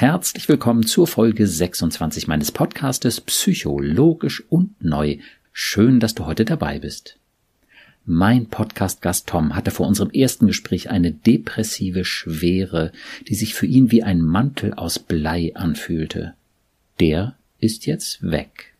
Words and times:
Herzlich 0.00 0.48
willkommen 0.48 0.86
zur 0.86 1.08
Folge 1.08 1.44
26 1.44 2.28
meines 2.28 2.52
Podcastes 2.52 3.20
Psychologisch 3.20 4.44
und 4.48 4.80
Neu. 4.80 5.16
Schön, 5.52 5.98
dass 5.98 6.14
du 6.14 6.24
heute 6.24 6.44
dabei 6.44 6.78
bist. 6.78 7.18
Mein 8.04 8.46
Podcast-Gast 8.46 9.26
Tom 9.26 9.56
hatte 9.56 9.72
vor 9.72 9.88
unserem 9.88 10.10
ersten 10.10 10.46
Gespräch 10.46 10.88
eine 10.88 11.10
depressive 11.10 12.04
Schwere, 12.04 12.92
die 13.26 13.34
sich 13.34 13.54
für 13.54 13.66
ihn 13.66 13.90
wie 13.90 14.04
ein 14.04 14.22
Mantel 14.22 14.72
aus 14.72 15.00
Blei 15.00 15.50
anfühlte. 15.56 16.34
Der 17.00 17.34
ist 17.58 17.84
jetzt 17.86 18.22
weg. 18.22 18.76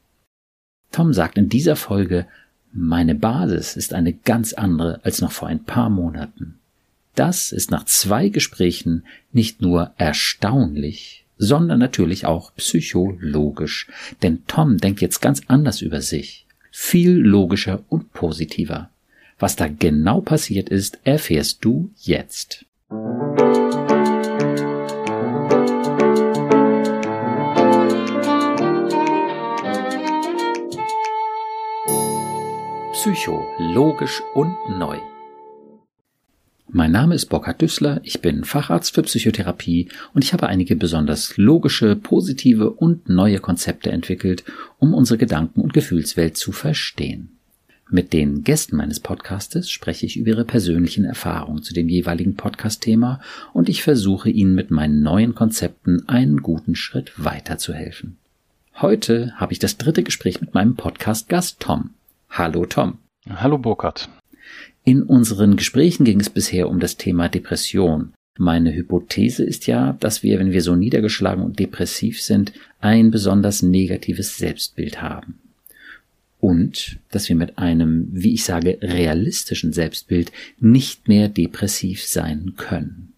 Tom 0.93 1.13
sagt 1.13 1.37
in 1.37 1.49
dieser 1.49 1.75
Folge, 1.75 2.29
meine 2.73 3.17
Basis 3.17 3.75
ist 3.75 3.93
eine 3.93 4.13
ganz 4.13 4.53
andere 4.53 5.01
als 5.03 5.21
noch 5.21 5.33
vor 5.33 5.49
ein 5.49 5.65
paar 5.65 5.91
Monaten. 5.91 6.61
Das 7.15 7.53
ist 7.53 7.71
nach 7.71 7.85
zwei 7.85 8.29
Gesprächen 8.29 9.05
nicht 9.33 9.61
nur 9.61 9.93
erstaunlich, 9.97 11.27
sondern 11.37 11.79
natürlich 11.79 12.27
auch 12.27 12.55
psychologisch. 12.57 13.89
Denn 14.23 14.45
Tom 14.47 14.79
denkt 14.79 15.01
jetzt 15.01 15.21
ganz 15.21 15.43
anders 15.47 15.83
über 15.83 16.01
sich. 16.01 16.47
Viel 16.71 17.13
logischer 17.13 17.83
und 17.89 18.13
positiver. 18.13 18.91
Was 19.39 19.57
da 19.57 19.69
genau 19.69 20.21
passiert 20.21 20.69
ist, 20.69 20.99
erfährst 21.05 21.65
du 21.65 21.91
jetzt. 21.97 22.65
Psycho, 32.93 33.47
logisch 33.59 34.23
und 34.35 34.57
neu. 34.69 34.99
Mein 36.71 36.93
Name 36.93 37.15
ist 37.15 37.27
Burkhard 37.27 37.63
Düssler, 37.63 38.03
ich 38.05 38.21
bin 38.21 38.45
Facharzt 38.45 38.95
für 38.95 39.03
Psychotherapie 39.03 39.89
und 40.13 40.23
ich 40.23 40.35
habe 40.35 40.49
einige 40.49 40.77
besonders 40.77 41.39
logische, 41.39 41.97
positive 41.97 42.69
und 42.71 43.09
neue 43.09 43.39
Konzepte 43.39 43.91
entwickelt, 43.91 44.45
um 44.79 44.93
unsere 44.93 45.17
Gedanken- 45.17 45.63
und 45.63 45.73
Gefühlswelt 45.73 46.37
zu 46.37 46.53
verstehen. 46.53 47.31
Mit 47.89 48.13
den 48.13 48.45
Gästen 48.45 48.77
meines 48.77 49.01
Podcastes 49.01 49.71
spreche 49.71 50.05
ich 50.05 50.19
über 50.19 50.29
ihre 50.29 50.45
persönlichen 50.45 51.07
Erfahrungen 51.07 51.63
zu 51.63 51.73
dem 51.73 51.89
jeweiligen 51.89 52.35
Podcast-Thema 52.35 53.23
und 53.55 53.71
ich 53.71 53.83
versuche 53.83 54.29
ihnen 54.29 54.55
mit 54.55 54.71
meinen 54.71 55.03
neuen 55.03 55.35
Konzepten 55.35 56.07
einen 56.07 56.43
guten 56.43 56.75
Schritt 56.75 57.13
weiterzuhelfen. 57.17 58.19
Heute 58.75 59.33
habe 59.37 59.55
ich 59.55 59.59
das 59.59 59.79
dritte 59.79 60.03
Gespräch 60.03 60.43
mit 60.43 60.53
meinem 60.53 60.77
Podcast-Gast 60.77 61.61
Tom. 61.61 61.95
Hallo 62.29 62.67
Tom. 62.67 62.99
Hallo 63.27 63.57
Burkhard. 63.57 64.11
In 64.85 65.03
unseren 65.03 65.57
Gesprächen 65.57 66.05
ging 66.05 66.21
es 66.21 66.31
bisher 66.31 66.69
um 66.69 66.81
das 66.81 66.97
Thema 66.97 67.29
Depression. 67.29 68.13
Meine 68.39 68.73
Hypothese 68.73 69.45
ist 69.45 69.67
ja, 69.67 69.97
dass 70.01 70.23
wir, 70.23 70.39
wenn 70.39 70.53
wir 70.53 70.63
so 70.63 70.77
niedergeschlagen 70.77 71.45
und 71.45 71.59
depressiv 71.59 72.23
sind, 72.23 72.53
ein 72.81 73.11
besonders 73.11 73.63
negatives 73.63 74.39
Selbstbild 74.39 75.03
haben. 75.03 75.41
Und 76.41 76.99
dass 77.11 77.29
wir 77.29 77.35
mit 77.35 77.59
einem, 77.59 78.09
wie 78.13 78.35
ich 78.35 78.45
sage, 78.45 78.79
realistischen 78.81 79.73
Selbstbild 79.73 80.31
nicht 80.61 81.09
mehr 81.09 81.29
depressiv 81.29 82.07
sein 82.07 82.55
können. 82.57 83.13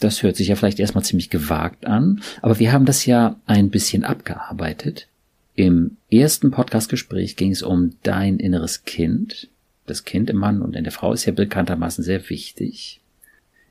Das 0.00 0.22
hört 0.22 0.36
sich 0.36 0.48
ja 0.48 0.56
vielleicht 0.56 0.80
erstmal 0.80 1.04
ziemlich 1.04 1.30
gewagt 1.30 1.86
an, 1.86 2.22
aber 2.42 2.58
wir 2.58 2.72
haben 2.72 2.86
das 2.86 3.06
ja 3.06 3.38
ein 3.46 3.70
bisschen 3.70 4.04
abgearbeitet. 4.04 5.06
Im 5.54 5.98
ersten 6.10 6.50
Podcastgespräch 6.50 7.36
ging 7.36 7.52
es 7.52 7.62
um 7.62 7.92
dein 8.02 8.38
inneres 8.38 8.84
Kind, 8.84 9.48
das 9.86 10.04
Kind 10.04 10.30
im 10.30 10.36
Mann 10.36 10.62
und 10.62 10.76
in 10.76 10.84
der 10.84 10.92
Frau 10.92 11.12
ist 11.12 11.24
ja 11.24 11.32
bekanntermaßen 11.32 12.02
sehr 12.02 12.28
wichtig. 12.30 13.00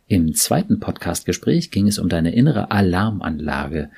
Im 0.08 0.34
zweiten 0.34 0.80
Podcastgespräch 0.80 1.72
ging 1.72 1.88
es 1.88 1.98
um 1.98 2.10
deine 2.10 2.34
innere 2.34 2.72
Alarmanlage. 2.72 3.90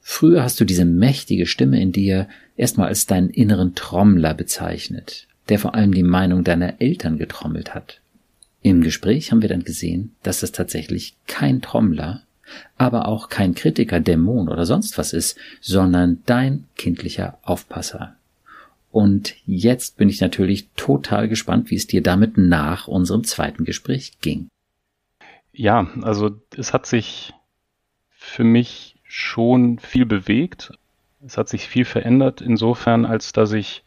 Früher 0.00 0.42
hast 0.42 0.60
du 0.60 0.64
diese 0.64 0.84
mächtige 0.84 1.46
Stimme 1.46 1.80
in 1.80 1.92
dir 1.92 2.28
erstmal 2.56 2.88
als 2.88 3.06
deinen 3.06 3.30
inneren 3.30 3.74
Trommler 3.74 4.34
bezeichnet, 4.34 5.28
der 5.48 5.58
vor 5.58 5.74
allem 5.74 5.92
die 5.92 6.02
Meinung 6.02 6.44
deiner 6.44 6.80
Eltern 6.80 7.18
getrommelt 7.18 7.74
hat. 7.74 8.00
Im 8.62 8.82
Gespräch 8.82 9.30
haben 9.30 9.42
wir 9.42 9.48
dann 9.48 9.64
gesehen, 9.64 10.12
dass 10.22 10.42
es 10.42 10.52
tatsächlich 10.52 11.14
kein 11.26 11.62
Trommler, 11.62 12.22
aber 12.76 13.06
auch 13.06 13.28
kein 13.28 13.54
Kritiker, 13.54 14.00
Dämon 14.00 14.48
oder 14.48 14.66
sonst 14.66 14.98
was 14.98 15.12
ist, 15.12 15.38
sondern 15.60 16.22
dein 16.26 16.64
kindlicher 16.76 17.38
Aufpasser, 17.42 18.16
und 18.90 19.36
jetzt 19.46 19.96
bin 19.96 20.08
ich 20.08 20.20
natürlich 20.20 20.68
total 20.76 21.28
gespannt, 21.28 21.70
wie 21.70 21.76
es 21.76 21.86
dir 21.86 22.02
damit 22.02 22.36
nach 22.36 22.88
unserem 22.88 23.24
zweiten 23.24 23.64
Gespräch 23.64 24.20
ging. 24.20 24.48
Ja, 25.52 25.88
also 26.02 26.40
es 26.56 26.72
hat 26.72 26.86
sich 26.86 27.32
für 28.10 28.44
mich 28.44 28.96
schon 29.04 29.78
viel 29.78 30.06
bewegt. 30.06 30.72
Es 31.24 31.36
hat 31.36 31.48
sich 31.48 31.68
viel 31.68 31.84
verändert, 31.84 32.40
insofern, 32.40 33.04
als 33.04 33.32
dass 33.32 33.52
ich 33.52 33.84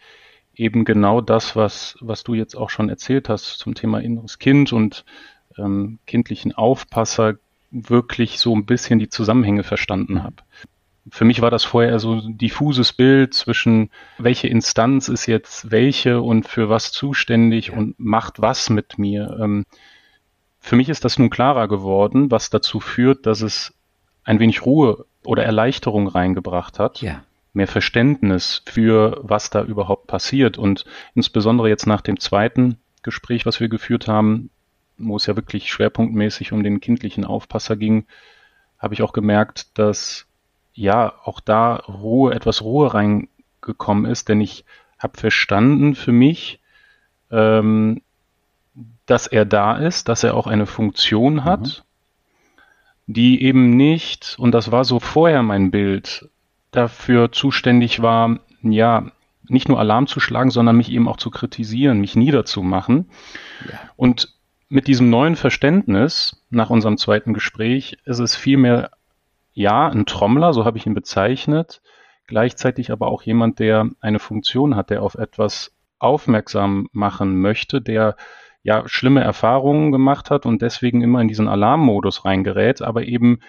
eben 0.55 0.85
genau 0.85 1.19
das, 1.19 1.55
was, 1.55 1.97
was 1.99 2.23
du 2.23 2.33
jetzt 2.33 2.55
auch 2.55 2.69
schon 2.69 2.89
erzählt 2.89 3.27
hast 3.27 3.57
zum 3.57 3.73
Thema 3.73 3.99
inneres 3.99 4.39
Kind 4.39 4.71
und 4.71 5.03
ähm, 5.57 5.99
kindlichen 6.05 6.53
Aufpasser, 6.53 7.35
wirklich 7.71 8.39
so 8.39 8.55
ein 8.55 8.65
bisschen 8.65 8.99
die 8.99 9.09
Zusammenhänge 9.09 9.63
verstanden 9.63 10.23
habe. 10.23 10.35
Für 11.09 11.25
mich 11.25 11.41
war 11.41 11.51
das 11.51 11.65
vorher 11.65 11.99
so 11.99 12.13
ein 12.13 12.37
diffuses 12.37 12.93
Bild 12.93 13.33
zwischen 13.33 13.89
welche 14.17 14.47
Instanz 14.47 15.09
ist 15.09 15.25
jetzt 15.25 15.69
welche 15.69 16.21
und 16.21 16.47
für 16.47 16.69
was 16.69 16.91
zuständig 16.91 17.71
und 17.71 17.99
macht 17.99 18.41
was 18.41 18.69
mit 18.69 18.97
mir. 18.97 19.37
Ähm, 19.41 19.65
für 20.59 20.77
mich 20.77 20.87
ist 20.87 21.03
das 21.03 21.19
nun 21.19 21.29
klarer 21.29 21.67
geworden, 21.67 22.31
was 22.31 22.49
dazu 22.49 22.79
führt, 22.79 23.25
dass 23.25 23.41
es 23.41 23.73
ein 24.23 24.39
wenig 24.39 24.65
Ruhe 24.65 25.05
oder 25.25 25.43
Erleichterung 25.43 26.07
reingebracht 26.07 26.79
hat. 26.79 27.01
Ja. 27.01 27.23
Mehr 27.51 27.67
Verständnis 27.67 28.61
für 28.65 29.19
was 29.21 29.49
da 29.49 29.61
überhaupt 29.63 30.07
passiert. 30.07 30.57
Und 30.57 30.85
insbesondere 31.15 31.67
jetzt 31.67 31.85
nach 31.85 32.01
dem 32.01 32.17
zweiten 32.17 32.77
Gespräch, 33.03 33.45
was 33.45 33.59
wir 33.59 33.67
geführt 33.67 34.07
haben, 34.07 34.49
wo 34.97 35.17
es 35.17 35.25
ja 35.25 35.35
wirklich 35.35 35.69
schwerpunktmäßig 35.69 36.53
um 36.53 36.63
den 36.63 36.79
kindlichen 36.79 37.25
Aufpasser 37.25 37.75
ging, 37.75 38.05
habe 38.79 38.93
ich 38.93 39.01
auch 39.01 39.13
gemerkt, 39.13 39.77
dass 39.77 40.27
ja 40.73 41.13
auch 41.23 41.39
da 41.39 41.75
Ruhe, 41.75 42.33
etwas 42.33 42.61
Ruhe 42.61 42.93
reingekommen 42.93 44.05
ist, 44.05 44.29
denn 44.29 44.41
ich 44.41 44.65
habe 44.99 45.17
verstanden 45.17 45.95
für 45.95 46.11
mich, 46.11 46.59
ähm, 47.31 48.01
dass 49.05 49.27
er 49.27 49.45
da 49.45 49.77
ist, 49.77 50.07
dass 50.09 50.23
er 50.23 50.35
auch 50.35 50.47
eine 50.47 50.65
Funktion 50.65 51.43
hat, 51.43 51.83
mhm. 53.07 53.13
die 53.13 53.43
eben 53.43 53.71
nicht, 53.71 54.35
und 54.39 54.51
das 54.53 54.71
war 54.71 54.85
so 54.85 54.99
vorher 54.99 55.43
mein 55.43 55.71
Bild, 55.71 56.29
dafür 56.71 57.31
zuständig 57.31 58.01
war, 58.01 58.39
ja, 58.61 59.11
nicht 59.47 59.67
nur 59.67 59.79
Alarm 59.79 60.07
zu 60.07 60.19
schlagen, 60.19 60.51
sondern 60.51 60.77
mich 60.77 60.89
eben 60.91 61.07
auch 61.07 61.17
zu 61.17 61.29
kritisieren, 61.29 61.99
mich 61.99 62.15
niederzumachen. 62.15 63.09
Ja. 63.69 63.79
Und 63.97 64.33
mit 64.69 64.87
diesem 64.87 65.09
neuen 65.09 65.35
Verständnis 65.35 66.43
nach 66.49 66.69
unserem 66.69 66.97
zweiten 66.97 67.33
Gespräch 67.33 67.97
ist 68.05 68.19
es 68.19 68.35
vielmehr 68.35 68.91
ja, 69.53 69.87
ein 69.87 70.05
Trommler, 70.05 70.53
so 70.53 70.65
habe 70.65 70.77
ich 70.77 70.85
ihn 70.85 70.93
bezeichnet, 70.93 71.81
gleichzeitig 72.27 72.91
aber 72.91 73.07
auch 73.07 73.21
jemand, 73.23 73.59
der 73.59 73.89
eine 73.99 74.19
Funktion 74.19 74.75
hat, 74.75 74.89
der 74.89 75.03
auf 75.03 75.15
etwas 75.15 75.75
aufmerksam 75.99 76.89
machen 76.91 77.39
möchte, 77.39 77.81
der 77.81 78.15
ja 78.63 78.87
schlimme 78.87 79.21
Erfahrungen 79.21 79.91
gemacht 79.91 80.29
hat 80.31 80.45
und 80.45 80.61
deswegen 80.61 81.01
immer 81.01 81.21
in 81.21 81.27
diesen 81.27 81.47
Alarmmodus 81.47 82.25
reingerät, 82.25 82.81
aber 82.81 83.03
eben 83.03 83.39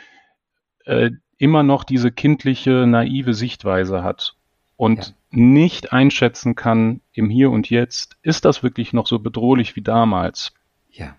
äh, 0.85 1.11
immer 1.39 1.63
noch 1.63 1.85
diese 1.85 2.13
kindliche, 2.13 2.87
naive 2.87 3.35
Sichtweise 3.35 4.03
hat 4.03 4.37
und 4.77 4.99
ja. 4.99 5.15
nicht 5.31 5.93
einschätzen 5.93 6.55
kann 6.55 7.01
im 7.13 7.31
Hier 7.31 7.51
und 7.51 7.71
Jetzt, 7.71 8.17
ist 8.23 8.45
das 8.45 8.63
wirklich 8.63 8.93
noch 8.93 9.07
so 9.07 9.19
bedrohlich 9.19 9.77
wie 9.77 9.83
damals? 9.83 10.53
Ja. 10.91 11.17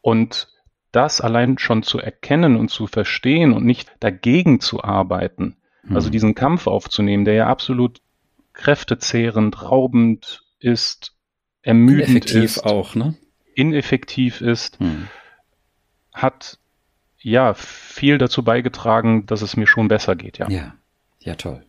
Und 0.00 0.48
das 0.92 1.20
allein 1.20 1.58
schon 1.58 1.82
zu 1.82 1.98
erkennen 1.98 2.56
und 2.56 2.70
zu 2.70 2.86
verstehen 2.86 3.52
und 3.52 3.64
nicht 3.64 3.90
dagegen 4.00 4.60
zu 4.60 4.82
arbeiten, 4.82 5.56
mhm. 5.82 5.96
also 5.96 6.10
diesen 6.10 6.34
Kampf 6.34 6.66
aufzunehmen, 6.66 7.24
der 7.24 7.34
ja 7.34 7.46
absolut 7.46 8.00
kräftezehrend, 8.52 9.62
raubend 9.62 10.44
ist, 10.58 11.14
ermüdend 11.62 12.08
ineffektiv 12.08 12.44
ist, 12.44 12.64
auch, 12.64 12.94
ne? 12.94 13.14
ineffektiv 13.54 14.40
ist, 14.40 14.80
mhm. 14.80 15.08
hat 16.12 16.58
ja 17.20 17.54
viel 17.54 18.18
dazu 18.18 18.42
beigetragen, 18.42 19.26
dass 19.26 19.42
es 19.42 19.56
mir 19.56 19.66
schon 19.66 19.88
besser 19.88 20.16
geht, 20.16 20.38
ja. 20.38 20.48
Ja, 20.48 20.74
ja 21.20 21.34
toll. 21.34 21.64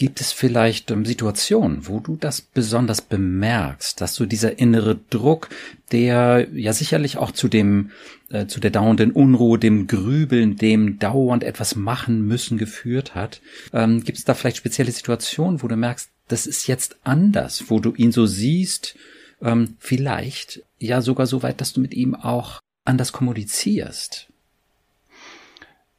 Gibt 0.00 0.22
es 0.22 0.32
vielleicht 0.32 0.90
ähm, 0.90 1.04
Situationen, 1.04 1.86
wo 1.86 2.00
du 2.00 2.16
das 2.16 2.40
besonders 2.40 3.02
bemerkst, 3.02 4.00
dass 4.00 4.14
so 4.14 4.24
dieser 4.24 4.58
innere 4.58 4.98
Druck, 5.10 5.50
der 5.92 6.48
ja 6.54 6.72
sicherlich 6.72 7.18
auch 7.18 7.32
zu 7.32 7.48
dem, 7.48 7.90
äh, 8.30 8.46
zu 8.46 8.60
der 8.60 8.70
dauernden 8.70 9.12
Unruhe, 9.12 9.58
dem 9.58 9.88
Grübeln, 9.88 10.56
dem 10.56 10.98
dauernd 10.98 11.44
etwas 11.44 11.76
machen 11.76 12.26
müssen 12.26 12.56
geführt 12.56 13.14
hat? 13.14 13.42
Ähm, 13.74 14.02
Gibt 14.02 14.16
es 14.16 14.24
da 14.24 14.32
vielleicht 14.32 14.56
spezielle 14.56 14.90
Situationen, 14.90 15.62
wo 15.62 15.68
du 15.68 15.76
merkst, 15.76 16.08
das 16.28 16.46
ist 16.46 16.66
jetzt 16.66 16.96
anders, 17.04 17.64
wo 17.68 17.78
du 17.78 17.92
ihn 17.94 18.10
so 18.10 18.24
siehst, 18.24 18.96
ähm, 19.42 19.76
vielleicht 19.80 20.62
ja 20.78 21.02
sogar 21.02 21.26
so 21.26 21.42
weit, 21.42 21.60
dass 21.60 21.74
du 21.74 21.82
mit 21.82 21.92
ihm 21.92 22.14
auch 22.14 22.60
anders 22.86 23.12
kommunizierst? 23.12 24.28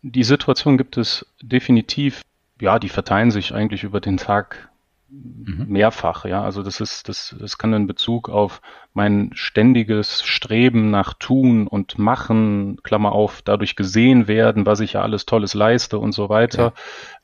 die 0.04 0.24
Situation 0.24 0.80
gibt 0.80 0.98
es 0.98 1.26
definitiv, 1.44 2.24
ja, 2.62 2.80
die 2.80 2.90
verteilen 2.90 3.32
sich 3.32 3.54
eigentlich 3.54 3.84
über 3.84 4.00
den 4.00 4.18
Tag 4.18 4.70
mhm. 5.10 5.66
mehrfach, 5.68 6.26
ja. 6.26 6.44
Also 6.44 6.64
das 6.64 6.80
ist, 6.80 7.10
das, 7.10 7.36
das 7.40 7.58
kann 7.58 7.74
in 7.74 7.88
Bezug 7.88 8.30
auf 8.30 8.62
mein 8.94 9.32
ständiges 9.34 10.24
Streben 10.24 10.92
nach 10.92 11.14
Tun 11.14 11.68
und 11.68 11.98
Machen, 11.98 12.78
Klammer 12.84 13.12
auf, 13.12 13.42
dadurch 13.42 13.76
gesehen 13.76 14.28
werden, 14.28 14.66
was 14.66 14.80
ich 14.80 14.94
ja 14.94 15.02
alles 15.02 15.26
Tolles 15.26 15.54
leiste 15.54 16.00
und 16.00 16.14
so 16.14 16.30
weiter. 16.30 16.74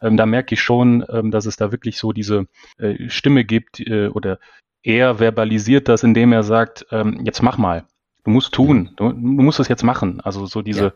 Ja. 0.02 0.08
Ähm, 0.08 0.18
da 0.18 0.26
merke 0.26 0.56
ich 0.56 0.62
schon, 0.62 1.06
ähm, 1.10 1.32
dass 1.32 1.46
es 1.46 1.56
da 1.56 1.72
wirklich 1.72 1.98
so 1.98 2.12
diese 2.12 2.48
äh, 2.78 3.10
Stimme 3.10 3.46
gibt 3.46 3.80
äh, 3.80 4.08
oder 4.08 4.40
er 4.84 5.20
verbalisiert 5.20 5.88
das, 5.88 6.04
indem 6.04 6.32
er 6.32 6.44
sagt, 6.44 6.86
ähm, 6.92 7.22
jetzt 7.24 7.42
mach 7.42 7.58
mal. 7.58 7.86
Du 8.24 8.32
musst 8.32 8.54
tun, 8.54 8.92
du, 8.98 9.10
du 9.10 9.14
musst 9.14 9.60
es 9.60 9.70
jetzt 9.70 9.84
machen. 9.84 10.20
Also 10.20 10.46
so 10.46 10.62
diese, 10.62 10.84
ja. 10.84 10.94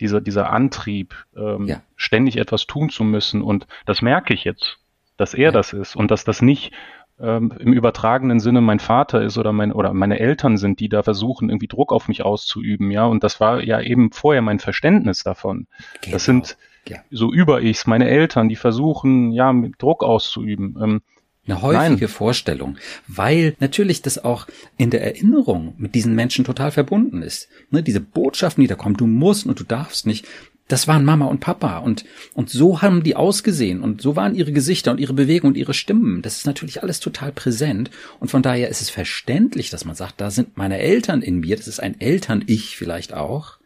Dieser, 0.00 0.20
dieser 0.20 0.50
Antrieb, 0.50 1.14
ähm, 1.36 1.66
ja. 1.66 1.82
ständig 1.96 2.36
etwas 2.36 2.66
tun 2.66 2.90
zu 2.90 3.04
müssen. 3.04 3.42
Und 3.42 3.66
das 3.86 4.02
merke 4.02 4.34
ich 4.34 4.44
jetzt 4.44 4.78
dass 5.18 5.34
er 5.34 5.46
ja. 5.46 5.50
das 5.50 5.74
ist 5.74 5.94
und 5.94 6.10
dass 6.10 6.24
das 6.24 6.40
nicht 6.40 6.72
ähm, 7.20 7.52
im 7.58 7.72
übertragenen 7.72 8.40
Sinne 8.40 8.62
mein 8.62 8.78
Vater 8.78 9.20
ist 9.20 9.36
oder 9.36 9.52
mein 9.52 9.72
oder 9.72 9.92
meine 9.92 10.20
Eltern 10.20 10.56
sind, 10.56 10.80
die 10.80 10.88
da 10.88 11.02
versuchen, 11.02 11.50
irgendwie 11.50 11.66
Druck 11.66 11.92
auf 11.92 12.08
mich 12.08 12.24
auszuüben, 12.24 12.90
ja. 12.90 13.04
Und 13.04 13.24
das 13.24 13.40
war 13.40 13.62
ja 13.62 13.80
eben 13.80 14.12
vorher 14.12 14.40
mein 14.40 14.60
Verständnis 14.60 15.24
davon. 15.24 15.66
Genau. 16.00 16.14
Das 16.14 16.24
sind 16.24 16.56
ja. 16.86 16.98
so 17.10 17.32
Über-Ichs, 17.32 17.86
meine 17.86 18.08
Eltern, 18.08 18.48
die 18.48 18.56
versuchen, 18.56 19.32
ja, 19.32 19.52
mit 19.52 19.82
Druck 19.82 20.04
auszuüben. 20.04 20.78
Ähm, 20.80 21.02
eine 21.48 21.62
häufige 21.62 22.06
Nein. 22.06 22.08
Vorstellung, 22.08 22.76
weil 23.06 23.56
natürlich 23.60 24.02
das 24.02 24.22
auch 24.22 24.46
in 24.76 24.90
der 24.90 25.02
Erinnerung 25.02 25.74
mit 25.78 25.94
diesen 25.94 26.14
Menschen 26.14 26.44
total 26.44 26.70
verbunden 26.70 27.22
ist. 27.22 27.48
Ne, 27.70 27.82
diese 27.82 28.00
Botschaften, 28.00 28.62
die 28.62 28.68
da 28.68 28.74
kommen, 28.74 28.96
du 28.96 29.06
musst 29.06 29.46
und 29.46 29.58
du 29.58 29.64
darfst 29.64 30.06
nicht, 30.06 30.26
das 30.68 30.86
waren 30.86 31.04
Mama 31.04 31.24
und 31.24 31.40
Papa 31.40 31.78
und, 31.78 32.04
und 32.34 32.50
so 32.50 32.82
haben 32.82 33.02
die 33.02 33.16
ausgesehen 33.16 33.80
und 33.80 34.02
so 34.02 34.16
waren 34.16 34.34
ihre 34.34 34.52
Gesichter 34.52 34.90
und 34.90 35.00
ihre 35.00 35.14
Bewegungen 35.14 35.54
und 35.54 35.58
ihre 35.58 35.72
Stimmen. 35.72 36.20
Das 36.20 36.36
ist 36.36 36.46
natürlich 36.46 36.82
alles 36.82 37.00
total 37.00 37.32
präsent 37.32 37.90
und 38.20 38.30
von 38.30 38.42
daher 38.42 38.68
ist 38.68 38.82
es 38.82 38.90
verständlich, 38.90 39.70
dass 39.70 39.86
man 39.86 39.96
sagt, 39.96 40.20
da 40.20 40.30
sind 40.30 40.58
meine 40.58 40.78
Eltern 40.78 41.22
in 41.22 41.40
mir, 41.40 41.56
das 41.56 41.68
ist 41.68 41.80
ein 41.80 41.98
Eltern-Ich 41.98 42.76
vielleicht 42.76 43.14
auch. 43.14 43.56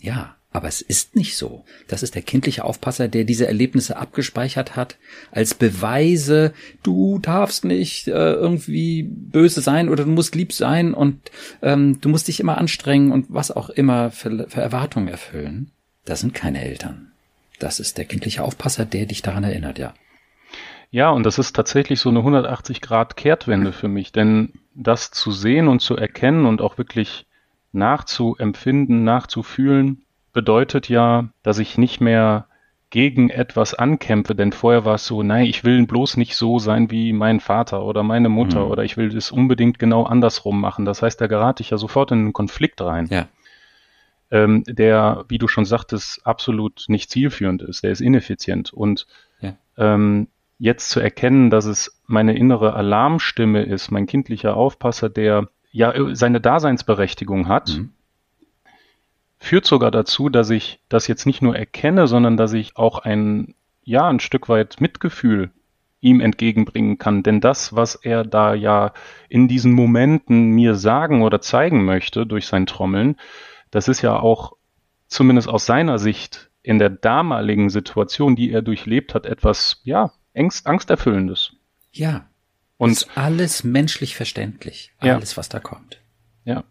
Ja, 0.00 0.36
aber 0.52 0.66
es 0.66 0.80
ist 0.80 1.14
nicht 1.14 1.36
so. 1.36 1.64
Das 1.86 2.02
ist 2.02 2.14
der 2.14 2.22
kindliche 2.22 2.64
Aufpasser, 2.64 3.06
der 3.06 3.24
diese 3.24 3.46
Erlebnisse 3.46 3.96
abgespeichert 3.96 4.74
hat, 4.74 4.96
als 5.30 5.54
Beweise, 5.54 6.52
du 6.82 7.18
darfst 7.20 7.64
nicht 7.64 8.08
äh, 8.08 8.32
irgendwie 8.32 9.04
böse 9.04 9.60
sein 9.60 9.88
oder 9.88 10.04
du 10.04 10.10
musst 10.10 10.34
lieb 10.34 10.52
sein 10.52 10.92
und 10.92 11.30
ähm, 11.62 12.00
du 12.00 12.08
musst 12.08 12.26
dich 12.26 12.40
immer 12.40 12.58
anstrengen 12.58 13.12
und 13.12 13.26
was 13.28 13.50
auch 13.50 13.70
immer 13.70 14.10
für, 14.10 14.48
für 14.48 14.60
Erwartungen 14.60 15.08
erfüllen. 15.08 15.70
Das 16.04 16.20
sind 16.20 16.34
keine 16.34 16.64
Eltern. 16.64 17.12
Das 17.60 17.78
ist 17.78 17.98
der 17.98 18.06
kindliche 18.06 18.42
Aufpasser, 18.42 18.84
der 18.84 19.06
dich 19.06 19.22
daran 19.22 19.44
erinnert, 19.44 19.78
ja. 19.78 19.94
Ja, 20.90 21.10
und 21.10 21.24
das 21.24 21.38
ist 21.38 21.54
tatsächlich 21.54 22.00
so 22.00 22.08
eine 22.08 22.18
180 22.18 22.80
Grad 22.80 23.16
Kehrtwende 23.16 23.72
für 23.72 23.86
mich, 23.86 24.10
denn 24.10 24.54
das 24.74 25.12
zu 25.12 25.30
sehen 25.30 25.68
und 25.68 25.80
zu 25.80 25.96
erkennen 25.96 26.46
und 26.46 26.60
auch 26.60 26.78
wirklich 26.78 27.26
nachzuempfinden, 27.70 29.04
nachzufühlen, 29.04 30.02
bedeutet 30.32 30.88
ja, 30.88 31.28
dass 31.42 31.58
ich 31.58 31.78
nicht 31.78 32.00
mehr 32.00 32.46
gegen 32.90 33.30
etwas 33.30 33.74
ankämpfe, 33.74 34.34
denn 34.34 34.52
vorher 34.52 34.84
war 34.84 34.96
es 34.96 35.06
so, 35.06 35.22
nein, 35.22 35.46
ich 35.46 35.62
will 35.62 35.86
bloß 35.86 36.16
nicht 36.16 36.34
so 36.34 36.58
sein 36.58 36.90
wie 36.90 37.12
mein 37.12 37.38
Vater 37.38 37.84
oder 37.84 38.02
meine 38.02 38.28
Mutter 38.28 38.64
mhm. 38.64 38.70
oder 38.70 38.82
ich 38.82 38.96
will 38.96 39.10
das 39.10 39.30
unbedingt 39.30 39.78
genau 39.78 40.04
andersrum 40.04 40.60
machen. 40.60 40.84
Das 40.84 41.02
heißt, 41.02 41.20
da 41.20 41.28
gerate 41.28 41.62
ich 41.62 41.70
ja 41.70 41.76
sofort 41.76 42.10
in 42.10 42.18
einen 42.18 42.32
Konflikt 42.32 42.80
rein. 42.80 43.06
Ja 43.10 43.28
ähm, 44.30 44.62
der, 44.66 45.24
wie 45.28 45.38
du 45.38 45.48
schon 45.48 45.64
sagtest, 45.64 46.26
absolut 46.26 46.84
nicht 46.88 47.10
zielführend 47.10 47.62
ist. 47.62 47.82
Der 47.82 47.90
ist 47.90 48.00
ineffizient. 48.00 48.72
Und 48.72 49.06
ja. 49.40 49.56
ähm, 49.76 50.28
jetzt 50.58 50.90
zu 50.90 51.00
erkennen, 51.00 51.50
dass 51.50 51.64
es 51.64 52.00
meine 52.06 52.36
innere 52.36 52.74
Alarmstimme 52.74 53.62
ist, 53.62 53.90
mein 53.90 54.06
kindlicher 54.06 54.56
Aufpasser, 54.56 55.08
der 55.08 55.48
ja 55.72 55.92
seine 56.14 56.40
Daseinsberechtigung 56.40 57.48
hat, 57.48 57.76
mhm. 57.76 57.92
Führt 59.40 59.64
sogar 59.64 59.90
dazu, 59.90 60.28
dass 60.28 60.50
ich 60.50 60.80
das 60.88 61.08
jetzt 61.08 61.26
nicht 61.26 61.42
nur 61.42 61.56
erkenne, 61.56 62.06
sondern 62.06 62.36
dass 62.36 62.52
ich 62.52 62.76
auch 62.76 62.98
ein, 62.98 63.54
ja, 63.82 64.06
ein 64.06 64.20
Stück 64.20 64.48
weit 64.48 64.80
Mitgefühl 64.80 65.50
ihm 66.00 66.20
entgegenbringen 66.20 66.98
kann. 66.98 67.22
Denn 67.22 67.40
das, 67.40 67.74
was 67.74 67.94
er 67.94 68.24
da 68.24 68.54
ja 68.54 68.92
in 69.28 69.48
diesen 69.48 69.72
Momenten 69.72 70.50
mir 70.50 70.74
sagen 70.74 71.22
oder 71.22 71.40
zeigen 71.40 71.84
möchte 71.84 72.26
durch 72.26 72.46
sein 72.46 72.66
Trommeln, 72.66 73.16
das 73.70 73.88
ist 73.88 74.02
ja 74.02 74.18
auch 74.18 74.56
zumindest 75.08 75.48
aus 75.48 75.66
seiner 75.66 75.98
Sicht 75.98 76.50
in 76.62 76.78
der 76.78 76.90
damaligen 76.90 77.70
Situation, 77.70 78.36
die 78.36 78.50
er 78.50 78.62
durchlebt 78.62 79.14
hat, 79.14 79.24
etwas, 79.26 79.80
ja, 79.84 80.12
Angst, 80.34 80.66
angsterfüllendes. 80.66 81.54
Ja. 81.92 82.26
Und 82.76 82.92
ist 82.92 83.16
alles 83.16 83.64
menschlich 83.64 84.16
verständlich. 84.16 84.92
Alles, 84.98 85.32
ja. 85.32 85.36
was 85.36 85.48
da 85.48 85.60
kommt. 85.60 86.00
Ja. 86.44 86.64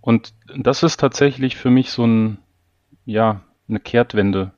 Und 0.00 0.34
das 0.56 0.82
ist 0.82 0.98
tatsächlich 0.98 1.56
für 1.56 1.70
mich 1.70 1.90
so 1.90 2.06
ein, 2.06 2.38
ja, 3.04 3.42
eine 3.68 3.80
Kehrtwende. 3.80 4.52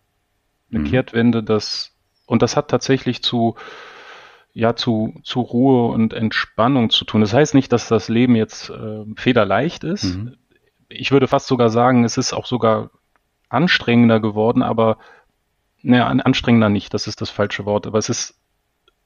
Eine 0.71 0.81
mhm. 0.81 0.85
Kehrtwende, 0.85 1.43
das, 1.43 1.97
und 2.27 2.43
das 2.43 2.57
hat 2.57 2.69
tatsächlich 2.69 3.23
zu, 3.23 3.57
ja, 4.53 4.77
zu, 4.77 5.21
zu 5.25 5.41
Ruhe 5.41 5.91
und 5.93 6.13
Entspannung 6.13 6.91
zu 6.91 7.05
tun. 7.05 7.21
Das 7.21 7.33
heißt 7.33 7.55
nicht, 7.55 7.73
dass 7.73 7.89
das 7.89 8.09
Leben 8.09 8.37
jetzt 8.37 8.71
äh, 8.71 9.05
federleicht 9.17 9.85
ist. 9.85 10.17
Mhm 10.17 10.37
ich 10.91 11.13
würde 11.13 11.29
fast 11.29 11.47
sogar 11.47 11.71
sagen, 11.71 12.05
es 12.05 12.19
ist 12.19 12.33
auch 12.33 12.47
sogar 12.47 12.91
anstrengender 13.49 14.21
geworden, 14.21 14.63
aber 14.63 14.99
ne, 15.83 16.05
anstrengender 16.05 16.69
nicht, 16.69 16.93
das 16.93 17.07
ist 17.07 17.21
das 17.21 17.31
falsche 17.31 17.65
Wort, 17.65 17.87
aber 17.87 17.99
es 17.99 18.09
ist 18.09 18.41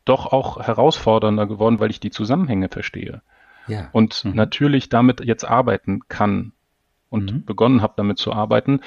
doch 0.05 0.27
auch 0.27 0.61
herausfordernder 0.61 1.47
geworden, 1.47 1.79
weil 1.81 1.91
ich 1.91 2.01
die 2.01 2.11
Zusammenhänge 2.11 2.69
verstehe. 2.69 3.23
Ja. 3.67 3.89
Und 3.93 4.25
mhm. 4.25 4.35
natürlich 4.35 4.89
damit 4.89 5.25
jetzt 5.25 5.45
arbeiten 5.45 6.01
kann 6.09 6.53
und 7.09 7.33
mhm. 7.33 7.45
begonnen 7.45 7.83
habe, 7.83 7.95
damit 7.97 8.19
zu 8.19 8.33
arbeiten. 8.33 8.81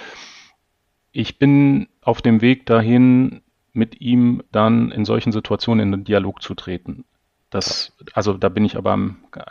Ich 1.11 1.39
bin 1.39 1.87
auf 2.01 2.21
dem 2.21 2.41
Weg 2.41 2.65
dahin, 2.65 3.41
mit 3.73 4.01
ihm 4.01 4.43
dann 4.51 4.91
in 4.91 5.05
solchen 5.05 5.31
Situationen 5.31 5.85
in 5.85 5.91
den 5.91 6.03
Dialog 6.03 6.41
zu 6.41 6.55
treten. 6.55 7.05
Das, 7.49 7.95
also 8.13 8.33
da 8.33 8.49
bin 8.49 8.65
ich 8.65 8.75
aber 8.75 8.97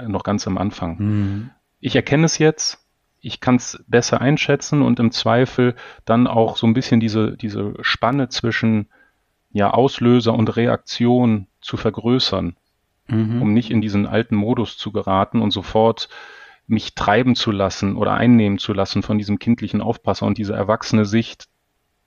noch 0.06 0.24
ganz 0.24 0.46
am 0.46 0.58
Anfang. 0.58 0.98
Mhm. 0.98 1.50
Ich 1.80 1.96
erkenne 1.96 2.26
es 2.26 2.38
jetzt, 2.38 2.84
ich 3.20 3.40
kann 3.40 3.56
es 3.56 3.82
besser 3.86 4.20
einschätzen 4.20 4.82
und 4.82 5.00
im 5.00 5.12
Zweifel 5.12 5.74
dann 6.04 6.26
auch 6.26 6.56
so 6.56 6.66
ein 6.66 6.74
bisschen 6.74 7.00
diese, 7.00 7.36
diese 7.36 7.74
Spanne 7.80 8.28
zwischen 8.28 8.88
ja, 9.52 9.70
Auslöser 9.70 10.34
und 10.34 10.56
Reaktion 10.56 11.46
zu 11.60 11.76
vergrößern, 11.76 12.56
mhm. 13.08 13.42
um 13.42 13.52
nicht 13.52 13.70
in 13.70 13.80
diesen 13.80 14.06
alten 14.06 14.36
Modus 14.36 14.76
zu 14.76 14.92
geraten 14.92 15.40
und 15.40 15.50
sofort 15.50 16.08
mich 16.66 16.94
treiben 16.94 17.36
zu 17.36 17.52
lassen 17.52 17.96
oder 17.96 18.14
einnehmen 18.14 18.58
zu 18.58 18.72
lassen 18.72 19.02
von 19.02 19.18
diesem 19.18 19.38
kindlichen 19.38 19.80
Aufpasser 19.80 20.26
und 20.26 20.38
diese 20.38 20.54
erwachsene 20.54 21.04
Sicht, 21.04 21.48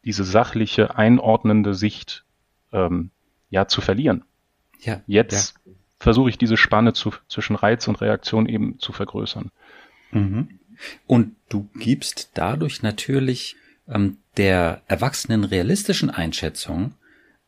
diese 0.04 0.24
sachliche, 0.24 0.98
einordnende 0.98 1.74
Sicht 1.74 2.26
ähm, 2.74 3.12
ja 3.50 3.68
zu 3.68 3.82
verlieren. 3.82 4.26
Ja, 4.82 5.02
Jetzt 5.08 5.56
ja. 5.66 5.72
versuche 6.00 6.30
ich 6.30 6.38
diese 6.38 6.58
Spanne 6.58 6.94
zu, 6.94 7.14
zwischen 7.28 7.56
Reiz 7.56 7.88
und 7.88 8.02
Reaktion 8.02 8.48
eben 8.48 8.80
zu 8.80 8.92
vergrößern. 8.92 9.52
Mhm. 10.12 10.60
Und 11.08 11.36
du 11.50 11.70
gibst 11.76 12.32
dadurch 12.36 12.82
natürlich 12.82 13.56
ähm, 13.88 14.18
der 14.38 14.82
erwachsenen 14.88 15.44
realistischen 15.44 16.10
Einschätzung 16.10 16.94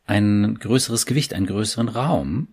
ein 0.05 0.57
größeres 0.59 1.05
Gewicht, 1.05 1.33
einen 1.33 1.45
größeren 1.45 1.87
Raum. 1.87 2.49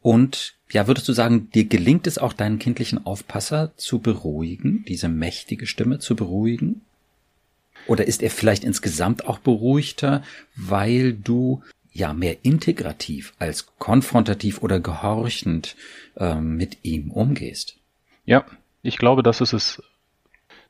Und 0.00 0.54
ja, 0.70 0.86
würdest 0.86 1.08
du 1.08 1.12
sagen, 1.12 1.50
dir 1.50 1.64
gelingt 1.64 2.06
es 2.06 2.18
auch 2.18 2.32
deinen 2.32 2.58
kindlichen 2.58 3.04
Aufpasser 3.06 3.72
zu 3.76 3.98
beruhigen, 4.00 4.84
diese 4.86 5.08
mächtige 5.08 5.66
Stimme 5.66 5.98
zu 5.98 6.14
beruhigen? 6.14 6.82
Oder 7.86 8.06
ist 8.06 8.22
er 8.22 8.30
vielleicht 8.30 8.64
insgesamt 8.64 9.26
auch 9.26 9.38
beruhigter, 9.38 10.22
weil 10.56 11.14
du 11.14 11.62
ja 11.92 12.12
mehr 12.12 12.36
integrativ 12.42 13.32
als 13.38 13.66
konfrontativ 13.78 14.62
oder 14.62 14.78
gehorchend 14.78 15.74
ähm, 16.16 16.56
mit 16.56 16.78
ihm 16.82 17.10
umgehst? 17.10 17.76
Ja, 18.26 18.44
ich 18.82 18.98
glaube, 18.98 19.22
das 19.22 19.40
ist 19.40 19.52
es 19.52 19.82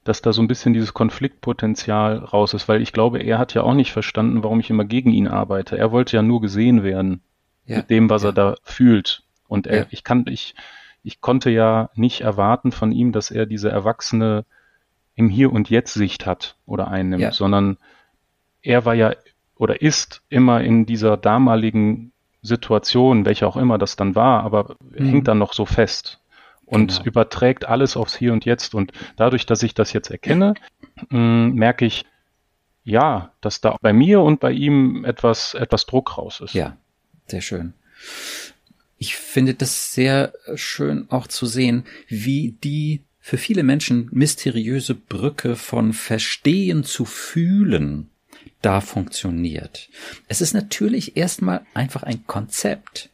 dass 0.05 0.23
da 0.23 0.33
so 0.33 0.41
ein 0.41 0.49
bisschen 0.49 0.73
dieses 0.73 0.95
Konfliktpotenzial 0.95 2.17
raus 2.17 2.55
ist, 2.55 2.67
weil 2.67 2.81
ich 2.81 2.95
glaube, 2.95 3.19
er 3.19 3.39
hat 3.39 3.53
ja 3.53 3.63
auch 3.63 3.75
nicht 3.75 3.93
verstanden, 3.93 4.43
warum 4.43 4.59
ich 4.59 4.71
immer 4.71 4.87
gegen 4.87 5.11
ihn 5.11 5.29
arbeite. 5.29 5.77
Er 5.77 5.93
wollte 5.93 6.17
ja 6.17 6.23
nur 6.23 6.41
gesehen 6.41 6.83
werden 6.83 7.21
ja, 7.69 7.79
mit 7.79 7.91
dem, 7.91 8.11
was 8.11 8.23
ja. 8.23 8.31
er 8.31 8.33
da 8.33 8.55
fühlt. 8.63 9.23
Und 9.47 9.67
er, 9.67 9.79
ja. 9.79 9.87
ich 9.91 10.05
kann, 10.05 10.25
ich, 10.29 10.55
ich 11.03 11.21
konnte 11.21 11.51
ja 11.51 11.91
nicht 11.95 12.21
erwarten 12.23 12.73
von 12.73 12.93
ihm, 12.93 13.13
dass 13.13 13.31
er 13.31 13.47
diese 13.47 13.71
erwachsene 13.71 14.45
im 15.15 15.29
Hier 15.29 15.53
und 15.53 15.71
Jetzt 15.71 15.95
Sicht 15.95 16.27
hat 16.27 16.57
oder 16.67 16.89
einnimmt, 16.89 17.35
sondern 17.35 17.79
er 18.63 18.85
war 18.85 18.95
ja 18.95 19.15
oder 19.57 19.83
ist 19.83 20.23
immer 20.29 20.61
in 20.61 20.87
dieser 20.87 21.17
damaligen 21.17 22.13
Situation, 22.43 23.25
welche 23.25 23.47
auch 23.47 23.57
immer 23.57 23.79
das 23.79 23.97
dann 23.97 24.15
war, 24.15 24.45
aber 24.45 24.77
mhm. 24.81 25.07
hängt 25.07 25.29
dann 25.29 25.39
noch 25.39 25.53
so 25.53 25.67
fest 25.67 26.21
und 26.69 26.91
genau. 26.93 27.05
überträgt 27.05 27.67
alles 27.67 27.97
aufs 27.97 28.17
Hier 28.17 28.33
und 28.33 28.45
Jetzt. 28.45 28.75
Und 28.75 28.93
dadurch, 29.17 29.47
dass 29.47 29.63
ich 29.63 29.75
das 29.75 29.93
jetzt 29.93 30.11
erkenne, 30.11 30.55
mm, 31.09 31.51
merke 31.55 31.85
ich, 31.85 32.05
ja, 32.85 33.33
dass 33.41 33.61
da 33.61 33.77
bei 33.81 33.93
mir 33.93 34.21
und 34.21 34.41
bei 34.41 34.53
ihm 34.53 35.05
etwas, 35.05 35.55
etwas 35.55 35.87
Druck 35.87 36.17
raus 36.17 36.41
ist. 36.41 36.55
Ja, 36.55 36.77
sehr 37.31 37.41
schön. 37.41 37.75
Ich 38.99 39.17
finde 39.17 39.55
das 39.55 39.93
sehr 39.93 40.33
schön 40.55 41.07
auch 41.11 41.27
zu 41.27 41.47
sehen, 41.47 41.85
wie 42.09 42.57
die 42.65 43.03
für 43.21 43.39
viele 43.39 43.63
Menschen 43.63 44.09
mysteriöse 44.11 44.95
Brücke 44.95 45.55
von 45.55 45.93
Verstehen 45.93 46.85
zu 46.85 47.05
fühlen 47.05 48.11
da 48.63 48.81
funktioniert. 48.81 49.89
Es 50.27 50.41
ist 50.41 50.55
natürlich 50.55 51.17
erstmal 51.17 51.63
einfach 51.75 52.03
ein 52.03 52.27
Konzept. 52.27 53.11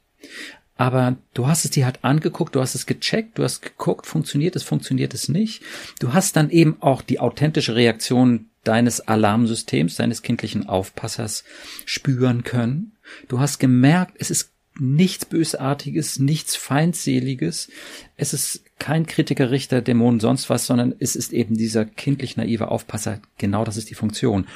Aber 0.77 1.17
du 1.35 1.47
hast 1.47 1.65
es 1.65 1.71
dir 1.71 1.85
halt 1.85 2.03
angeguckt, 2.03 2.55
du 2.55 2.61
hast 2.61 2.75
es 2.75 2.87
gecheckt, 2.87 3.39
du 3.39 3.45
hast 3.45 3.63
geguckt, 3.63 4.07
funktioniert 4.07 4.57
es, 4.57 4.65
funktioniert 4.65 5.15
es 5.15 5.29
nicht. 5.29 5.63
Du 6.01 6.13
hast 6.13 6.35
dann 6.35 6.51
eben 6.51 6.77
auch 6.81 7.03
die 7.03 7.21
authentische 7.21 7.77
Reaktion 7.77 8.47
deines 8.65 9.01
Alarmsystems, 9.01 9.97
deines 9.97 10.23
kindlichen 10.23 10.69
Aufpassers 10.69 11.45
spüren 11.85 12.43
können. 12.43 12.93
Du 13.29 13.41
hast 13.41 13.59
gemerkt, 13.59 14.17
es 14.19 14.31
ist 14.31 14.51
nichts 14.79 15.25
Bösartiges, 15.25 16.19
nichts 16.19 16.57
Feindseliges. 16.57 17.69
Es 18.17 18.33
ist 18.33 18.65
kein 18.79 19.07
Kritiker, 19.07 19.51
Richter, 19.51 19.83
Dämon, 19.83 20.21
sonst 20.21 20.51
was, 20.51 20.67
sondern 20.67 20.95
es 20.99 21.17
ist 21.17 21.33
eben 21.33 21.57
dieser 21.57 21.85
kindlich 21.85 22.37
naive 22.37 22.69
Aufpasser. 22.69 23.21
Genau 23.39 23.65
das 23.65 23.77
ist 23.77 23.91
die 23.91 23.95
Funktion. 23.95 24.47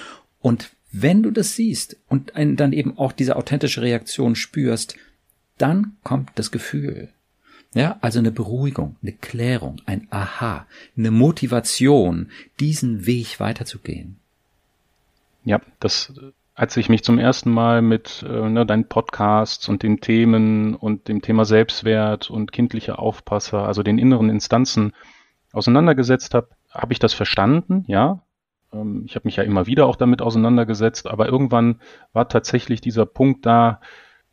Und 0.41 0.71
wenn 0.91 1.23
du 1.23 1.31
das 1.31 1.55
siehst 1.55 1.97
und 2.09 2.33
dann 2.35 2.73
eben 2.73 2.99
auch 2.99 3.13
diese 3.13 3.37
authentische 3.37 3.83
Reaktion 3.83 4.35
spürst, 4.35 4.97
dann 5.59 5.97
kommt 6.03 6.31
das 6.37 6.51
Gefühl. 6.51 7.11
Ja, 7.75 7.99
also 8.01 8.19
eine 8.19 8.33
Beruhigung, 8.33 8.97
eine 9.03 9.13
Klärung, 9.13 9.83
ein 9.85 10.09
Aha, 10.11 10.67
eine 10.97 11.11
Motivation, 11.11 12.31
diesen 12.59 13.05
Weg 13.05 13.41
weiterzugehen. 13.41 14.17
Ja, 15.45 15.61
das, 15.79 16.13
als 16.59 16.77
ich 16.77 16.89
mich 16.89 17.05
zum 17.05 17.21
ersten 17.21 17.53
Mal 17.53 17.83
mit 17.83 18.27
äh, 18.29 18.49
ne, 18.49 18.67
deinen 18.67 18.89
Podcasts 18.89 19.69
und 19.69 19.85
den 19.85 20.01
Themen 20.01 20.75
und 20.75 21.07
dem 21.07 21.23
Thema 21.23 21.45
Selbstwert 21.45 22.31
und 22.31 22.51
kindlicher 22.51 22.99
Aufpasser, 22.99 23.65
also 23.65 23.85
den 23.85 23.97
inneren 23.97 24.29
Instanzen 24.29 24.93
auseinandergesetzt 25.53 26.35
habe, 26.35 26.49
habe 26.69 26.93
ich 26.93 26.99
das 26.99 27.15
verstanden, 27.15 27.85
ja. 27.87 28.25
Ähm, 28.73 29.05
ich 29.07 29.15
habe 29.15 29.29
mich 29.29 29.37
ja 29.37 29.45
immer 29.45 29.69
wieder 29.69 29.87
auch 29.87 29.95
damit 29.95 30.21
auseinandergesetzt, 30.21 31.07
aber 31.07 31.29
irgendwann 31.29 31.81
war 32.13 32.29
tatsächlich 32.29 32.81
dieser 32.81 33.07
Punkt 33.07 33.47
da, 33.47 33.81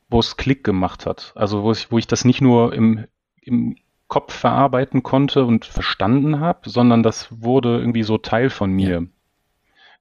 wo 0.10 0.20
es 0.20 0.36
Klick 0.36 0.64
gemacht 0.64 1.06
hat. 1.06 1.32
Also 1.36 1.62
wo 1.62 1.74
ich, 1.74 1.92
wo 1.92 2.00
ich 2.00 2.08
das 2.08 2.26
nicht 2.26 2.42
nur 2.42 2.74
im, 2.74 3.06
im 3.40 3.76
Kopf 4.08 4.34
verarbeiten 4.34 5.04
konnte 5.04 5.46
und 5.46 5.64
verstanden 5.66 6.40
habe, 6.40 6.68
sondern 6.72 7.04
das 7.04 7.28
wurde 7.40 7.78
irgendwie 7.78 8.04
so 8.04 8.18
Teil 8.18 8.50
von 8.50 8.72
mir. 8.72 9.02
Ja. 9.02 9.08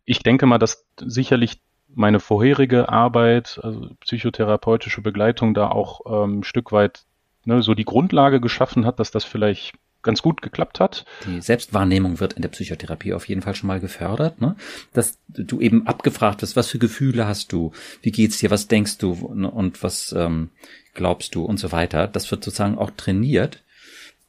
Ich 0.07 0.23
denke 0.23 0.47
mal, 0.47 0.59
dass 0.59 0.87
sicherlich 0.99 1.61
meine 1.95 2.21
vorherige 2.21 2.89
Arbeit, 2.89 3.61
also 3.63 3.91
psychotherapeutische 4.01 5.01
Begleitung, 5.01 5.55
da 5.55 5.69
auch 5.69 6.01
ähm, 6.07 6.41
ein 6.41 6.45
Stück 6.45 6.73
weit 6.73 7.05
ne, 7.45 7.63
so 7.63 7.75
die 7.75 7.85
Grundlage 7.85 8.41
geschaffen 8.41 8.87
hat, 8.87 9.01
dass 9.01 9.11
das 9.11 9.25
vielleicht 9.25 9.75
ganz 10.05 10.23
gut 10.23 10.43
geklappt 10.43 10.79
hat. 10.79 11.05
Die 11.27 11.41
Selbstwahrnehmung 11.41 12.21
wird 12.21 12.35
in 12.35 12.43
der 12.43 12.51
Psychotherapie 12.51 13.15
auf 13.15 13.27
jeden 13.27 13.43
Fall 13.43 13.55
schon 13.55 13.67
mal 13.67 13.81
gefördert, 13.81 14.41
ne? 14.41 14.55
dass 14.93 15.19
du 15.29 15.61
eben 15.61 15.87
abgefragt 15.87 16.43
wirst, 16.43 16.57
was 16.57 16.69
für 16.69 16.79
Gefühle 16.79 17.27
hast 17.27 17.53
du, 17.53 17.73
wie 18.03 18.13
geht's 18.13 18.39
dir, 18.39 18.51
was 18.51 18.69
denkst 18.69 18.99
du 18.99 19.13
und 19.13 19.83
was 19.83 20.13
ähm, 20.13 20.51
glaubst 20.93 21.35
du 21.35 21.45
und 21.45 21.59
so 21.59 21.73
weiter. 21.73 22.07
Das 22.07 22.31
wird 22.31 22.45
sozusagen 22.45 22.79
auch 22.79 22.91
trainiert. 22.97 23.63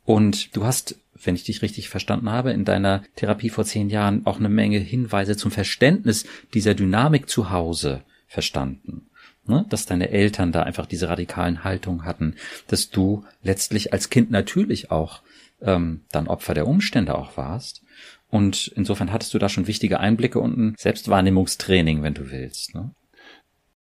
Und 0.05 0.55
du 0.55 0.65
hast, 0.65 0.95
wenn 1.15 1.35
ich 1.35 1.43
dich 1.43 1.61
richtig 1.61 1.89
verstanden 1.89 2.29
habe, 2.29 2.51
in 2.51 2.63
deiner 2.63 3.03
Therapie 3.15 3.49
vor 3.49 3.65
zehn 3.65 3.89
Jahren 3.89 4.25
auch 4.25 4.37
eine 4.37 4.49
Menge 4.49 4.77
Hinweise 4.77 5.35
zum 5.35 5.51
Verständnis 5.51 6.25
dieser 6.53 6.75
Dynamik 6.75 7.27
zu 7.29 7.49
Hause 7.49 8.03
verstanden. 8.27 9.07
Ne, 9.47 9.63
dass 9.69 9.85
deine 9.85 10.09
Eltern 10.09 10.51
da 10.51 10.63
einfach 10.63 10.87
diese 10.87 11.07
radikalen 11.07 11.63
Haltungen 11.63 12.03
hatten, 12.03 12.33
dass 12.65 12.89
du 12.89 13.25
letztlich 13.43 13.93
als 13.93 14.09
Kind 14.09 14.31
natürlich 14.31 14.89
auch 14.89 15.21
ähm, 15.61 16.01
dann 16.11 16.27
Opfer 16.27 16.55
der 16.55 16.67
Umstände 16.67 17.15
auch 17.15 17.37
warst. 17.37 17.83
Und 18.27 18.71
insofern 18.75 19.11
hattest 19.11 19.35
du 19.35 19.37
da 19.37 19.47
schon 19.47 19.67
wichtige 19.67 19.99
Einblicke 19.99 20.39
und 20.39 20.57
ein 20.57 20.75
Selbstwahrnehmungstraining, 20.79 22.01
wenn 22.01 22.15
du 22.15 22.31
willst. 22.31 22.73
Ne? 22.73 22.89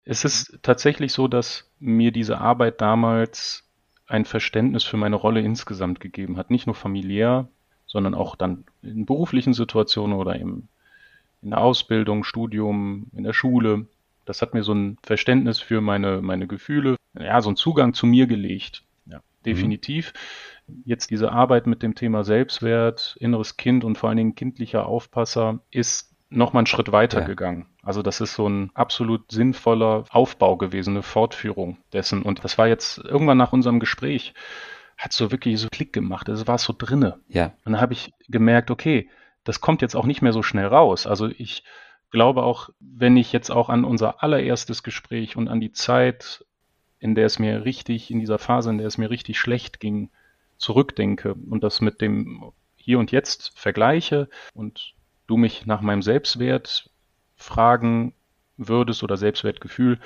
Es 0.05 0.27
ist 0.27 0.59
tatsächlich 0.63 1.13
so, 1.13 1.27
dass 1.27 1.65
mir 1.81 2.13
diese 2.13 2.39
Arbeit 2.39 2.83
damals 2.83 3.66
ein 4.07 4.25
Verständnis 4.25 4.85
für 4.85 4.97
meine 4.97 5.17
Rolle 5.17 5.41
insgesamt 5.41 6.01
gegeben 6.01 6.37
hat. 6.37 6.51
Nicht 6.51 6.67
nur 6.67 6.75
familiär, 6.75 7.49
sondern 7.87 8.15
auch 8.15 8.37
dann 8.37 8.65
in 8.83 9.07
beruflichen 9.07 9.55
Situationen 9.55 10.17
oder 10.17 10.37
im, 10.37 10.69
in 11.43 11.51
der 11.51 11.61
Ausbildung, 11.61 12.25
Studium, 12.25 13.07
in 13.15 13.25
der 13.25 13.33
Schule. 13.33 13.87
Das 14.25 14.43
hat 14.43 14.55
mir 14.55 14.63
so 14.63 14.75
ein 14.75 14.99
Verständnis 15.03 15.61
für 15.61 15.81
meine, 15.81 16.21
meine 16.23 16.47
Gefühle, 16.47 16.97
ja, 17.19 17.41
so 17.41 17.49
einen 17.49 17.57
Zugang 17.57 17.95
zu 17.95 18.07
mir 18.07 18.27
gelegt. 18.27 18.83
Ja, 19.07 19.21
definitiv. 19.45 20.13
Mhm 20.13 20.19
jetzt 20.85 21.11
diese 21.11 21.33
Arbeit 21.33 21.67
mit 21.67 21.83
dem 21.83 21.95
Thema 21.95 22.25
Selbstwert, 22.25 23.17
inneres 23.21 23.57
Kind 23.57 23.85
und 23.85 23.97
vor 23.99 24.09
allen 24.09 24.19
Dingen 24.19 24.35
kindlicher 24.35 24.87
Aufpasser 24.87 25.61
ist 25.71 26.16
noch 26.29 26.53
mal 26.53 26.61
einen 26.61 26.67
Schritt 26.67 26.93
weiter 26.93 27.21
ja. 27.21 27.27
gegangen. 27.27 27.67
Also 27.83 28.03
das 28.03 28.21
ist 28.21 28.35
so 28.35 28.49
ein 28.49 28.71
absolut 28.75 29.31
sinnvoller 29.31 30.05
Aufbau 30.11 30.57
gewesen, 30.57 30.91
eine 30.91 31.03
Fortführung 31.03 31.79
dessen. 31.93 32.23
Und 32.23 32.45
das 32.45 32.59
war 32.59 32.67
jetzt 32.67 32.99
irgendwann 32.99 33.39
nach 33.39 33.53
unserem 33.53 33.79
Gespräch, 33.79 34.35
hat 34.99 35.13
so 35.13 35.31
wirklich 35.31 35.61
so 35.61 35.69
Klick 35.71 35.93
gemacht. 35.93 36.29
Es 36.29 36.47
war 36.47 36.59
so 36.59 36.75
drinne. 36.77 37.21
Ja. 37.29 37.53
Und 37.65 37.73
dann 37.73 37.81
habe 37.81 37.93
ich 37.93 38.13
gemerkt, 38.29 38.71
okay, 38.71 39.09
das 39.45 39.61
kommt 39.61 39.83
jetzt 39.83 39.95
auch 39.95 40.07
nicht 40.07 40.23
mehr 40.23 40.33
so 40.33 40.43
schnell 40.43 40.67
raus. 40.67 41.07
Also 41.07 41.29
ich 41.29 41.63
glaube 42.11 42.43
auch, 42.43 42.71
wenn 42.81 43.17
ich 43.17 43.33
jetzt 43.33 43.51
auch 43.51 43.69
an 43.69 43.85
unser 43.85 44.23
allererstes 44.23 44.83
Gespräch 44.83 45.37
und 45.37 45.49
an 45.49 45.61
die 45.61 45.73
Zeit, 45.73 46.45
in 46.99 47.15
der 47.15 47.27
es 47.27 47.39
mir 47.39 47.65
richtig, 47.65 48.11
in 48.11 48.19
dieser 48.19 48.39
Phase, 48.39 48.71
in 48.71 48.79
der 48.79 48.87
es 48.89 48.99
mir 48.99 49.11
richtig 49.11 49.39
schlecht 49.39 49.79
ging, 49.79 50.11
zurückdenke 50.57 51.35
und 51.35 51.63
das 51.63 51.81
mit 51.81 52.01
dem 52.01 52.53
Hier 52.75 52.99
und 52.99 53.13
Jetzt 53.13 53.53
vergleiche 53.55 54.29
und 54.55 54.96
du 55.27 55.37
mich 55.37 55.67
nach 55.67 55.81
meinem 55.81 56.03
Selbstwert 56.03 56.91
fragen 57.37 58.15
würdest 58.57 59.03
oder 59.03 59.17
Selbstwertgefühl, 59.17 59.99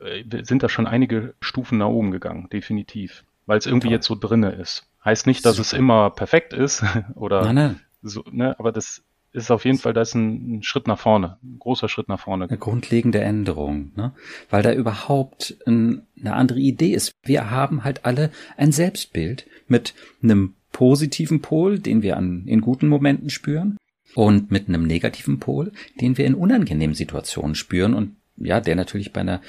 äh, 0.00 0.24
sind 0.42 0.62
da 0.62 0.68
schon 0.68 0.86
einige 0.86 1.34
Stufen 1.40 1.78
nach 1.78 1.88
oben 1.88 2.10
gegangen, 2.10 2.48
definitiv. 2.50 3.24
Weil 3.46 3.58
es 3.58 3.66
irgendwie 3.66 3.90
jetzt 3.90 4.06
so 4.06 4.14
drinne 4.14 4.52
ist. 4.52 4.86
Heißt 5.04 5.26
nicht, 5.26 5.44
dass 5.44 5.56
Super. 5.56 5.66
es 5.66 5.72
immer 5.72 6.10
perfekt 6.10 6.52
ist 6.52 6.84
oder 7.14 7.42
nein, 7.44 7.54
nein. 7.54 7.80
so, 8.02 8.24
ne, 8.30 8.58
aber 8.58 8.72
das 8.72 9.02
ist 9.32 9.50
auf 9.50 9.64
jeden 9.64 9.78
Fall, 9.78 9.92
da 9.92 10.00
ist 10.00 10.14
ein, 10.14 10.56
ein, 10.56 10.62
Schritt 10.62 10.86
nach 10.86 10.98
vorne, 10.98 11.38
ein 11.42 11.58
großer 11.58 11.88
Schritt 11.88 12.08
nach 12.08 12.20
vorne. 12.20 12.48
Eine 12.48 12.58
grundlegende 12.58 13.20
Änderung, 13.20 13.92
ne? 13.94 14.12
weil 14.50 14.62
da 14.62 14.72
überhaupt 14.72 15.56
ein, 15.66 16.06
eine 16.18 16.34
andere 16.34 16.58
Idee 16.58 16.92
ist. 16.92 17.12
Wir 17.22 17.50
haben 17.50 17.84
halt 17.84 18.04
alle 18.04 18.30
ein 18.56 18.72
Selbstbild 18.72 19.46
mit 19.68 19.94
einem 20.22 20.54
positiven 20.72 21.42
Pol, 21.42 21.78
den 21.78 22.02
wir 22.02 22.16
an, 22.16 22.44
in 22.46 22.60
guten 22.60 22.88
Momenten 22.88 23.30
spüren, 23.30 23.76
und 24.14 24.50
mit 24.50 24.68
einem 24.68 24.86
negativen 24.86 25.38
Pol, 25.38 25.72
den 26.00 26.18
wir 26.18 26.26
in 26.26 26.34
unangenehmen 26.34 26.94
Situationen 26.94 27.54
spüren 27.54 27.94
und 27.94 28.16
ja, 28.36 28.60
der 28.60 28.76
natürlich 28.76 29.12
bei 29.12 29.20
einer 29.20 29.40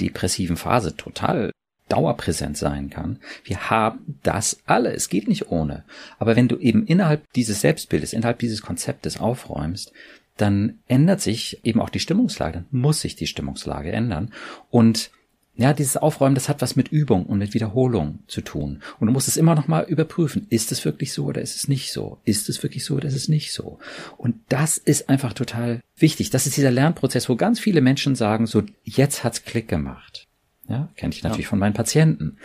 depressiven 0.00 0.56
Phase 0.56 0.96
total 0.96 1.52
dauerpräsent 1.88 2.56
sein 2.56 2.90
kann. 2.90 3.18
Wir 3.44 3.70
haben 3.70 4.18
das 4.22 4.62
alle. 4.66 4.92
Es 4.92 5.08
geht 5.08 5.28
nicht 5.28 5.50
ohne. 5.50 5.84
Aber 6.18 6.36
wenn 6.36 6.48
du 6.48 6.56
eben 6.56 6.86
innerhalb 6.86 7.30
dieses 7.34 7.60
Selbstbildes, 7.60 8.12
innerhalb 8.14 8.38
dieses 8.38 8.62
Konzeptes 8.62 9.20
aufräumst, 9.20 9.92
dann 10.38 10.78
ändert 10.88 11.20
sich 11.20 11.60
eben 11.64 11.80
auch 11.80 11.90
die 11.90 12.00
Stimmungslage. 12.00 12.64
Dann 12.70 12.80
muss 12.80 13.02
sich 13.02 13.14
die 13.14 13.26
Stimmungslage 13.26 13.92
ändern. 13.92 14.32
Und 14.70 15.10
ja, 15.54 15.74
dieses 15.74 15.98
Aufräumen, 15.98 16.34
das 16.34 16.48
hat 16.48 16.62
was 16.62 16.76
mit 16.76 16.88
Übung 16.88 17.26
und 17.26 17.38
mit 17.38 17.52
Wiederholung 17.52 18.20
zu 18.26 18.40
tun. 18.40 18.82
Und 18.98 19.06
du 19.06 19.12
musst 19.12 19.28
es 19.28 19.36
immer 19.36 19.54
noch 19.54 19.68
mal 19.68 19.84
überprüfen. 19.84 20.46
Ist 20.48 20.72
es 20.72 20.84
wirklich 20.84 21.12
so 21.12 21.26
oder 21.26 21.42
ist 21.42 21.56
es 21.56 21.68
nicht 21.68 21.92
so? 21.92 22.18
Ist 22.24 22.48
es 22.48 22.62
wirklich 22.62 22.86
so 22.86 22.94
oder 22.94 23.08
ist 23.08 23.14
es 23.14 23.28
nicht 23.28 23.52
so? 23.52 23.78
Und 24.16 24.36
das 24.48 24.78
ist 24.78 25.10
einfach 25.10 25.34
total 25.34 25.80
wichtig. 25.96 26.30
Das 26.30 26.46
ist 26.46 26.56
dieser 26.56 26.70
Lernprozess, 26.70 27.28
wo 27.28 27.36
ganz 27.36 27.60
viele 27.60 27.82
Menschen 27.82 28.14
sagen, 28.14 28.46
so, 28.46 28.62
jetzt 28.84 29.24
hat's 29.24 29.44
Klick 29.44 29.68
gemacht. 29.68 30.26
Ja, 30.68 30.88
kenne 30.96 31.12
ich 31.12 31.22
natürlich 31.22 31.46
ja. 31.46 31.50
von 31.50 31.58
meinen 31.58 31.74
Patienten, 31.74 32.38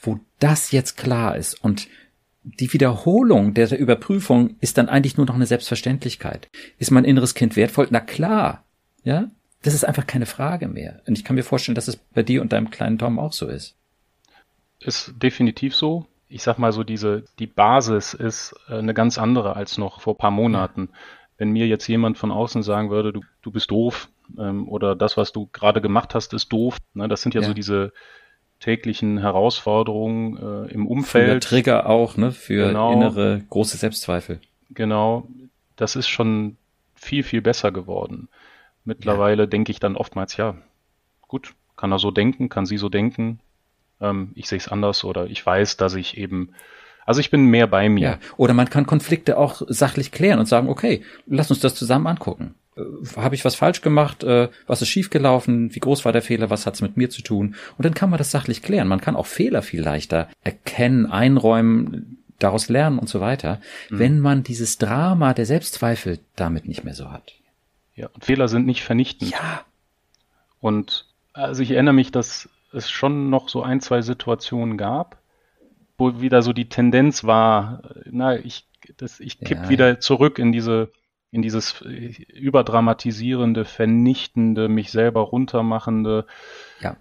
wo 0.00 0.18
das 0.38 0.70
jetzt 0.70 0.96
klar 0.96 1.36
ist 1.36 1.62
und 1.62 1.88
die 2.44 2.72
Wiederholung 2.72 3.54
der 3.54 3.76
Überprüfung 3.78 4.56
ist 4.60 4.76
dann 4.76 4.88
eigentlich 4.88 5.16
nur 5.16 5.26
noch 5.26 5.34
eine 5.34 5.46
Selbstverständlichkeit. 5.46 6.48
Ist 6.78 6.90
mein 6.90 7.04
inneres 7.04 7.34
Kind 7.34 7.56
wertvoll? 7.56 7.88
Na 7.90 8.00
klar. 8.00 8.64
Ja, 9.02 9.30
das 9.64 9.74
ist 9.74 9.84
einfach 9.84 10.06
keine 10.06 10.26
Frage 10.26 10.68
mehr. 10.68 11.00
Und 11.06 11.18
ich 11.18 11.24
kann 11.24 11.36
mir 11.36 11.42
vorstellen, 11.42 11.74
dass 11.74 11.88
es 11.88 11.96
bei 11.96 12.22
dir 12.22 12.42
und 12.42 12.52
deinem 12.52 12.70
kleinen 12.70 12.98
Tom 12.98 13.18
auch 13.18 13.32
so 13.32 13.46
ist. 13.46 13.74
Ist 14.78 15.14
definitiv 15.22 15.74
so. 15.74 16.06
Ich 16.28 16.42
sag 16.42 16.58
mal 16.58 16.72
so, 16.72 16.84
diese, 16.84 17.24
die 17.38 17.46
Basis 17.46 18.12
ist 18.12 18.54
äh, 18.68 18.74
eine 18.74 18.92
ganz 18.92 19.18
andere 19.18 19.56
als 19.56 19.78
noch 19.78 20.00
vor 20.00 20.18
paar 20.18 20.30
Monaten. 20.30 20.90
Ja. 20.90 20.98
Wenn 21.38 21.50
mir 21.50 21.66
jetzt 21.66 21.86
jemand 21.88 22.18
von 22.18 22.30
außen 22.30 22.62
sagen 22.62 22.90
würde, 22.90 23.12
du, 23.12 23.22
du 23.40 23.50
bist 23.50 23.70
doof, 23.70 24.08
ähm, 24.38 24.68
oder 24.68 24.94
das, 24.94 25.16
was 25.16 25.32
du 25.32 25.48
gerade 25.52 25.80
gemacht 25.80 26.14
hast, 26.14 26.34
ist 26.34 26.52
doof. 26.52 26.76
Ne? 26.92 27.08
Das 27.08 27.22
sind 27.22 27.34
ja, 27.34 27.40
ja. 27.40 27.46
so 27.46 27.54
diese 27.54 27.92
täglichen 28.60 29.18
Herausforderungen 29.18 30.36
äh, 30.36 30.72
im 30.72 30.86
Umfeld. 30.86 31.44
Für 31.44 31.48
Trigger 31.48 31.88
auch, 31.88 32.16
ne? 32.16 32.32
Für 32.32 32.68
genau. 32.68 32.92
innere 32.92 33.42
große 33.48 33.76
Selbstzweifel. 33.76 34.40
Genau. 34.70 35.26
Das 35.76 35.96
ist 35.96 36.08
schon 36.08 36.56
viel, 36.94 37.22
viel 37.22 37.42
besser 37.42 37.72
geworden. 37.72 38.28
Mittlerweile 38.84 39.44
ja. 39.44 39.46
denke 39.46 39.72
ich 39.72 39.80
dann 39.80 39.96
oftmals, 39.96 40.36
ja, 40.36 40.56
gut, 41.22 41.54
kann 41.76 41.92
er 41.92 41.98
so 41.98 42.10
denken, 42.10 42.48
kann 42.48 42.66
sie 42.66 42.76
so 42.76 42.88
denken, 42.88 43.40
ähm, 44.00 44.32
ich 44.34 44.48
sehe 44.48 44.58
es 44.58 44.68
anders 44.68 45.04
oder 45.04 45.26
ich 45.26 45.44
weiß, 45.44 45.76
dass 45.76 45.94
ich 45.94 46.16
eben, 46.16 46.50
also 47.06 47.20
ich 47.20 47.30
bin 47.30 47.46
mehr 47.46 47.66
bei 47.66 47.88
mir. 47.88 48.08
Ja. 48.08 48.18
Oder 48.36 48.54
man 48.54 48.70
kann 48.70 48.86
Konflikte 48.86 49.36
auch 49.38 49.62
sachlich 49.68 50.12
klären 50.12 50.38
und 50.38 50.46
sagen, 50.46 50.68
okay, 50.68 51.02
lass 51.26 51.50
uns 51.50 51.60
das 51.60 51.74
zusammen 51.74 52.06
angucken. 52.06 52.54
Äh, 52.76 52.82
Habe 53.16 53.34
ich 53.34 53.44
was 53.44 53.54
falsch 53.54 53.80
gemacht? 53.80 54.22
Äh, 54.22 54.48
was 54.66 54.82
ist 54.82 54.88
schiefgelaufen? 54.88 55.74
Wie 55.74 55.80
groß 55.80 56.04
war 56.04 56.12
der 56.12 56.22
Fehler? 56.22 56.50
Was 56.50 56.66
hat 56.66 56.74
es 56.74 56.82
mit 56.82 56.96
mir 56.96 57.10
zu 57.10 57.22
tun? 57.22 57.54
Und 57.76 57.84
dann 57.84 57.94
kann 57.94 58.10
man 58.10 58.18
das 58.18 58.30
sachlich 58.30 58.62
klären. 58.62 58.88
Man 58.88 59.00
kann 59.00 59.16
auch 59.16 59.26
Fehler 59.26 59.62
viel 59.62 59.82
leichter 59.82 60.28
erkennen, 60.42 61.06
einräumen, 61.06 62.18
daraus 62.38 62.68
lernen 62.68 62.98
und 62.98 63.08
so 63.08 63.20
weiter, 63.20 63.60
mhm. 63.90 63.98
wenn 63.98 64.20
man 64.20 64.42
dieses 64.42 64.78
Drama 64.78 65.34
der 65.34 65.46
Selbstzweifel 65.46 66.18
damit 66.36 66.66
nicht 66.68 66.84
mehr 66.84 66.94
so 66.94 67.10
hat. 67.10 67.34
Ja, 67.94 68.08
und 68.12 68.24
Fehler 68.24 68.48
sind 68.48 68.66
nicht 68.66 68.82
vernichtend. 68.82 69.30
Ja. 69.30 69.64
Und 70.60 71.06
also 71.32 71.62
ich 71.62 71.70
erinnere 71.70 71.94
mich, 71.94 72.10
dass 72.10 72.48
es 72.72 72.90
schon 72.90 73.30
noch 73.30 73.48
so 73.48 73.62
ein, 73.62 73.80
zwei 73.80 74.02
Situationen 74.02 74.76
gab, 74.76 75.18
wo 75.96 76.20
wieder 76.20 76.42
so 76.42 76.52
die 76.52 76.68
Tendenz 76.68 77.24
war, 77.24 77.82
na, 78.10 78.36
ich, 78.36 78.66
das, 78.96 79.20
ich 79.20 79.38
kipp 79.38 79.58
ja. 79.64 79.68
wieder 79.68 80.00
zurück 80.00 80.38
in 80.38 80.52
diese, 80.52 80.90
in 81.30 81.42
dieses 81.42 81.80
überdramatisierende, 81.80 83.64
vernichtende, 83.64 84.68
mich 84.68 84.90
selber 84.90 85.20
runtermachende. 85.20 86.26
Ja. 86.80 86.96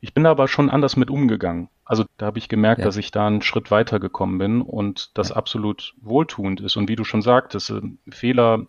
Ich 0.00 0.14
bin 0.14 0.26
aber 0.26 0.48
schon 0.48 0.70
anders 0.70 0.96
mit 0.96 1.10
umgegangen. 1.10 1.68
Also 1.84 2.04
da 2.16 2.26
habe 2.26 2.38
ich 2.38 2.48
gemerkt, 2.48 2.80
ja. 2.80 2.84
dass 2.86 2.96
ich 2.96 3.10
da 3.10 3.26
einen 3.26 3.42
Schritt 3.42 3.70
weiter 3.70 4.00
gekommen 4.00 4.38
bin 4.38 4.62
und 4.62 5.10
das 5.18 5.30
absolut 5.30 5.94
wohltuend 6.00 6.60
ist. 6.60 6.76
Und 6.76 6.88
wie 6.88 6.96
du 6.96 7.04
schon 7.04 7.22
sagtest, 7.22 7.70
äh, 7.70 7.80
Fehler, 8.10 8.66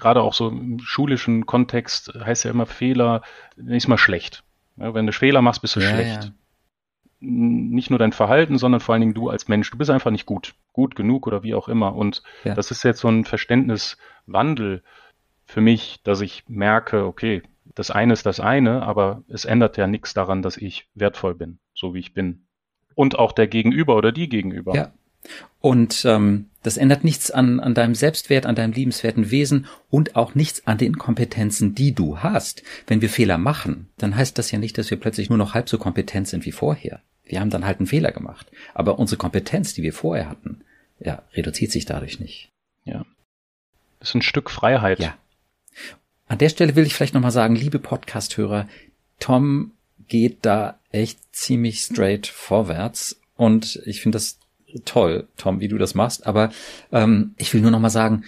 gerade 0.00 0.22
auch 0.22 0.34
so 0.34 0.48
im 0.48 0.78
schulischen 0.80 1.46
Kontext, 1.46 2.12
heißt 2.14 2.44
ja 2.44 2.50
immer 2.50 2.66
Fehler, 2.66 3.22
ist 3.56 3.88
mal 3.88 3.98
schlecht. 3.98 4.44
Ja, 4.76 4.94
wenn 4.94 5.06
du 5.06 5.12
Fehler 5.12 5.42
machst, 5.42 5.62
bist 5.62 5.76
du 5.76 5.80
ja, 5.80 5.88
schlecht. 5.88 6.24
Ja. 6.24 6.30
Nicht 7.20 7.90
nur 7.90 7.98
dein 7.98 8.12
Verhalten, 8.12 8.58
sondern 8.58 8.80
vor 8.80 8.92
allen 8.92 9.00
Dingen 9.00 9.14
du 9.14 9.30
als 9.30 9.48
Mensch. 9.48 9.70
Du 9.70 9.78
bist 9.78 9.90
einfach 9.90 10.10
nicht 10.10 10.26
gut. 10.26 10.54
Gut 10.72 10.94
genug 10.94 11.26
oder 11.26 11.42
wie 11.42 11.54
auch 11.54 11.68
immer. 11.68 11.94
Und 11.94 12.22
das 12.44 12.70
ist 12.70 12.84
jetzt 12.84 13.00
so 13.00 13.08
ein 13.08 13.24
Verständniswandel 13.24 14.82
für 15.46 15.60
mich, 15.60 16.02
dass 16.02 16.20
ich 16.20 16.44
merke, 16.48 17.06
okay, 17.06 17.42
das 17.74 17.90
eine 17.90 18.12
ist 18.12 18.26
das 18.26 18.40
eine, 18.40 18.82
aber 18.82 19.22
es 19.28 19.44
ändert 19.44 19.76
ja 19.76 19.86
nichts 19.86 20.12
daran, 20.14 20.42
dass 20.42 20.56
ich 20.56 20.88
wertvoll 20.94 21.34
bin, 21.34 21.58
so 21.74 21.94
wie 21.94 22.00
ich 22.00 22.14
bin. 22.14 22.46
Und 22.94 23.18
auch 23.18 23.32
der 23.32 23.46
Gegenüber 23.46 23.96
oder 23.96 24.12
die 24.12 24.28
Gegenüber. 24.28 24.74
Ja. 24.74 24.92
Und 25.60 26.04
ähm, 26.04 26.50
das 26.66 26.78
ändert 26.78 27.04
nichts 27.04 27.30
an, 27.30 27.60
an 27.60 27.74
deinem 27.74 27.94
Selbstwert, 27.94 28.44
an 28.44 28.56
deinem 28.56 28.72
liebenswerten 28.72 29.30
Wesen 29.30 29.66
und 29.88 30.16
auch 30.16 30.34
nichts 30.34 30.66
an 30.66 30.78
den 30.78 30.98
Kompetenzen, 30.98 31.76
die 31.76 31.92
du 31.92 32.18
hast. 32.18 32.64
Wenn 32.88 33.00
wir 33.00 33.08
Fehler 33.08 33.38
machen, 33.38 33.88
dann 33.98 34.16
heißt 34.16 34.36
das 34.36 34.50
ja 34.50 34.58
nicht, 34.58 34.76
dass 34.76 34.90
wir 34.90 34.98
plötzlich 34.98 35.28
nur 35.28 35.38
noch 35.38 35.54
halb 35.54 35.68
so 35.68 35.78
kompetent 35.78 36.26
sind 36.26 36.44
wie 36.44 36.50
vorher. 36.50 37.00
Wir 37.24 37.38
haben 37.38 37.50
dann 37.50 37.64
halt 37.64 37.78
einen 37.78 37.86
Fehler 37.86 38.10
gemacht. 38.10 38.50
Aber 38.74 38.98
unsere 38.98 39.16
Kompetenz, 39.16 39.74
die 39.74 39.84
wir 39.84 39.92
vorher 39.92 40.28
hatten, 40.28 40.62
ja, 40.98 41.22
reduziert 41.34 41.70
sich 41.70 41.84
dadurch 41.84 42.18
nicht. 42.18 42.50
Ja. 42.84 43.06
Das 44.00 44.08
ist 44.08 44.16
ein 44.16 44.22
Stück 44.22 44.50
Freiheit. 44.50 44.98
Ja. 44.98 45.16
An 46.26 46.38
der 46.38 46.48
Stelle 46.48 46.74
will 46.74 46.84
ich 46.84 46.94
vielleicht 46.94 47.14
nochmal 47.14 47.30
sagen, 47.30 47.54
liebe 47.54 47.78
Podcast-Hörer, 47.78 48.68
Tom 49.20 49.70
geht 50.08 50.38
da 50.42 50.80
echt 50.90 51.20
ziemlich 51.30 51.78
straight 51.78 52.26
vorwärts 52.26 53.20
und 53.36 53.80
ich 53.86 54.00
finde 54.00 54.16
das 54.16 54.40
toll, 54.84 55.26
Tom, 55.36 55.60
wie 55.60 55.68
du 55.68 55.78
das 55.78 55.94
machst. 55.94 56.26
Aber 56.26 56.50
ähm, 56.92 57.34
ich 57.36 57.52
will 57.54 57.60
nur 57.60 57.70
noch 57.70 57.80
mal 57.80 57.90
sagen, 57.90 58.24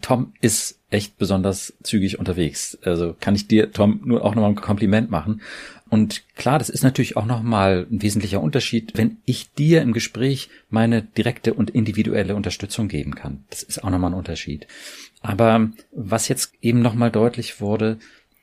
Tom 0.00 0.32
ist 0.40 0.80
echt 0.90 1.16
besonders 1.18 1.74
zügig 1.82 2.18
unterwegs. 2.18 2.78
Also 2.82 3.14
kann 3.18 3.34
ich 3.34 3.46
dir, 3.46 3.72
Tom, 3.72 4.00
nur 4.04 4.24
auch 4.24 4.34
nochmal 4.34 4.50
ein 4.50 4.56
Kompliment 4.56 5.10
machen. 5.10 5.42
Und 5.88 6.24
klar, 6.34 6.58
das 6.58 6.68
ist 6.68 6.82
natürlich 6.82 7.16
auch 7.16 7.26
nochmal 7.26 7.86
ein 7.90 8.02
wesentlicher 8.02 8.40
Unterschied, 8.40 8.92
wenn 8.96 9.18
ich 9.24 9.52
dir 9.52 9.82
im 9.82 9.92
Gespräch 9.92 10.48
meine 10.68 11.02
direkte 11.02 11.54
und 11.54 11.70
individuelle 11.70 12.34
Unterstützung 12.34 12.88
geben 12.88 13.14
kann. 13.14 13.44
Das 13.50 13.62
ist 13.62 13.84
auch 13.84 13.90
nochmal 13.90 14.10
ein 14.10 14.18
Unterschied. 14.18 14.66
Aber 15.20 15.70
was 15.92 16.28
jetzt 16.28 16.52
eben 16.60 16.82
nochmal 16.82 17.10
deutlich 17.10 17.60
wurde, 17.60 17.98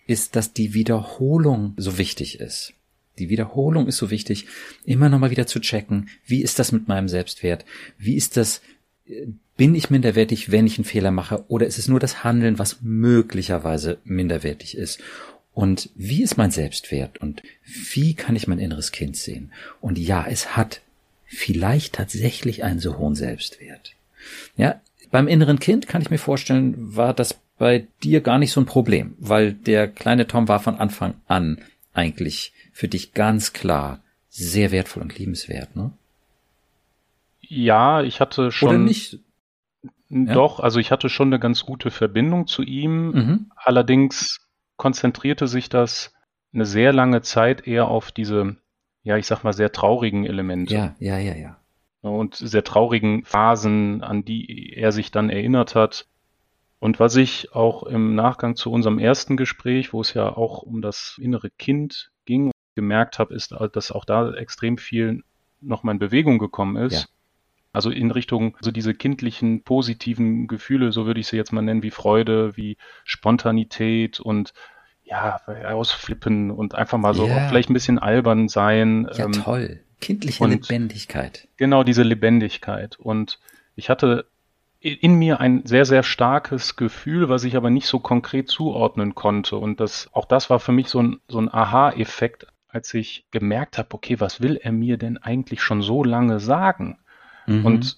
ist, 0.08 0.36
dass 0.36 0.54
die 0.54 0.74
Wiederholung 0.74 1.74
so 1.78 1.98
wichtig 1.98 2.40
ist. 2.40 2.74
Die 3.20 3.30
Wiederholung 3.30 3.88
ist 3.88 3.98
so 3.98 4.10
wichtig, 4.10 4.48
immer 4.86 5.10
nochmal 5.10 5.32
wieder 5.32 5.48
zu 5.48 5.60
checken, 5.60 6.10
wie 6.26 6.42
ist 6.42 6.60
das 6.60 6.72
mit 6.72 6.88
meinem 6.88 7.08
Selbstwert? 7.08 7.66
Wie 7.98 8.16
ist 8.16 8.38
das, 8.38 8.62
äh, 9.08 9.28
bin 9.56 9.76
ich 9.76 9.90
minderwertig, 9.90 10.52
wenn 10.52 10.66
ich 10.66 10.78
einen 10.78 10.86
Fehler 10.86 11.12
mache? 11.12 11.46
Oder 11.48 11.68
ist 11.68 11.78
es 11.78 11.88
nur 11.88 12.00
das 12.00 12.24
Handeln, 12.24 12.58
was 12.58 12.82
möglicherweise 12.82 14.00
minderwertig 14.04 14.76
ist? 14.76 15.00
Und 15.54 15.92
wie 15.96 16.24
ist 16.24 16.38
mein 16.38 16.50
Selbstwert? 16.50 17.20
Und 17.20 17.44
wie 17.64 18.16
kann 18.16 18.36
ich 18.36 18.48
mein 18.48 18.58
inneres 18.58 18.92
Kind 18.92 19.16
sehen? 19.16 19.52
Und 19.82 20.00
ja, 20.00 20.26
es 20.28 20.58
hat 20.58 20.82
vielleicht 21.26 21.94
tatsächlich 21.94 22.64
einen 22.64 22.80
so 22.80 22.98
hohen 22.98 23.16
Selbstwert. 23.16 23.94
Ja, 24.58 24.82
beim 25.12 25.28
inneren 25.28 25.60
Kind 25.60 25.88
kann 25.88 26.02
ich 26.02 26.10
mir 26.10 26.18
vorstellen, 26.18 26.96
war 26.96 27.14
das 27.14 27.40
bei 27.60 27.86
dir 28.02 28.22
gar 28.22 28.40
nicht 28.40 28.52
so 28.52 28.62
ein 28.62 28.66
Problem, 28.66 29.14
weil 29.20 29.54
der 29.54 29.88
kleine 29.88 30.26
Tom 30.26 30.48
war 30.48 30.60
von 30.60 30.76
Anfang 30.76 31.14
an 31.28 31.60
eigentlich 31.94 32.52
für 32.74 32.90
dich 32.90 33.14
ganz 33.14 33.54
klar 33.54 34.02
sehr 34.30 34.72
wertvoll 34.72 35.04
und 35.04 35.18
liebenswert, 35.18 35.76
ne? 35.76 35.92
Ja, 37.40 38.02
ich 38.02 38.20
hatte 38.20 38.52
schon. 38.52 38.70
Oder 38.70 38.78
nicht? 38.80 39.20
Doch, 40.10 40.60
ja? 40.60 40.64
also 40.64 40.80
ich 40.80 40.92
hatte 40.92 41.10
schon 41.10 41.28
eine 41.28 41.40
ganz 41.40 41.66
gute 41.66 41.92
Verbindung 41.92 42.48
zu 42.48 42.64
ihm. 42.64 43.12
Mhm. 43.12 43.52
Allerdings 43.56 44.40
konzentrierte 44.76 45.48
sich 45.48 45.70
das 45.70 46.14
eine 46.54 46.66
sehr 46.66 46.94
lange 46.94 47.22
Zeit 47.22 47.68
eher 47.68 47.88
auf 47.88 48.12
diese, 48.12 48.58
ja, 49.04 49.18
ich 49.18 49.28
sag 49.28 49.44
mal, 49.44 49.54
sehr 49.54 49.72
traurigen 49.72 50.26
Elemente. 50.26 50.74
Ja, 50.74 50.96
ja, 51.00 51.18
ja, 51.18 51.36
ja. 51.36 51.58
Und 52.02 52.36
sehr 52.36 52.64
traurigen 52.64 53.24
Phasen, 53.24 54.04
an 54.04 54.26
die 54.26 54.74
er 54.76 54.92
sich 54.92 55.12
dann 55.12 55.30
erinnert 55.30 55.74
hat. 55.74 56.08
Und 56.80 57.00
was 57.00 57.16
ich 57.16 57.54
auch 57.54 57.84
im 57.84 58.14
Nachgang 58.14 58.56
zu 58.56 58.72
unserem 58.72 59.00
ersten 59.00 59.38
Gespräch, 59.38 59.94
wo 59.94 60.02
es 60.02 60.14
ja 60.14 60.28
auch 60.28 60.64
um 60.64 60.82
das 60.82 61.18
innere 61.22 61.50
Kind 61.50 62.12
ging, 62.26 62.52
gemerkt 62.76 63.20
habe, 63.20 63.34
ist, 63.34 63.56
dass 63.74 63.92
auch 63.92 64.06
da 64.06 64.34
extrem 64.34 64.78
viel 64.78 65.24
nochmal 65.62 65.96
in 65.96 66.00
Bewegung 66.00 66.40
gekommen 66.40 66.76
ist. 66.76 66.94
Ja. 66.94 67.06
Also 67.72 67.90
in 67.90 68.12
Richtung, 68.12 68.56
also 68.58 68.70
diese 68.70 68.94
kindlichen, 68.94 69.64
positiven 69.64 70.48
Gefühle, 70.48 70.92
so 70.92 71.08
würde 71.08 71.20
ich 71.20 71.28
sie 71.28 71.38
jetzt 71.38 71.52
mal 71.52 71.64
nennen, 71.64 71.82
wie 71.82 71.90
Freude, 71.90 72.56
wie 72.56 72.78
Spontanität 73.04 74.20
und 74.20 74.54
ja, 75.04 75.42
ausflippen 75.48 76.52
und 76.52 76.76
einfach 76.76 76.98
mal 76.98 77.14
so 77.14 77.28
ja. 77.28 77.48
vielleicht 77.48 77.70
ein 77.70 77.74
bisschen 77.74 78.00
albern 78.00 78.48
sein. 78.48 79.10
Ja, 79.14 79.26
ähm, 79.26 79.32
toll. 79.34 79.80
Kindliche 80.00 80.46
Lebendigkeit. 80.46 81.48
Genau, 81.58 81.84
diese 81.84 82.04
Lebendigkeit. 82.04 83.00
Und 83.00 83.40
ich 83.76 83.90
hatte 83.90 84.28
in 84.80 85.16
mir 85.16 85.40
ein 85.40 85.66
sehr, 85.66 85.86
sehr 85.86 86.04
starkes 86.04 86.76
Gefühl, 86.76 87.30
was 87.30 87.46
ich 87.46 87.56
aber 87.56 87.70
nicht 87.70 87.88
so 87.88 88.00
konkret 88.00 88.50
zuordnen 88.50 89.16
konnte. 89.16 89.56
Und 89.56 89.80
das, 89.80 90.10
auch 90.12 90.26
das 90.26 90.50
war 90.50 90.60
für 90.60 90.74
mich 90.74 90.90
so 90.90 91.02
ein, 91.02 91.22
so 91.28 91.40
ein 91.40 91.52
Aha-Effekt, 91.52 92.48
als 92.74 92.94
ich 92.94 93.26
gemerkt 93.32 93.78
habe, 93.78 93.90
okay, 93.92 94.20
was 94.20 94.42
will 94.42 94.58
er 94.62 94.72
mir 94.72 94.98
denn 94.98 95.18
eigentlich 95.18 95.62
schon 95.62 95.82
so 95.82 96.04
lange 96.04 96.40
sagen? 96.40 96.98
Mhm. 97.46 97.66
Und 97.66 97.98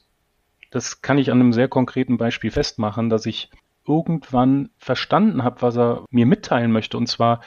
das 0.70 1.02
kann 1.02 1.18
ich 1.18 1.32
an 1.32 1.40
einem 1.40 1.54
sehr 1.54 1.70
konkreten 1.70 2.18
Beispiel 2.18 2.52
festmachen, 2.52 3.10
dass 3.10 3.26
ich 3.26 3.50
irgendwann 3.88 4.70
verstanden 4.78 5.44
habe, 5.44 5.62
was 5.62 5.78
er 5.78 6.04
mir 6.10 6.26
mitteilen 6.26 6.72
möchte, 6.72 6.98
und 6.98 7.08
zwar, 7.08 7.42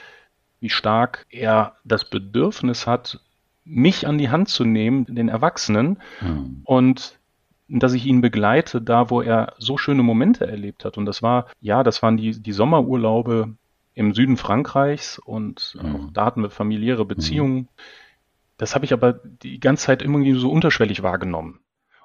wie 0.59 0.69
stark 0.69 1.27
er 1.29 1.75
das 1.83 2.09
Bedürfnis 2.09 2.87
hat, 2.87 3.19
mich 3.63 4.07
an 4.07 4.17
die 4.17 4.29
Hand 4.29 4.49
zu 4.49 4.65
nehmen, 4.65 5.05
den 5.05 5.29
Erwachsenen, 5.29 5.99
mhm. 6.21 6.61
und 6.63 7.19
dass 7.67 7.93
ich 7.93 8.07
ihn 8.07 8.21
begleite, 8.21 8.81
da 8.81 9.11
wo 9.11 9.21
er 9.21 9.53
so 9.59 9.77
schöne 9.77 10.01
Momente 10.01 10.47
erlebt 10.47 10.85
hat. 10.85 10.97
Und 10.97 11.05
das 11.05 11.21
war, 11.21 11.45
ja, 11.61 11.83
das 11.83 12.01
waren 12.01 12.17
die, 12.17 12.31
die 12.41 12.51
Sommerurlaube 12.51 13.53
im 13.93 14.13
Süden 14.13 14.37
Frankreichs 14.37 15.19
und 15.19 15.77
mhm. 15.81 15.95
auch 15.95 16.11
da 16.11 16.25
hatten 16.25 16.41
wir 16.41 16.49
familiäre 16.49 17.05
Beziehungen. 17.05 17.55
Mhm. 17.55 17.67
Das 18.57 18.75
habe 18.75 18.85
ich 18.85 18.93
aber 18.93 19.13
die 19.13 19.59
ganze 19.59 19.85
Zeit 19.85 20.01
irgendwie 20.01 20.33
so 20.33 20.51
unterschwellig 20.51 21.01
wahrgenommen. 21.03 21.59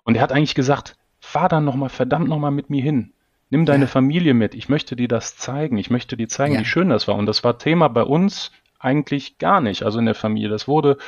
Und 0.04 0.16
er 0.16 0.22
hat 0.22 0.32
eigentlich 0.32 0.54
gesagt, 0.54 0.96
fahr 1.20 1.48
dann 1.48 1.64
nochmal, 1.64 1.88
verdammt 1.88 2.28
nochmal 2.28 2.50
mit 2.50 2.70
mir 2.70 2.82
hin. 2.82 3.12
Nimm 3.50 3.66
deine 3.66 3.84
ja. 3.84 3.90
Familie 3.90 4.34
mit. 4.34 4.54
Ich 4.54 4.68
möchte 4.68 4.96
dir 4.96 5.08
das 5.08 5.36
zeigen. 5.36 5.78
Ich 5.78 5.90
möchte 5.90 6.16
dir 6.16 6.28
zeigen, 6.28 6.54
ja. 6.54 6.60
wie 6.60 6.64
schön 6.64 6.88
das 6.88 7.08
war. 7.08 7.16
Und 7.16 7.26
das 7.26 7.44
war 7.44 7.58
Thema 7.58 7.88
bei 7.88 8.02
uns 8.02 8.52
eigentlich 8.78 9.38
gar 9.38 9.60
nicht. 9.60 9.82
Also 9.82 9.98
in 9.98 10.06
der 10.06 10.14
Familie. 10.14 10.48
Das 10.48 10.68
wurde 10.68 10.98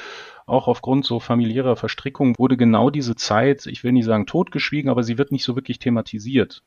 auch 0.47 0.69
aufgrund 0.69 1.05
so 1.05 1.21
familiärer 1.21 1.77
Verstrickung 1.77 2.35
wurde 2.39 2.57
genau 2.57 2.91
diese 2.91 3.17
Zeit, 3.17 3.67
ich 3.67 3.83
will 3.83 3.93
nicht 3.93 4.05
sagen 4.05 4.27
totgeschwiegen, 4.27 4.91
aber 4.91 5.03
sie 5.03 5.19
wird 5.19 5.33
nicht 5.33 5.45
so 5.45 5.57
wirklich 5.57 5.81
thematisiert. 5.81 6.63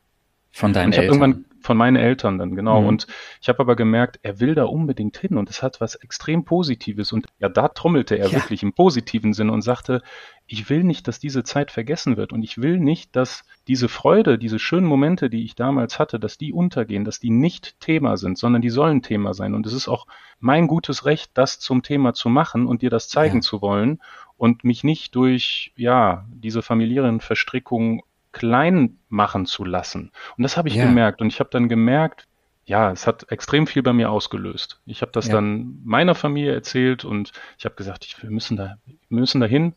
Von 0.52 0.72
deinen 0.72 0.92
Eltern. 0.92 1.44
Von 1.62 1.76
meinen 1.76 1.96
Eltern 1.96 2.38
dann, 2.38 2.56
genau. 2.56 2.80
Mhm. 2.80 2.86
Und 2.86 3.06
ich 3.42 3.50
habe 3.50 3.60
aber 3.60 3.76
gemerkt, 3.76 4.18
er 4.22 4.40
will 4.40 4.54
da 4.54 4.64
unbedingt 4.64 5.18
hin 5.18 5.36
und 5.36 5.50
es 5.50 5.62
hat 5.62 5.78
was 5.82 5.94
extrem 5.94 6.46
Positives. 6.46 7.12
Und 7.12 7.26
ja, 7.38 7.50
da 7.50 7.68
trommelte 7.68 8.16
er 8.16 8.28
Ja. 8.28 8.32
wirklich 8.32 8.62
im 8.62 8.72
positiven 8.72 9.34
Sinne 9.34 9.52
und 9.52 9.60
sagte, 9.60 10.00
ich 10.46 10.70
will 10.70 10.84
nicht, 10.84 11.06
dass 11.06 11.18
diese 11.18 11.44
Zeit 11.44 11.70
vergessen 11.70 12.16
wird 12.16 12.32
und 12.32 12.42
ich 12.42 12.62
will 12.62 12.80
nicht, 12.80 13.14
dass 13.14 13.44
diese 13.68 13.90
Freude, 13.90 14.38
diese 14.38 14.58
schönen 14.58 14.86
Momente, 14.86 15.28
die 15.28 15.44
ich 15.44 15.54
damals 15.54 15.98
hatte, 15.98 16.18
dass 16.18 16.38
die 16.38 16.54
untergehen, 16.54 17.04
dass 17.04 17.20
die 17.20 17.30
nicht 17.30 17.78
Thema 17.78 18.16
sind, 18.16 18.38
sondern 18.38 18.62
die 18.62 18.70
sollen 18.70 19.02
Thema 19.02 19.34
sein. 19.34 19.52
Und 19.52 19.66
es 19.66 19.74
ist 19.74 19.86
auch 19.86 20.06
mein 20.38 20.66
gutes 20.66 21.04
Recht, 21.04 21.30
das 21.34 21.58
zum 21.60 21.82
Thema 21.82 22.14
zu 22.14 22.30
machen 22.30 22.66
und 22.66 22.80
dir 22.80 22.90
das 22.90 23.08
zeigen 23.10 23.36
Ja. 23.36 23.42
zu 23.42 23.60
wollen 23.60 24.00
und 24.38 24.64
mich 24.64 24.82
nicht 24.82 25.14
durch, 25.14 25.72
ja, 25.76 26.24
diese 26.32 26.62
familiären 26.62 27.20
Verstrickungen 27.20 28.00
klein 28.32 28.98
machen 29.08 29.46
zu 29.46 29.64
lassen. 29.64 30.12
Und 30.36 30.42
das 30.42 30.56
habe 30.56 30.68
ich 30.68 30.74
Ja. 30.76 30.84
gemerkt. 30.86 31.20
Und 31.20 31.28
ich 31.28 31.40
habe 31.40 31.50
dann 31.50 31.68
gemerkt, 31.68 32.26
ja, 32.64 32.92
es 32.92 33.06
hat 33.06 33.30
extrem 33.32 33.66
viel 33.66 33.82
bei 33.82 33.92
mir 33.92 34.10
ausgelöst. 34.10 34.80
Ich 34.86 35.02
habe 35.02 35.12
das 35.12 35.26
Ja. 35.26 35.34
dann 35.34 35.80
meiner 35.84 36.14
Familie 36.14 36.52
erzählt 36.54 37.04
und 37.04 37.32
ich 37.58 37.64
habe 37.64 37.74
gesagt, 37.74 38.04
ich, 38.04 38.22
wir 38.22 38.30
müssen 38.30 38.56
da, 38.56 38.76
wir 38.86 39.18
müssen 39.18 39.40
da 39.40 39.46
hin. 39.46 39.74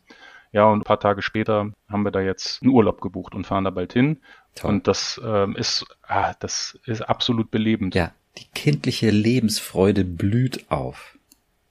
Ja, 0.52 0.66
und 0.66 0.80
ein 0.80 0.84
paar 0.84 1.00
Tage 1.00 1.20
später 1.20 1.72
haben 1.88 2.04
wir 2.04 2.12
da 2.12 2.20
jetzt 2.20 2.62
einen 2.62 2.70
Urlaub 2.70 3.00
gebucht 3.00 3.34
und 3.34 3.44
fahren 3.44 3.64
da 3.64 3.70
bald 3.70 3.92
hin. 3.92 4.18
Toll. 4.54 4.70
Und 4.70 4.86
das 4.86 5.20
ähm, 5.24 5.56
ist, 5.56 5.84
ah, 6.06 6.34
das 6.38 6.78
ist 6.84 7.00
absolut 7.02 7.50
belebend. 7.50 7.96
Ja, 7.96 8.12
die 8.38 8.46
kindliche 8.54 9.10
Lebensfreude 9.10 10.04
blüht 10.04 10.70
auf. 10.70 11.18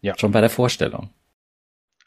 Ja. 0.01 0.17
Schon 0.17 0.33
bei 0.33 0.41
der 0.41 0.49
Vorstellung. 0.49 1.09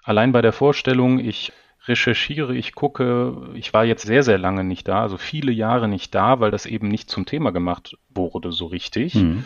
Allein 0.03 0.33
bei 0.33 0.43
der 0.43 0.53
Vorstellung, 0.53 1.19
ich 1.19 1.53
recherchiere, 1.89 2.55
ich 2.55 2.75
gucke, 2.75 3.51
ich 3.55 3.73
war 3.73 3.85
jetzt 3.85 4.07
sehr, 4.07 4.23
sehr 4.23 4.39
lange 4.39 4.65
nicht 4.65 4.89
da, 4.89 5.03
also 5.03 5.19
viele 5.19 5.53
Jahre 5.53 5.89
nicht 5.89 6.15
da, 6.15 6.41
weil 6.41 6.51
das 6.51 6.67
eben 6.67 6.89
nicht 6.89 7.11
zum 7.11 7.27
Thema 7.27 7.53
gemacht 7.53 7.97
wurde 8.09 8.53
so 8.53 8.67
richtig. 8.67 9.15
Mhm. 9.15 9.45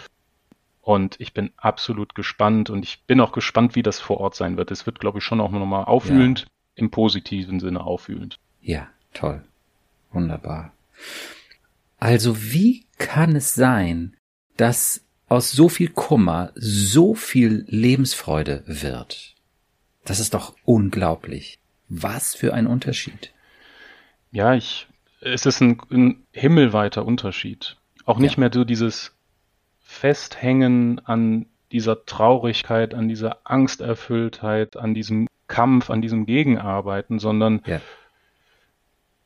Und 0.80 1.20
ich 1.20 1.34
bin 1.34 1.52
absolut 1.56 2.14
gespannt 2.14 2.70
und 2.70 2.84
ich 2.84 3.02
bin 3.04 3.20
auch 3.20 3.32
gespannt, 3.32 3.76
wie 3.76 3.82
das 3.82 4.00
vor 4.00 4.18
Ort 4.18 4.34
sein 4.34 4.56
wird. 4.56 4.70
Es 4.70 4.86
wird, 4.86 4.98
glaube 4.98 5.18
ich, 5.18 5.24
schon 5.24 5.40
auch 5.40 5.50
nochmal 5.50 5.84
aufwühlend, 5.84 6.46
im 6.74 6.90
positiven 6.90 7.60
Sinne 7.60 7.84
aufwühlend. 7.84 8.38
Ja, 8.62 8.88
toll. 9.12 9.44
Wunderbar. 10.10 10.72
Also 11.98 12.42
wie 12.42 12.86
kann 12.98 13.36
es 13.36 13.54
sein, 13.54 14.16
dass 14.56 15.04
aus 15.28 15.52
so 15.52 15.68
viel 15.68 15.90
Kummer 15.90 16.50
so 16.54 17.14
viel 17.14 17.64
Lebensfreude 17.68 18.64
wird? 18.66 19.36
Das 20.04 20.18
ist 20.18 20.34
doch 20.34 20.56
unglaublich. 20.64 21.59
Was 21.90 22.34
für 22.34 22.54
ein 22.54 22.66
Unterschied. 22.66 23.32
Ja, 24.30 24.54
ich, 24.54 24.86
es 25.20 25.44
ist 25.44 25.60
ein, 25.60 25.80
ein 25.90 26.24
himmelweiter 26.32 27.04
Unterschied. 27.04 27.76
Auch 28.06 28.18
nicht 28.18 28.36
Ja. 28.36 28.40
mehr 28.40 28.50
so 28.52 28.64
dieses 28.64 29.14
Festhängen 29.80 31.00
an 31.04 31.46
dieser 31.72 32.04
Traurigkeit, 32.06 32.94
an 32.94 33.08
dieser 33.08 33.38
Angsterfülltheit, 33.44 34.76
an 34.76 34.94
diesem 34.94 35.26
Kampf, 35.48 35.90
an 35.90 36.00
diesem 36.00 36.26
Gegenarbeiten, 36.26 37.18
sondern 37.18 37.60
Ja. 37.66 37.80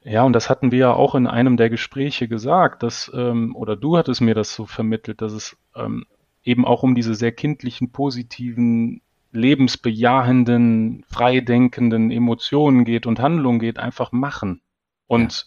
Ja, 0.07 0.23
und 0.25 0.35
das 0.35 0.51
hatten 0.51 0.71
wir 0.71 0.79
ja 0.79 0.93
auch 0.93 1.15
in 1.15 1.27
einem 1.27 1.57
der 1.57 1.71
Gespräche 1.71 2.29
gesagt, 2.29 2.83
dass, 2.83 3.11
ähm, 3.15 3.57
oder 3.57 3.75
du 3.75 3.97
hattest 3.97 4.21
mir 4.21 4.35
das 4.35 4.55
so 4.55 4.67
vermittelt, 4.67 5.23
dass 5.23 5.33
es 5.33 5.57
ähm, 5.75 6.05
eben 6.45 6.67
auch 6.67 6.83
um 6.83 6.95
diese 6.95 7.15
sehr 7.15 7.33
kindlichen, 7.33 7.91
positiven, 7.91 9.01
lebensbejahenden, 9.35 11.05
freidenkenden 11.09 12.11
Emotionen 12.11 12.85
geht 12.85 13.07
und 13.07 13.21
Handlungen 13.21 13.59
geht, 13.59 13.79
einfach 13.79 14.13
machen. 14.13 14.61
Und 15.07 15.47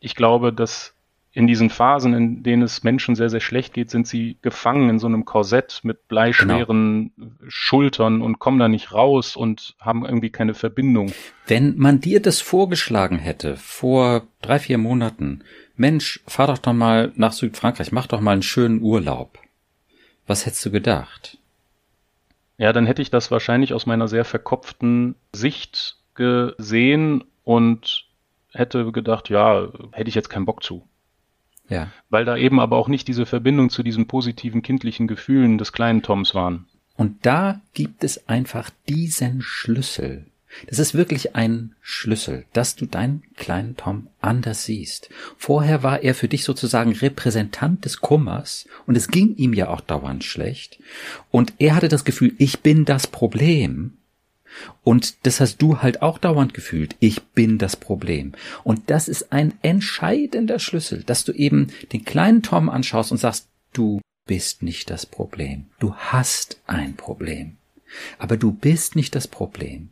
ich 0.00 0.14
glaube, 0.14 0.52
dass 0.52 0.94
in 1.32 1.48
diesen 1.48 1.68
Phasen, 1.68 2.14
in 2.14 2.42
denen 2.44 2.62
es 2.62 2.84
Menschen 2.84 3.16
sehr, 3.16 3.28
sehr 3.28 3.40
schlecht 3.40 3.74
geht, 3.74 3.90
sind 3.90 4.06
sie 4.06 4.38
gefangen 4.40 4.88
in 4.88 4.98
so 5.00 5.08
einem 5.08 5.24
Korsett 5.24 5.80
mit 5.82 6.06
bleischweren 6.06 7.12
Schultern 7.48 8.22
und 8.22 8.38
kommen 8.38 8.60
da 8.60 8.68
nicht 8.68 8.92
raus 8.92 9.34
und 9.34 9.74
haben 9.80 10.04
irgendwie 10.04 10.30
keine 10.30 10.54
Verbindung. 10.54 11.12
Wenn 11.48 11.76
man 11.76 12.00
dir 12.00 12.22
das 12.22 12.40
vorgeschlagen 12.40 13.18
hätte 13.18 13.56
vor 13.56 14.28
drei, 14.42 14.60
vier 14.60 14.78
Monaten, 14.78 15.42
Mensch, 15.76 16.22
fahr 16.28 16.46
doch 16.46 16.58
doch 16.58 16.72
mal 16.72 17.12
nach 17.16 17.32
Südfrankreich, 17.32 17.90
mach 17.90 18.06
doch 18.06 18.20
mal 18.20 18.32
einen 18.32 18.42
schönen 18.42 18.80
Urlaub. 18.80 19.40
Was 20.28 20.46
hättest 20.46 20.64
du 20.64 20.70
gedacht? 20.70 21.38
Ja, 22.56 22.72
dann 22.72 22.86
hätte 22.86 23.02
ich 23.02 23.10
das 23.10 23.30
wahrscheinlich 23.30 23.74
aus 23.74 23.86
meiner 23.86 24.08
sehr 24.08 24.24
verkopften 24.24 25.16
Sicht 25.32 25.96
gesehen 26.14 27.24
und 27.42 28.06
hätte 28.52 28.92
gedacht, 28.92 29.28
ja, 29.28 29.68
hätte 29.92 30.08
ich 30.08 30.14
jetzt 30.14 30.30
keinen 30.30 30.46
Bock 30.46 30.62
zu. 30.62 30.86
Ja. 31.68 31.90
Weil 32.10 32.24
da 32.24 32.36
eben 32.36 32.60
aber 32.60 32.76
auch 32.76 32.88
nicht 32.88 33.08
diese 33.08 33.26
Verbindung 33.26 33.70
zu 33.70 33.82
diesen 33.82 34.06
positiven 34.06 34.62
kindlichen 34.62 35.08
Gefühlen 35.08 35.58
des 35.58 35.72
kleinen 35.72 36.02
Toms 36.02 36.34
waren. 36.34 36.66
Und 36.96 37.26
da 37.26 37.60
gibt 37.72 38.04
es 38.04 38.28
einfach 38.28 38.70
diesen 38.88 39.42
Schlüssel. 39.42 40.26
Das 40.68 40.78
ist 40.78 40.94
wirklich 40.94 41.34
ein 41.34 41.74
Schlüssel, 41.80 42.44
dass 42.52 42.76
du 42.76 42.86
deinen 42.86 43.22
kleinen 43.36 43.76
Tom 43.76 44.08
anders 44.20 44.64
siehst. 44.64 45.10
Vorher 45.36 45.82
war 45.82 46.02
er 46.02 46.14
für 46.14 46.28
dich 46.28 46.44
sozusagen 46.44 46.92
Repräsentant 46.92 47.84
des 47.84 48.00
Kummers 48.00 48.66
und 48.86 48.96
es 48.96 49.08
ging 49.08 49.34
ihm 49.36 49.52
ja 49.52 49.68
auch 49.68 49.80
dauernd 49.80 50.24
schlecht. 50.24 50.78
Und 51.30 51.54
er 51.58 51.74
hatte 51.74 51.88
das 51.88 52.04
Gefühl, 52.04 52.34
ich 52.38 52.60
bin 52.60 52.84
das 52.84 53.06
Problem. 53.06 53.94
Und 54.82 55.26
das 55.26 55.40
hast 55.40 55.60
du 55.60 55.82
halt 55.82 56.02
auch 56.02 56.18
dauernd 56.18 56.54
gefühlt. 56.54 56.94
Ich 57.00 57.22
bin 57.22 57.58
das 57.58 57.76
Problem. 57.76 58.32
Und 58.62 58.88
das 58.88 59.08
ist 59.08 59.32
ein 59.32 59.54
entscheidender 59.62 60.58
Schlüssel, 60.58 61.02
dass 61.02 61.24
du 61.24 61.32
eben 61.32 61.72
den 61.92 62.04
kleinen 62.04 62.42
Tom 62.42 62.68
anschaust 62.68 63.10
und 63.10 63.18
sagst, 63.18 63.48
du 63.72 64.00
bist 64.26 64.62
nicht 64.62 64.90
das 64.90 65.06
Problem. 65.06 65.66
Du 65.80 65.94
hast 65.94 66.60
ein 66.66 66.94
Problem. 66.94 67.56
Aber 68.18 68.36
du 68.36 68.52
bist 68.52 68.96
nicht 68.96 69.14
das 69.14 69.28
Problem. 69.28 69.90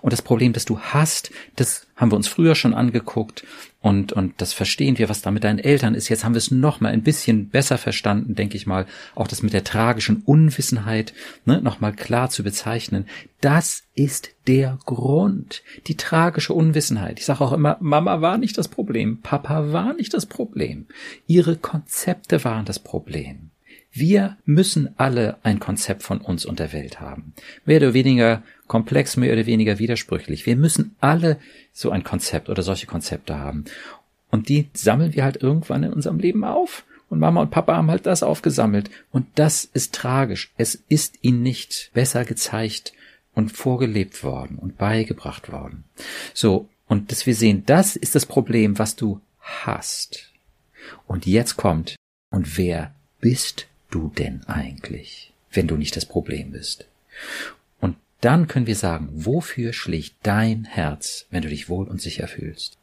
Und 0.00 0.12
das 0.12 0.22
Problem, 0.22 0.52
das 0.52 0.64
du 0.64 0.78
hast, 0.78 1.30
das 1.56 1.86
haben 1.96 2.10
wir 2.10 2.16
uns 2.16 2.28
früher 2.28 2.54
schon 2.54 2.74
angeguckt 2.74 3.44
und, 3.82 4.12
und 4.12 4.40
das 4.40 4.52
verstehen 4.52 4.98
wir, 4.98 5.08
was 5.08 5.22
da 5.22 5.30
mit 5.30 5.44
deinen 5.44 5.58
Eltern 5.58 5.94
ist. 5.94 6.08
Jetzt 6.08 6.24
haben 6.24 6.34
wir 6.34 6.38
es 6.38 6.50
noch 6.50 6.80
mal 6.80 6.92
ein 6.92 7.02
bisschen 7.02 7.48
besser 7.48 7.78
verstanden, 7.78 8.34
denke 8.34 8.56
ich 8.56 8.66
mal. 8.66 8.86
Auch 9.14 9.28
das 9.28 9.42
mit 9.42 9.52
der 9.52 9.64
tragischen 9.64 10.22
Unwissenheit 10.24 11.14
ne, 11.44 11.60
noch 11.60 11.80
klar 11.96 12.30
zu 12.30 12.42
bezeichnen. 12.42 13.06
Das 13.40 13.84
ist 13.94 14.30
der 14.46 14.78
Grund, 14.84 15.62
die 15.86 15.96
tragische 15.96 16.54
Unwissenheit. 16.54 17.18
Ich 17.18 17.26
sage 17.26 17.40
auch 17.40 17.52
immer, 17.52 17.76
Mama 17.80 18.20
war 18.20 18.38
nicht 18.38 18.58
das 18.58 18.68
Problem, 18.68 19.20
Papa 19.20 19.72
war 19.72 19.94
nicht 19.94 20.14
das 20.14 20.26
Problem. 20.26 20.86
Ihre 21.26 21.56
Konzepte 21.56 22.44
waren 22.44 22.64
das 22.64 22.78
Problem. 22.78 23.51
Wir 23.92 24.38
müssen 24.46 24.94
alle 24.96 25.36
ein 25.42 25.60
Konzept 25.60 26.02
von 26.02 26.20
uns 26.22 26.46
und 26.46 26.58
der 26.58 26.72
Welt 26.72 27.00
haben. 27.00 27.34
Mehr 27.66 27.76
oder 27.76 27.92
weniger 27.92 28.42
komplex, 28.66 29.18
mehr 29.18 29.34
oder 29.34 29.44
weniger 29.44 29.78
widersprüchlich. 29.78 30.46
Wir 30.46 30.56
müssen 30.56 30.96
alle 31.00 31.38
so 31.72 31.90
ein 31.90 32.02
Konzept 32.02 32.48
oder 32.48 32.62
solche 32.62 32.86
Konzepte 32.86 33.38
haben. 33.38 33.66
Und 34.30 34.48
die 34.48 34.70
sammeln 34.72 35.12
wir 35.14 35.24
halt 35.24 35.42
irgendwann 35.42 35.82
in 35.82 35.92
unserem 35.92 36.18
Leben 36.18 36.42
auf. 36.42 36.84
Und 37.10 37.18
Mama 37.18 37.42
und 37.42 37.50
Papa 37.50 37.76
haben 37.76 37.90
halt 37.90 38.06
das 38.06 38.22
aufgesammelt. 38.22 38.90
Und 39.10 39.26
das 39.34 39.66
ist 39.66 39.94
tragisch. 39.94 40.50
Es 40.56 40.82
ist 40.88 41.18
ihnen 41.20 41.42
nicht 41.42 41.90
besser 41.92 42.24
gezeigt 42.24 42.94
und 43.34 43.52
vorgelebt 43.52 44.24
worden 44.24 44.56
und 44.56 44.78
beigebracht 44.78 45.52
worden. 45.52 45.84
So. 46.32 46.68
Und 46.88 47.12
dass 47.12 47.26
wir 47.26 47.34
sehen, 47.34 47.64
das 47.66 47.96
ist 47.96 48.14
das 48.14 48.24
Problem, 48.24 48.78
was 48.78 48.96
du 48.96 49.20
hast. 49.40 50.30
Und 51.06 51.26
jetzt 51.26 51.56
kommt, 51.56 51.96
und 52.30 52.56
wer 52.56 52.94
bist 53.20 53.66
du 53.92 54.12
denn 54.16 54.44
eigentlich, 54.46 55.32
wenn 55.52 55.68
du 55.68 55.76
nicht 55.76 55.96
das 55.96 56.06
Problem 56.06 56.50
bist? 56.50 56.86
Und 57.80 57.96
dann 58.20 58.48
können 58.48 58.66
wir 58.66 58.76
sagen, 58.76 59.08
wofür 59.12 59.72
schlägt 59.72 60.16
dein 60.22 60.64
Herz, 60.64 61.26
wenn 61.30 61.42
du 61.42 61.48
dich 61.48 61.68
wohl 61.68 61.86
und 61.86 62.00
sicher 62.00 62.26
fühlst? 62.26 62.78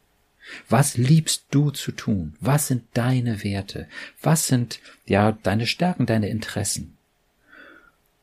Was 0.68 0.96
liebst 0.96 1.44
du 1.50 1.70
zu 1.70 1.92
tun? 1.92 2.34
Was 2.40 2.68
sind 2.68 2.84
deine 2.94 3.44
Werte? 3.44 3.88
Was 4.22 4.46
sind, 4.46 4.80
ja, 5.06 5.32
deine 5.32 5.66
Stärken, 5.66 6.06
deine 6.06 6.28
Interessen? 6.28 6.96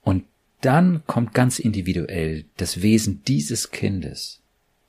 Und 0.01 0.25
dann 0.61 1.05
kommt 1.05 1.33
ganz 1.33 1.59
individuell 1.59 2.45
das 2.57 2.81
Wesen 2.81 3.21
dieses 3.27 3.71
Kindes, 3.71 4.39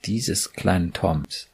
dieses 0.05 0.53
kleinen 0.53 0.93
Toms. 0.93 1.49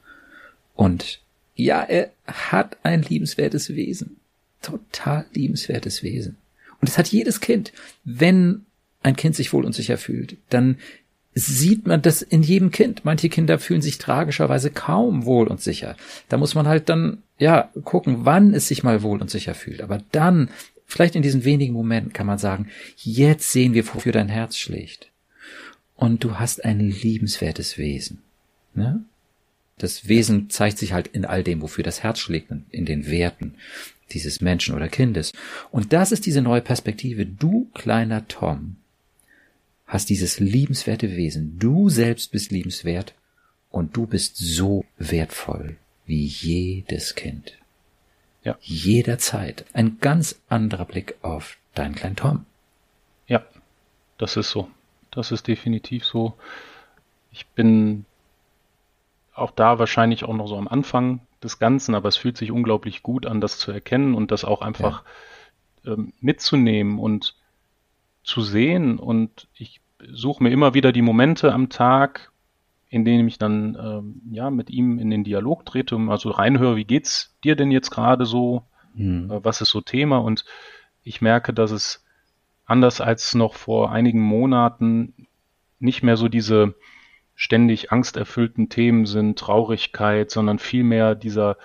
Und 0.74 1.20
ja, 1.56 1.82
er 1.82 2.10
hat 2.26 2.76
ein 2.82 3.02
liebenswertes 3.02 3.74
Wesen. 3.74 4.16
Total 4.64 5.26
liebenswertes 5.32 6.02
Wesen. 6.02 6.36
Und 6.80 6.88
es 6.88 6.98
hat 6.98 7.08
jedes 7.08 7.40
Kind. 7.40 7.72
Wenn 8.04 8.64
ein 9.02 9.16
Kind 9.16 9.36
sich 9.36 9.52
wohl 9.52 9.64
und 9.64 9.74
sicher 9.74 9.98
fühlt, 9.98 10.36
dann 10.50 10.78
sieht 11.34 11.86
man 11.86 12.00
das 12.00 12.22
in 12.22 12.42
jedem 12.42 12.70
Kind. 12.70 13.04
Manche 13.04 13.28
Kinder 13.28 13.58
fühlen 13.58 13.82
sich 13.82 13.98
tragischerweise 13.98 14.70
kaum 14.70 15.24
wohl 15.24 15.48
und 15.48 15.60
sicher. 15.60 15.96
Da 16.28 16.36
muss 16.36 16.54
man 16.54 16.68
halt 16.68 16.88
dann, 16.88 17.22
ja, 17.38 17.70
gucken, 17.84 18.24
wann 18.24 18.54
es 18.54 18.68
sich 18.68 18.82
mal 18.82 19.02
wohl 19.02 19.20
und 19.20 19.30
sicher 19.30 19.54
fühlt. 19.54 19.82
Aber 19.82 20.00
dann, 20.12 20.48
vielleicht 20.86 21.16
in 21.16 21.22
diesen 21.22 21.44
wenigen 21.44 21.74
Momenten 21.74 22.12
kann 22.12 22.26
man 22.26 22.38
sagen, 22.38 22.68
jetzt 22.96 23.50
sehen 23.50 23.74
wir, 23.74 23.86
wofür 23.92 24.12
dein 24.12 24.28
Herz 24.28 24.56
schlägt. 24.56 25.10
Und 25.96 26.22
du 26.24 26.38
hast 26.38 26.64
ein 26.64 26.80
liebenswertes 26.80 27.78
Wesen. 27.78 28.22
Ne? 28.74 29.04
Das 29.78 30.08
Wesen 30.08 30.50
zeigt 30.50 30.78
sich 30.78 30.92
halt 30.92 31.08
in 31.08 31.24
all 31.24 31.42
dem, 31.42 31.62
wofür 31.62 31.82
das 31.82 32.02
Herz 32.02 32.20
schlägt, 32.20 32.52
in 32.70 32.86
den 32.86 33.10
Werten 33.10 33.54
dieses 34.10 34.40
Menschen 34.40 34.74
oder 34.74 34.88
Kindes. 34.88 35.32
Und 35.70 35.92
das 35.92 36.12
ist 36.12 36.26
diese 36.26 36.42
neue 36.42 36.60
Perspektive. 36.60 37.26
Du, 37.26 37.70
kleiner 37.74 38.28
Tom, 38.28 38.76
hast 39.86 40.10
dieses 40.10 40.40
liebenswerte 40.40 41.16
Wesen. 41.16 41.58
Du 41.58 41.88
selbst 41.88 42.32
bist 42.32 42.50
liebenswert 42.50 43.14
und 43.70 43.96
du 43.96 44.06
bist 44.06 44.36
so 44.36 44.84
wertvoll 44.98 45.76
wie 46.06 46.24
jedes 46.24 47.14
Kind. 47.14 47.58
Ja. 48.42 48.58
Jederzeit 48.60 49.64
ein 49.72 49.98
ganz 50.00 50.40
anderer 50.48 50.84
Blick 50.84 51.16
auf 51.22 51.56
deinen 51.74 51.94
kleinen 51.94 52.16
Tom. 52.16 52.44
Ja, 53.26 53.42
das 54.18 54.36
ist 54.36 54.50
so. 54.50 54.68
Das 55.10 55.32
ist 55.32 55.48
definitiv 55.48 56.04
so. 56.04 56.34
Ich 57.32 57.46
bin 57.46 58.04
auch 59.34 59.50
da 59.50 59.78
wahrscheinlich 59.78 60.24
auch 60.24 60.34
noch 60.34 60.46
so 60.46 60.56
am 60.56 60.68
Anfang 60.68 61.20
des 61.44 61.58
Ganzen, 61.58 61.94
aber 61.94 62.08
es 62.08 62.16
fühlt 62.16 62.36
sich 62.36 62.50
unglaublich 62.50 63.02
gut 63.02 63.26
an, 63.26 63.40
das 63.40 63.58
zu 63.58 63.70
erkennen 63.70 64.14
und 64.14 64.30
das 64.30 64.44
auch 64.44 64.62
einfach 64.62 65.04
ja. 65.84 65.92
ähm, 65.92 66.12
mitzunehmen 66.20 66.98
und 66.98 67.36
zu 68.24 68.40
sehen. 68.40 68.98
Und 68.98 69.48
ich 69.54 69.80
suche 70.10 70.42
mir 70.42 70.50
immer 70.50 70.74
wieder 70.74 70.90
die 70.90 71.02
Momente 71.02 71.52
am 71.52 71.68
Tag, 71.68 72.32
in 72.88 73.04
denen 73.04 73.28
ich 73.28 73.38
dann 73.38 73.76
ähm, 73.80 74.22
ja 74.30 74.50
mit 74.50 74.70
ihm 74.70 74.98
in 74.98 75.10
den 75.10 75.24
Dialog 75.24 75.66
trete 75.66 75.96
und 75.96 76.06
mal 76.06 76.18
so 76.18 76.30
reinhöre, 76.30 76.76
wie 76.76 76.84
geht's 76.84 77.34
dir 77.44 77.56
denn 77.56 77.70
jetzt 77.70 77.90
gerade 77.90 78.26
so? 78.26 78.62
Mhm. 78.94 79.30
Äh, 79.30 79.44
was 79.44 79.60
ist 79.60 79.70
so 79.70 79.80
Thema? 79.80 80.18
Und 80.18 80.44
ich 81.02 81.20
merke, 81.20 81.52
dass 81.52 81.70
es 81.70 82.04
anders 82.66 83.00
als 83.00 83.34
noch 83.34 83.54
vor 83.54 83.92
einigen 83.92 84.20
Monaten 84.20 85.26
nicht 85.78 86.02
mehr 86.02 86.16
so 86.16 86.28
diese 86.28 86.74
ständig 87.34 87.92
angsterfüllten 87.92 88.68
Themen 88.68 89.06
sind, 89.06 89.38
Traurigkeit, 89.38 90.30
sondern 90.30 90.58
vielmehr 90.58 91.14
dieser 91.14 91.56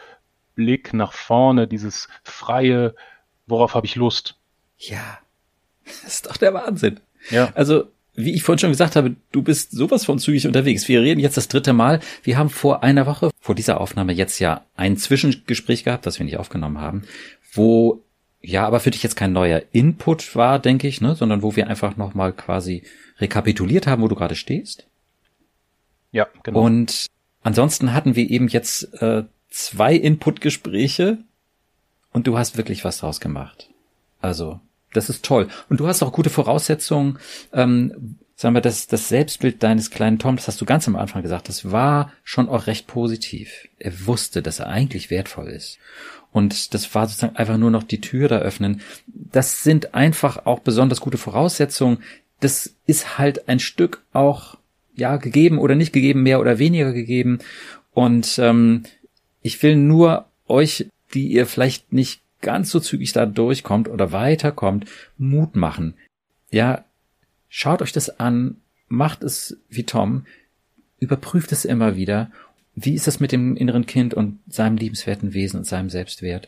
Blick 0.56 0.94
nach 0.94 1.14
vorne, 1.14 1.68
dieses 1.68 2.10
freie, 2.24 2.96
worauf 3.48 3.76
habe 3.76 3.86
ich 3.86 3.96
Lust? 3.96 4.36
Ja, 4.78 5.20
das 5.86 6.04
ist 6.04 6.26
doch 6.28 6.38
der 6.38 6.54
Wahnsinn. 6.54 7.00
Ja. 7.30 7.52
Also, 7.56 7.86
wie 8.16 8.34
ich 8.34 8.44
vorhin 8.44 8.60
schon 8.60 8.72
gesagt 8.72 8.96
habe, 8.96 9.16
du 9.32 9.42
bist 9.42 9.72
sowas 9.72 10.06
von 10.06 10.20
zügig 10.20 10.46
unterwegs. 10.48 10.88
Wir 10.88 11.02
reden 11.02 11.22
jetzt 11.22 11.38
das 11.38 11.48
dritte 11.48 11.72
Mal. 11.72 12.02
Wir 12.24 12.38
haben 12.38 12.50
vor 12.50 12.84
einer 12.84 13.06
Woche, 13.06 13.30
vor 13.40 13.56
dieser 13.56 13.80
Aufnahme 13.80 14.12
jetzt 14.14 14.40
ja 14.40 14.66
ein 14.76 14.98
Zwischengespräch 14.98 15.86
gehabt, 15.86 16.06
das 16.06 16.20
wir 16.20 16.26
nicht 16.26 16.38
aufgenommen 16.38 16.80
haben, 16.80 17.04
wo 17.54 18.04
ja, 18.42 18.66
aber 18.66 18.80
für 18.80 18.92
dich 18.92 19.04
jetzt 19.04 19.16
kein 19.16 19.34
neuer 19.34 19.64
Input 19.72 20.36
war, 20.36 20.60
denke 20.60 20.88
ich, 20.88 21.02
ne, 21.02 21.16
sondern 21.16 21.42
wo 21.42 21.56
wir 21.56 21.68
einfach 21.68 21.98
nochmal 21.98 22.32
quasi 22.32 22.84
rekapituliert 23.20 23.86
haben, 23.86 24.02
wo 24.02 24.08
du 24.08 24.16
gerade 24.16 24.36
stehst. 24.36 24.88
Ja, 26.12 26.28
genau. 26.44 26.62
Und 26.62 27.08
ansonsten 27.44 27.94
hatten 27.94 28.16
wir 28.16 28.30
eben 28.30 28.48
jetzt 28.48 28.94
äh, 29.02 29.24
zwei 29.50 29.96
Input-Gespräche 29.96 31.20
und 32.12 32.28
du 32.28 32.38
hast 32.38 32.58
wirklich 32.58 32.84
was 32.86 33.00
draus 33.00 33.20
gemacht. 33.20 33.70
Also, 34.22 34.60
das 34.94 35.10
ist 35.10 35.24
toll. 35.24 35.48
Und 35.70 35.80
du 35.80 35.88
hast 35.88 36.02
auch 36.02 36.12
gute 36.12 36.30
Voraussetzungen. 36.30 37.20
Ähm, 37.54 38.18
sagen 38.36 38.56
wir, 38.56 38.62
das, 38.62 38.88
das 38.88 39.10
Selbstbild 39.10 39.62
deines 39.62 39.92
kleinen 39.92 40.18
Tom, 40.18 40.38
das 40.38 40.48
hast 40.48 40.62
du 40.62 40.66
ganz 40.66 40.88
am 40.88 40.96
Anfang 40.96 41.22
gesagt, 41.22 41.50
das 41.50 41.72
war 41.72 42.14
schon 42.24 42.50
auch 42.50 42.68
recht 42.68 42.88
positiv. 42.88 43.68
Er 43.78 44.08
wusste, 44.08 44.42
dass 44.42 44.60
er 44.60 44.68
eigentlich 44.68 45.10
wertvoll 45.10 45.50
ist. 45.50 45.78
Und 46.32 46.74
das 46.74 46.94
war 46.96 47.08
sozusagen 47.08 47.36
einfach 47.36 47.58
nur 47.58 47.72
noch 47.72 47.84
die 47.84 48.02
Tür 48.02 48.28
da 48.28 48.38
öffnen. 48.38 48.82
Das 49.08 49.64
sind 49.64 49.94
einfach 49.94 50.46
auch 50.46 50.60
besonders 50.60 51.02
gute 51.02 51.18
Voraussetzungen. 51.18 52.04
Das 52.40 52.76
ist 52.86 53.18
halt 53.18 53.50
ein 53.50 53.60
Stück 53.60 54.04
auch 54.14 54.58
ja, 55.00 55.18
gegeben 55.18 55.58
oder 55.58 55.76
nicht 55.76 55.94
gegeben, 55.94 56.24
mehr 56.24 56.40
oder 56.40 56.60
weniger 56.60 56.94
gegeben. 56.94 57.40
Und 57.92 58.40
ähm, 58.40 58.84
ich 59.42 59.62
will 59.64 59.76
nur 59.76 60.26
euch, 60.48 60.88
die 61.14 61.28
ihr 61.28 61.46
vielleicht 61.46 61.94
nicht 61.94 62.22
ganz 62.42 62.70
so 62.72 62.80
zügig 62.80 63.14
da 63.14 63.26
durchkommt 63.26 63.90
oder 63.90 64.12
weiterkommt, 64.12 64.86
Mut 65.18 65.56
machen. 65.56 65.96
Ja, 66.52 66.86
schaut 67.50 67.82
euch 67.82 67.92
das 67.92 68.20
an, 68.20 68.58
macht 68.88 69.24
es 69.24 69.58
wie 69.70 69.84
Tom, 69.84 70.26
überprüft 71.00 71.52
es 71.52 71.66
immer 71.66 71.96
wieder. 71.96 72.32
Wie 72.76 72.94
ist 72.94 73.08
das 73.08 73.20
mit 73.20 73.32
dem 73.32 73.56
inneren 73.56 73.86
Kind 73.86 74.14
und 74.14 74.40
seinem 74.48 74.78
liebenswerten 74.78 75.34
Wesen 75.34 75.58
und 75.58 75.66
seinem 75.66 75.90
Selbstwert? 75.90 76.48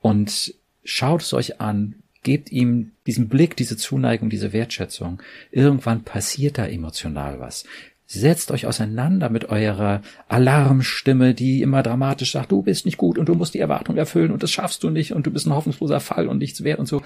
Und 0.00 0.54
schaut 0.84 1.22
es 1.22 1.32
euch 1.32 1.60
an, 1.60 1.96
gebt 2.22 2.50
ihm 2.52 2.92
diesen 3.06 3.28
Blick, 3.28 3.56
diese 3.56 3.76
Zuneigung, 3.76 4.30
diese 4.30 4.52
Wertschätzung. 4.52 5.22
Irgendwann 5.50 6.02
passiert 6.02 6.58
da 6.58 6.66
emotional 6.66 7.40
was. 7.40 7.64
Setzt 8.06 8.50
euch 8.50 8.66
auseinander 8.66 9.28
mit 9.28 9.50
eurer 9.50 10.00
Alarmstimme, 10.28 11.34
die 11.34 11.60
immer 11.60 11.82
dramatisch 11.82 12.32
sagt, 12.32 12.50
du 12.52 12.62
bist 12.62 12.86
nicht 12.86 12.96
gut 12.96 13.18
und 13.18 13.28
du 13.28 13.34
musst 13.34 13.52
die 13.52 13.58
Erwartung 13.58 13.98
erfüllen 13.98 14.32
und 14.32 14.42
das 14.42 14.50
schaffst 14.50 14.82
du 14.82 14.88
nicht 14.88 15.12
und 15.12 15.26
du 15.26 15.30
bist 15.30 15.46
ein 15.46 15.54
hoffnungsloser 15.54 16.00
Fall 16.00 16.26
und 16.26 16.38
nichts 16.38 16.64
wert 16.64 16.78
und 16.78 16.86
so. 16.86 17.02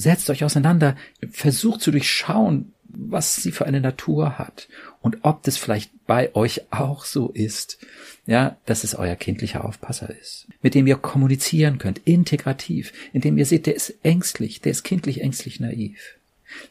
Setzt 0.00 0.30
euch 0.30 0.44
auseinander, 0.44 0.96
versucht 1.28 1.80
zu 1.80 1.90
durchschauen, 1.90 2.72
was 2.84 3.36
sie 3.36 3.50
für 3.50 3.66
eine 3.66 3.80
Natur 3.80 4.38
hat 4.38 4.68
und 5.02 5.18
ob 5.22 5.42
das 5.42 5.56
vielleicht 5.56 5.90
bei 6.06 6.32
euch 6.36 6.62
auch 6.70 7.04
so 7.04 7.30
ist, 7.30 7.78
ja, 8.24 8.56
dass 8.64 8.84
es 8.84 8.94
euer 8.94 9.16
kindlicher 9.16 9.64
Aufpasser 9.64 10.08
ist, 10.08 10.46
mit 10.62 10.76
dem 10.76 10.86
ihr 10.86 10.94
kommunizieren 10.94 11.78
könnt, 11.78 11.98
integrativ, 12.04 12.92
indem 13.12 13.38
ihr 13.38 13.44
seht, 13.44 13.66
der 13.66 13.74
ist 13.74 13.92
ängstlich, 14.04 14.60
der 14.60 14.70
ist 14.70 14.84
kindlich 14.84 15.20
ängstlich 15.20 15.58
naiv. 15.58 16.14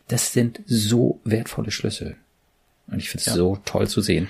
Das 0.07 0.31
sind 0.31 0.61
so 0.65 1.19
wertvolle 1.25 1.71
Schlüssel. 1.71 2.15
Und 2.87 2.99
ich 2.99 3.09
finde 3.09 3.23
es 3.23 3.25
ja. 3.27 3.33
so 3.33 3.59
toll 3.65 3.89
zu 3.89 3.99
sehen, 3.99 4.29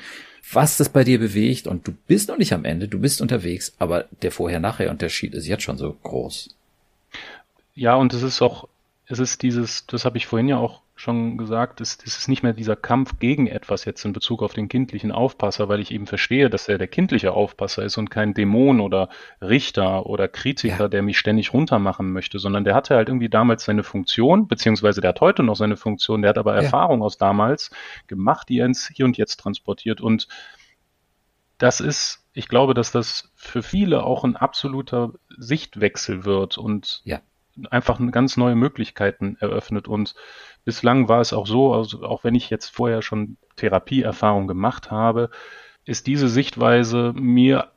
was 0.52 0.78
das 0.78 0.90
bei 0.90 1.04
dir 1.04 1.20
bewegt. 1.20 1.68
Und 1.68 1.88
du 1.88 1.94
bist 2.08 2.30
noch 2.30 2.38
nicht 2.38 2.54
am 2.54 2.66
Ende, 2.66 2.88
du 2.88 3.00
bist 3.00 3.22
unterwegs, 3.22 3.74
aber 3.78 4.06
der 4.24 4.32
Vorher-Nachher-Unterschied 4.32 5.36
ist 5.36 5.46
jetzt 5.46 5.64
schon 5.64 5.78
so 5.78 5.94
groß. 5.94 6.56
Ja, 7.76 7.96
und 7.96 8.14
es 8.14 8.24
ist 8.24 8.42
auch, 8.42 8.68
es 9.10 9.20
ist 9.20 9.41
dieses, 9.41 9.88
das 9.88 10.04
habe 10.04 10.17
ich 10.17 10.28
vorhin 10.28 10.50
ja 10.50 10.58
auch 10.58 10.82
schon 10.96 11.38
gesagt, 11.38 11.80
es, 11.80 11.98
es 12.04 12.17
ist 12.17 12.28
nicht 12.28 12.43
mehr 12.43 12.54
dieser 12.54 12.76
Kampf 12.76 13.20
gegen 13.20 13.48
etwas 13.48 13.86
jetzt 13.86 14.04
in 14.04 14.12
Bezug 14.12 14.43
auf 14.43 14.54
den 14.54 14.67
kindlichen 14.67 15.12
Aufpasser, 15.12 15.70
weil 15.70 15.80
ich 15.80 15.91
eben 15.91 16.08
verstehe, 16.08 16.50
dass 16.50 16.67
er 16.67 16.78
der 16.78 16.88
kindliche 16.88 17.32
Aufpasser 17.32 17.84
ist 17.84 17.98
und 17.98 18.10
kein 18.10 18.34
Dämon 18.34 18.82
oder 18.82 19.10
Richter 19.39 20.08
oder 20.08 20.28
Kritiker, 20.28 20.84
ja. 20.84 20.88
der 20.88 21.04
mich 21.04 21.20
ständig 21.20 21.54
runtermachen 21.54 22.12
möchte, 22.12 22.39
sondern 22.39 22.63
der 22.63 22.76
hatte 22.76 22.96
halt 22.96 23.08
irgendwie 23.08 23.30
damals 23.30 23.63
seine 23.63 23.84
Funktion, 23.84 24.48
beziehungsweise 24.48 25.00
der 25.00 25.10
hat 25.10 25.22
heute 25.22 25.43
noch 25.43 25.56
seine 25.56 25.78
Funktion, 25.78 26.22
der 26.22 26.30
hat 26.30 26.38
aber 26.38 26.56
ja. 26.56 26.63
Erfahrung 26.63 27.02
aus 27.02 27.17
damals 27.17 27.72
gemacht, 28.08 28.50
die 28.50 28.60
er 28.60 28.65
ins 28.65 28.91
Hier 28.93 29.06
und 29.06 29.17
Jetzt 29.17 29.39
transportiert 29.39 30.02
und 30.02 30.28
das 31.60 31.80
ist, 31.80 32.26
ich 32.34 32.50
glaube, 32.50 32.74
dass 32.74 32.91
das 32.91 33.32
für 33.36 33.63
viele 33.63 34.04
auch 34.04 34.24
ein 34.24 34.36
absoluter 34.36 35.13
Sichtwechsel 35.38 36.26
wird 36.26 36.58
und 36.58 37.02
ja 37.04 37.22
einfach 37.70 38.00
ganz 38.12 38.38
neue 38.38 38.56
Möglichkeiten 38.56 39.38
eröffnet. 39.39 39.88
Und 39.88 40.15
bislang 40.65 41.08
war 41.10 41.22
es 41.22 41.34
auch 41.34 41.48
so, 41.48 41.74
also 41.74 42.04
auch 42.04 42.24
wenn 42.24 42.36
ich 42.36 42.50
jetzt 42.50 42.70
vorher 42.70 43.02
schon 43.02 43.38
Therapieerfahrung 43.56 44.48
gemacht 44.48 44.91
habe, 44.91 45.30
ist 45.86 46.08
diese 46.08 46.28
Sichtweise 46.28 47.13
mir 47.15 47.72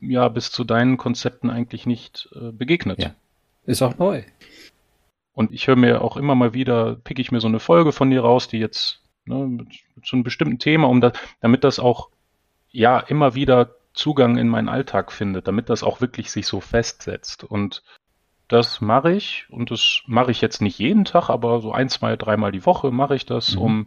ja 0.00 0.28
bis 0.28 0.50
zu 0.50 0.64
deinen 0.64 0.96
Konzepten 0.96 1.50
eigentlich 1.50 1.86
nicht 1.86 2.28
äh, 2.34 2.52
begegnet. 2.52 3.00
Ja. 3.00 3.14
Ist 3.64 3.82
auch 3.82 3.98
neu. 3.98 4.22
Und 5.32 5.52
ich 5.52 5.66
höre 5.66 5.76
mir 5.76 6.02
auch 6.02 6.16
immer 6.16 6.34
mal 6.34 6.54
wieder, 6.54 6.96
pick 6.96 7.18
ich 7.18 7.32
mir 7.32 7.40
so 7.40 7.48
eine 7.48 7.60
Folge 7.60 7.92
von 7.92 8.10
dir 8.10 8.22
raus, 8.22 8.48
die 8.48 8.58
jetzt 8.58 9.02
ne, 9.24 9.46
mit, 9.46 9.68
mit 9.94 10.06
so 10.06 10.16
einem 10.16 10.24
bestimmten 10.24 10.58
Thema, 10.58 10.88
um 10.88 11.00
das, 11.00 11.12
damit 11.40 11.64
das 11.64 11.78
auch 11.78 12.10
ja 12.70 12.98
immer 12.98 13.34
wieder 13.34 13.74
Zugang 13.92 14.38
in 14.38 14.48
meinen 14.48 14.68
Alltag 14.68 15.12
findet, 15.12 15.48
damit 15.48 15.68
das 15.68 15.82
auch 15.82 16.00
wirklich 16.00 16.30
sich 16.30 16.46
so 16.46 16.60
festsetzt. 16.60 17.44
Und 17.44 17.82
das 18.50 18.80
mache 18.80 19.12
ich 19.12 19.46
und 19.48 19.70
das 19.70 20.02
mache 20.06 20.30
ich 20.30 20.40
jetzt 20.40 20.60
nicht 20.60 20.78
jeden 20.78 21.04
Tag, 21.04 21.30
aber 21.30 21.60
so 21.60 21.72
ein, 21.72 21.88
zwei, 21.88 22.16
dreimal 22.16 22.52
die 22.52 22.66
Woche 22.66 22.90
mache 22.90 23.14
ich 23.14 23.24
das, 23.24 23.54
mhm. 23.54 23.62
um 23.62 23.86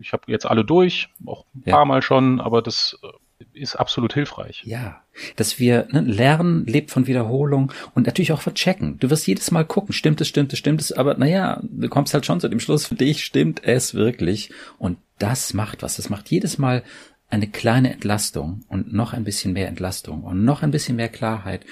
ich 0.00 0.12
habe 0.12 0.24
jetzt 0.28 0.46
alle 0.46 0.64
durch, 0.64 1.08
auch 1.26 1.44
ein 1.54 1.62
ja. 1.66 1.74
paar 1.74 1.84
Mal 1.84 2.02
schon, 2.02 2.40
aber 2.40 2.62
das 2.62 2.98
äh, 3.02 3.44
ist 3.58 3.76
absolut 3.76 4.14
hilfreich. 4.14 4.62
Ja, 4.64 5.02
dass 5.36 5.58
wir 5.58 5.88
ne, 5.90 6.00
lernen, 6.00 6.66
lebt 6.66 6.90
von 6.90 7.06
Wiederholung 7.06 7.72
und 7.94 8.06
natürlich 8.06 8.32
auch 8.32 8.40
verchecken. 8.40 8.98
Du 8.98 9.10
wirst 9.10 9.26
jedes 9.26 9.50
Mal 9.50 9.64
gucken, 9.64 9.92
stimmt 9.92 10.20
es, 10.20 10.28
stimmt 10.28 10.52
es, 10.52 10.58
stimmt 10.58 10.80
es, 10.80 10.92
aber 10.92 11.16
naja, 11.16 11.60
du 11.62 11.88
kommst 11.88 12.14
halt 12.14 12.26
schon 12.26 12.40
zu 12.40 12.48
dem 12.48 12.60
Schluss, 12.60 12.86
für 12.88 12.94
dich 12.94 13.24
stimmt 13.24 13.62
es 13.64 13.94
wirklich 13.94 14.52
und 14.78 14.98
das 15.18 15.54
macht 15.54 15.82
was. 15.82 15.96
Das 15.96 16.10
macht 16.10 16.30
jedes 16.30 16.58
Mal 16.58 16.82
eine 17.30 17.48
kleine 17.48 17.92
Entlastung 17.92 18.64
und 18.68 18.92
noch 18.92 19.12
ein 19.12 19.24
bisschen 19.24 19.54
mehr 19.54 19.68
Entlastung 19.68 20.22
und 20.22 20.44
noch 20.44 20.62
ein 20.62 20.70
bisschen 20.70 20.96
mehr 20.96 21.08
Klarheit 21.08 21.64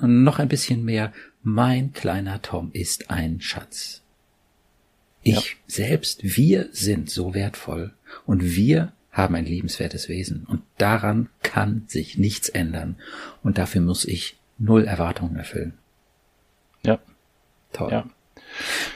und 0.00 0.24
noch 0.24 0.38
ein 0.38 0.48
bisschen 0.48 0.84
mehr 0.84 1.12
mein 1.44 1.92
kleiner 1.92 2.42
Tom 2.42 2.70
ist 2.72 3.10
ein 3.10 3.40
Schatz. 3.40 4.02
Ich 5.22 5.34
ja. 5.34 5.56
selbst, 5.66 6.36
wir 6.36 6.68
sind 6.72 7.10
so 7.10 7.34
wertvoll 7.34 7.92
und 8.26 8.42
wir 8.56 8.92
haben 9.12 9.34
ein 9.36 9.44
liebenswertes 9.44 10.08
Wesen 10.08 10.44
und 10.44 10.62
daran 10.78 11.28
kann 11.42 11.84
sich 11.86 12.18
nichts 12.18 12.48
ändern 12.48 12.96
und 13.42 13.58
dafür 13.58 13.80
muss 13.80 14.04
ich 14.04 14.36
null 14.58 14.84
Erwartungen 14.84 15.36
erfüllen. 15.36 15.74
Ja. 16.82 16.98
Toll. 17.72 17.92
Ja. 17.92 18.10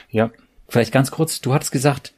ja. 0.09 0.31
Vielleicht 0.67 0.91
ganz 0.91 1.11
kurz, 1.11 1.41
du 1.41 1.53
hattest 1.53 1.71
gesagt, 1.71 2.13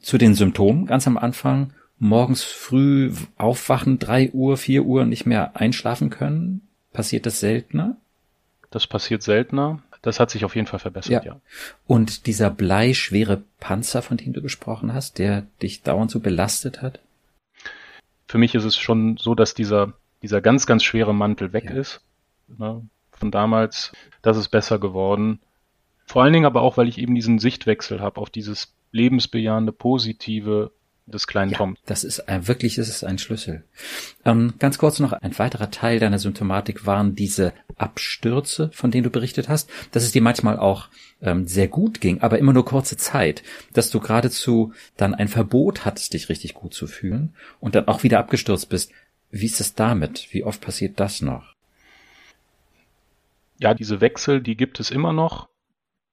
zu 0.00 0.18
den 0.18 0.34
Symptomen 0.34 0.86
ganz 0.86 1.06
am 1.06 1.16
Anfang, 1.16 1.72
morgens 1.98 2.42
früh 2.42 3.12
aufwachen, 3.36 3.98
drei 3.98 4.30
Uhr, 4.30 4.56
vier 4.56 4.84
Uhr 4.84 5.04
nicht 5.04 5.26
mehr 5.26 5.56
einschlafen 5.56 6.10
können? 6.10 6.62
Passiert 6.92 7.26
das 7.26 7.40
seltener? 7.40 7.96
Das 8.70 8.86
passiert 8.86 9.22
seltener. 9.22 9.82
Das 10.02 10.20
hat 10.20 10.30
sich 10.30 10.44
auf 10.44 10.54
jeden 10.54 10.66
Fall 10.66 10.78
verbessert, 10.78 11.24
ja. 11.24 11.32
ja. 11.32 11.40
Und 11.86 12.26
dieser 12.26 12.50
bleischwere 12.50 13.42
Panzer, 13.58 14.02
von 14.02 14.16
dem 14.16 14.32
du 14.32 14.42
gesprochen 14.42 14.94
hast, 14.94 15.18
der 15.18 15.46
dich 15.60 15.82
dauernd 15.82 16.10
so 16.10 16.20
belastet 16.20 16.82
hat? 16.82 17.00
Für 18.28 18.38
mich 18.38 18.54
ist 18.54 18.64
es 18.64 18.76
schon 18.76 19.16
so, 19.16 19.34
dass 19.34 19.54
dieser, 19.54 19.94
dieser 20.22 20.40
ganz, 20.40 20.66
ganz 20.66 20.84
schwere 20.84 21.14
Mantel 21.14 21.52
weg 21.52 21.64
ja. 21.64 21.76
ist. 21.76 22.00
Ne, 22.46 22.82
von 23.10 23.30
damals, 23.30 23.92
das 24.22 24.36
ist 24.36 24.48
besser 24.48 24.78
geworden. 24.78 25.40
Vor 26.06 26.22
allen 26.22 26.32
Dingen 26.32 26.46
aber 26.46 26.62
auch, 26.62 26.76
weil 26.76 26.88
ich 26.88 26.98
eben 26.98 27.14
diesen 27.14 27.38
Sichtwechsel 27.38 28.00
habe 28.00 28.20
auf 28.20 28.30
dieses 28.30 28.72
lebensbejahende, 28.92 29.72
positive, 29.72 30.72
des 31.10 31.26
kleinen 31.26 31.50
ja, 31.50 31.58
Tom. 31.58 31.76
Das 31.86 32.04
ist 32.04 32.28
ein, 32.28 32.48
wirklich, 32.48 32.76
das 32.76 32.88
ist 32.88 33.04
ein 33.04 33.18
Schlüssel. 33.18 33.64
Ähm, 34.24 34.54
ganz 34.58 34.78
kurz 34.78 35.00
noch, 35.00 35.12
ein 35.12 35.38
weiterer 35.38 35.70
Teil 35.70 35.98
deiner 35.98 36.18
Symptomatik 36.18 36.86
waren 36.86 37.14
diese 37.14 37.52
Abstürze, 37.76 38.70
von 38.72 38.90
denen 38.90 39.04
du 39.04 39.10
berichtet 39.10 39.48
hast, 39.48 39.70
dass 39.92 40.04
es 40.04 40.12
dir 40.12 40.22
manchmal 40.22 40.58
auch 40.58 40.88
ähm, 41.20 41.46
sehr 41.46 41.68
gut 41.68 42.00
ging, 42.00 42.20
aber 42.20 42.38
immer 42.38 42.52
nur 42.52 42.64
kurze 42.64 42.96
Zeit, 42.96 43.42
dass 43.72 43.90
du 43.90 44.00
geradezu 44.00 44.72
dann 44.96 45.14
ein 45.14 45.28
Verbot 45.28 45.84
hattest, 45.84 46.12
dich 46.14 46.28
richtig 46.28 46.54
gut 46.54 46.74
zu 46.74 46.86
fühlen 46.86 47.34
und 47.60 47.74
dann 47.74 47.88
auch 47.88 48.02
wieder 48.02 48.18
abgestürzt 48.18 48.68
bist. 48.68 48.92
Wie 49.30 49.46
ist 49.46 49.60
es 49.60 49.74
damit? 49.74 50.28
Wie 50.30 50.44
oft 50.44 50.60
passiert 50.60 51.00
das 51.00 51.20
noch? 51.20 51.54
Ja, 53.58 53.74
diese 53.74 54.00
Wechsel, 54.00 54.40
die 54.40 54.56
gibt 54.56 54.80
es 54.80 54.90
immer 54.90 55.12
noch. 55.12 55.48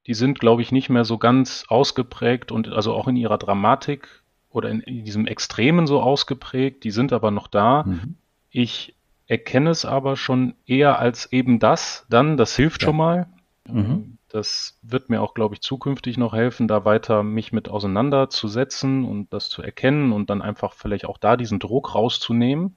Die 0.08 0.14
sind, 0.14 0.40
glaube 0.40 0.62
ich, 0.62 0.72
nicht 0.72 0.90
mehr 0.90 1.06
so 1.06 1.18
ganz 1.18 1.66
ausgeprägt 1.68 2.52
und 2.52 2.68
also 2.70 2.94
auch 2.94 3.08
in 3.08 3.16
ihrer 3.16 3.38
Dramatik 3.38 4.24
oder 4.56 4.70
in, 4.70 4.80
in 4.82 5.04
diesem 5.04 5.28
Extremen 5.28 5.88
so 5.88 6.02
ausgeprägt, 6.02 6.84
die 6.84 6.92
sind 6.92 7.14
aber 7.14 7.32
noch 7.32 7.48
da. 7.48 7.84
Mhm. 7.84 8.16
Ich 8.50 8.96
erkenne 9.28 9.70
es 9.70 9.86
aber 9.86 10.16
schon 10.16 10.56
eher 10.66 11.00
als 11.00 11.32
eben 11.32 11.60
das 11.60 12.06
dann, 12.10 12.38
das 12.38 12.56
hilft 12.56 12.82
ja. 12.82 12.88
schon 12.88 12.98
mal. 12.98 13.28
Mhm. 13.68 14.18
Das 14.30 14.78
wird 14.82 15.10
mir 15.10 15.22
auch, 15.22 15.34
glaube 15.34 15.56
ich, 15.56 15.62
zukünftig 15.62 16.18
noch 16.18 16.34
helfen, 16.34 16.68
da 16.68 16.84
weiter 16.86 17.24
mich 17.24 17.54
mit 17.54 17.70
auseinanderzusetzen 17.70 19.06
und 19.06 19.32
das 19.34 19.50
zu 19.50 19.62
erkennen 19.62 20.12
und 20.12 20.30
dann 20.30 20.42
einfach 20.42 20.74
vielleicht 20.74 21.06
auch 21.06 21.18
da 21.18 21.38
diesen 21.38 21.60
Druck 21.60 21.96
rauszunehmen. 21.96 22.76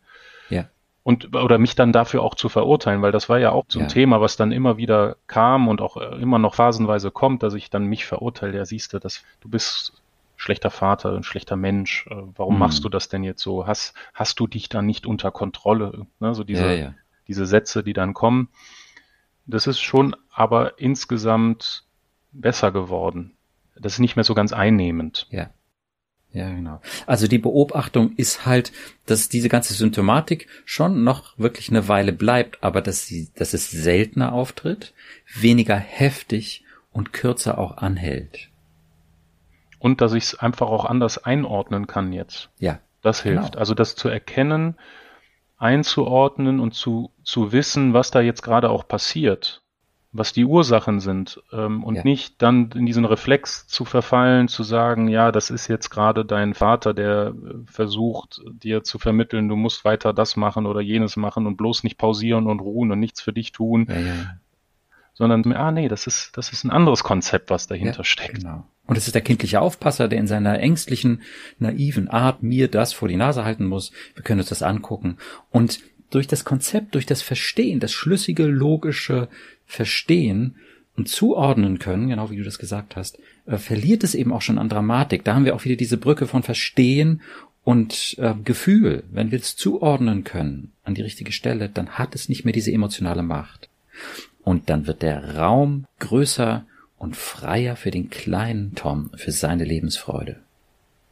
Ja. 0.50 0.66
Und, 1.02 1.34
oder 1.34 1.58
mich 1.58 1.74
dann 1.74 1.92
dafür 1.92 2.22
auch 2.22 2.34
zu 2.34 2.48
verurteilen, 2.48 3.02
weil 3.02 3.12
das 3.12 3.28
war 3.28 3.38
ja 3.38 3.50
auch 3.50 3.64
so 3.68 3.78
ein 3.78 3.86
ja. 3.86 3.88
Thema, 3.88 4.20
was 4.20 4.36
dann 4.36 4.52
immer 4.52 4.76
wieder 4.76 5.16
kam 5.26 5.68
und 5.68 5.80
auch 5.80 5.96
immer 5.96 6.38
noch 6.38 6.54
phasenweise 6.54 7.10
kommt, 7.10 7.42
dass 7.42 7.54
ich 7.54 7.70
dann 7.70 7.84
mich 7.84 8.04
verurteile. 8.04 8.58
Ja, 8.58 8.64
siehst 8.64 8.92
du, 8.92 8.98
dass 8.98 9.24
du 9.40 9.48
bist 9.48 9.97
schlechter 10.38 10.70
Vater, 10.70 11.14
ein 11.14 11.24
schlechter 11.24 11.57
Mensch, 11.57 12.07
äh, 12.07 12.14
warum 12.37 12.55
mhm. 12.55 12.61
machst 12.61 12.85
du 12.85 12.88
das 12.88 13.11
denn 13.11 13.24
jetzt 13.24 13.42
so? 13.42 13.66
Hast, 13.66 13.92
hast 14.14 14.40
du 14.40 14.46
dich 14.46 14.70
dann 14.70 14.87
nicht 14.87 15.07
unter 15.07 15.31
Kontrolle? 15.31 16.07
Ne? 16.20 16.35
So 16.35 16.44
diese, 16.44 16.64
ja, 16.64 16.72
ja. 16.72 16.94
diese 17.27 17.44
Sätze, 17.44 17.83
die 17.83 17.92
dann 17.92 18.14
kommen. 18.14 18.48
Das 19.44 19.66
ist 19.66 19.81
schon 19.81 20.16
aber 20.31 20.79
insgesamt 20.79 21.85
besser 22.33 22.70
geworden. 22.70 23.35
Das 23.77 23.94
ist 23.94 23.98
nicht 23.98 24.16
mehr 24.16 24.24
so 24.24 24.35
ganz 24.35 24.53
einnehmend. 24.53 25.27
Ja. 25.31 25.51
Ja, 26.31 26.51
genau. 26.51 26.81
Also 27.07 27.27
die 27.27 27.38
Beobachtung 27.38 28.14
ist 28.16 28.44
halt, 28.44 28.70
dass 29.07 29.31
diese 29.31 29.48
ganze 29.48 29.72
Symptomatik 29.72 30.46
schon 30.66 31.03
noch 31.03 31.38
wirklich 31.38 31.70
eine 31.70 31.88
Weile 31.88 32.12
bleibt, 32.12 32.62
aber 32.62 32.83
dass 32.83 33.07
sie, 33.07 33.31
dass 33.35 33.55
es 33.55 33.70
seltener 33.70 34.33
auftritt, 34.33 34.92
weniger 35.35 35.77
heftig 35.77 36.64
und 36.92 37.14
kürzer 37.14 37.57
auch 37.57 37.79
anhält. 37.79 38.51
Und 39.78 40.00
dass 40.00 40.12
ich 40.12 40.24
es 40.24 40.34
einfach 40.34 40.68
auch 40.68 40.84
anders 40.84 41.18
einordnen 41.18 41.86
kann 41.86 42.12
jetzt. 42.12 42.50
Ja. 42.58 42.78
Das 43.02 43.22
hilft. 43.22 43.52
Genau. 43.52 43.58
Also 43.60 43.74
das 43.74 43.94
zu 43.94 44.08
erkennen, 44.08 44.76
einzuordnen 45.56 46.60
und 46.60 46.74
zu, 46.74 47.12
zu 47.22 47.52
wissen, 47.52 47.94
was 47.94 48.10
da 48.10 48.20
jetzt 48.20 48.42
gerade 48.42 48.70
auch 48.70 48.86
passiert, 48.86 49.62
was 50.12 50.32
die 50.32 50.44
Ursachen 50.44 51.00
sind 51.00 51.40
ähm, 51.52 51.84
und 51.84 51.96
ja. 51.96 52.02
nicht 52.04 52.40
dann 52.42 52.70
in 52.72 52.86
diesen 52.86 53.04
Reflex 53.04 53.66
zu 53.66 53.84
verfallen, 53.84 54.48
zu 54.48 54.62
sagen, 54.62 55.08
ja, 55.08 55.32
das 55.32 55.50
ist 55.50 55.68
jetzt 55.68 55.90
gerade 55.90 56.24
dein 56.24 56.54
Vater, 56.54 56.94
der 56.94 57.34
äh, 57.34 57.54
versucht, 57.66 58.40
dir 58.50 58.84
zu 58.84 58.98
vermitteln, 58.98 59.48
du 59.48 59.56
musst 59.56 59.84
weiter 59.84 60.12
das 60.12 60.36
machen 60.36 60.66
oder 60.66 60.80
jenes 60.80 61.16
machen 61.16 61.46
und 61.46 61.56
bloß 61.56 61.84
nicht 61.84 61.98
pausieren 61.98 62.46
und 62.46 62.60
ruhen 62.60 62.90
und 62.90 63.00
nichts 63.00 63.20
für 63.20 63.32
dich 63.32 63.52
tun. 63.52 63.86
Ja, 63.88 63.98
ja 63.98 64.14
sondern, 65.18 65.52
ah 65.52 65.72
nee, 65.72 65.88
das 65.88 66.07
ist, 66.07 66.31
das 66.37 66.52
ist 66.52 66.64
ein 66.64 66.70
anderes 66.70 67.02
Konzept, 67.02 67.50
was 67.50 67.66
dahinter 67.66 67.98
ja, 67.98 68.04
steckt. 68.04 68.37
Genau. 68.37 68.64
Und 68.87 68.96
es 68.96 69.07
ist 69.07 69.14
der 69.14 69.22
kindliche 69.22 69.61
Aufpasser, 69.61 70.07
der 70.07 70.20
in 70.20 70.28
seiner 70.28 70.61
ängstlichen, 70.61 71.22
naiven 71.59 72.09
Art 72.09 72.44
mir 72.44 72.68
das 72.68 72.92
vor 72.92 73.09
die 73.09 73.16
Nase 73.16 73.44
halten 73.44 73.66
muss. 73.66 73.90
Wir 74.14 74.22
können 74.22 74.40
uns 74.40 74.48
das 74.48 74.62
angucken. 74.62 75.18
Und 75.50 75.81
durch 76.11 76.28
das 76.28 76.44
Konzept, 76.44 76.94
durch 76.94 77.04
das 77.04 77.20
Verstehen, 77.20 77.81
das 77.81 77.92
schlüssige, 77.92 78.46
logische 78.46 79.28
Verstehen 79.66 80.54
und 80.96 81.09
zuordnen 81.09 81.81
können, 81.81 82.09
genau 82.09 82.31
wie 82.31 82.37
du 82.37 82.44
das 82.44 82.61
gesagt 82.61 82.94
hast, 82.94 83.18
äh, 83.46 83.59
verliert 83.59 84.04
es 84.04 84.14
eben 84.14 84.33
auch 84.33 84.42
schon 84.42 84.59
an 84.59 84.68
Dramatik. 84.68 85.24
Da 85.24 85.35
haben 85.35 85.44
wir 85.44 85.57
auch 85.57 85.64
wieder 85.64 85.76
diese 85.76 85.96
Brücke 85.96 86.28
von 86.28 86.44
Verstehen 86.44 87.22
und 87.64 88.14
äh, 88.18 88.35
Gefühl. 88.44 89.02
Wenn 89.11 89.33
wir 89.33 89.40
es 89.40 89.57
zuordnen 89.57 90.22
können 90.22 90.72
an 90.85 90.94
die 90.94 91.02
richtige 91.02 91.33
Stelle, 91.33 91.68
dann 91.68 91.90
hat 91.90 92.14
es 92.14 92.28
nicht 92.28 92.44
mehr 92.44 92.54
diese 92.54 92.72
emotionale 92.72 93.24
Macht. 93.24 93.68
Und 94.48 94.70
dann 94.70 94.87
wird 94.87 95.02
der 95.02 95.37
Raum 95.37 95.84
größer 95.98 96.64
und 96.96 97.18
freier 97.18 97.76
für 97.76 97.90
den 97.90 98.08
kleinen 98.08 98.74
Tom, 98.74 99.11
für 99.14 99.30
seine 99.30 99.64
Lebensfreude. 99.64 100.37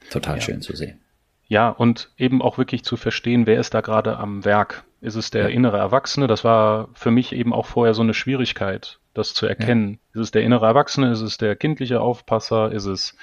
Total 0.09 0.37
ja. 0.37 0.41
schön 0.41 0.63
zu 0.63 0.75
sehen. 0.75 1.01
Ja, 1.47 1.69
und 1.69 2.09
eben 2.17 2.41
auch 2.41 2.57
wirklich 2.57 2.83
zu 2.83 2.97
verstehen, 2.97 3.45
wer 3.45 3.61
ist 3.61 3.75
da 3.75 3.83
gerade 3.83 4.17
am 4.17 4.47
Werk. 4.47 4.85
Ist 5.03 5.17
es 5.17 5.31
der 5.31 5.43
ja. 5.43 5.49
innere 5.49 5.77
Erwachsene? 5.77 6.29
Das 6.29 6.45
war 6.45 6.89
für 6.95 7.11
mich 7.11 7.33
eben 7.33 7.53
auch 7.53 7.67
vorher 7.67 7.93
so 7.93 8.01
eine 8.01 8.15
Schwierigkeit, 8.15 9.01
das 9.13 9.35
zu 9.35 9.45
erkennen. 9.45 10.01
Ja. 10.15 10.21
Ist 10.21 10.25
es 10.29 10.31
der 10.31 10.43
innere 10.43 10.65
Erwachsene? 10.65 11.11
Ist 11.11 11.21
es 11.21 11.37
der 11.37 11.57
kindliche 11.57 12.01
Aufpasser? 12.01 12.73
Ist 12.73 12.87
es 12.87 13.15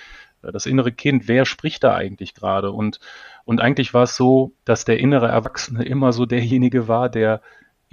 äh, 0.43 0.51
das 0.51 0.67
innere 0.67 0.91
Kind? 0.91 1.27
Wer 1.27 1.45
spricht 1.45 1.83
da 1.83 1.95
eigentlich 1.95 2.35
gerade? 2.35 2.71
Und, 2.71 2.99
und 3.45 3.61
eigentlich 3.61 3.95
war 3.95 4.03
es 4.03 4.15
so, 4.15 4.53
dass 4.63 4.85
der 4.85 4.99
innere 4.99 5.29
Erwachsene 5.29 5.83
immer 5.85 6.13
so 6.13 6.27
derjenige 6.27 6.87
war, 6.87 7.09
der 7.09 7.41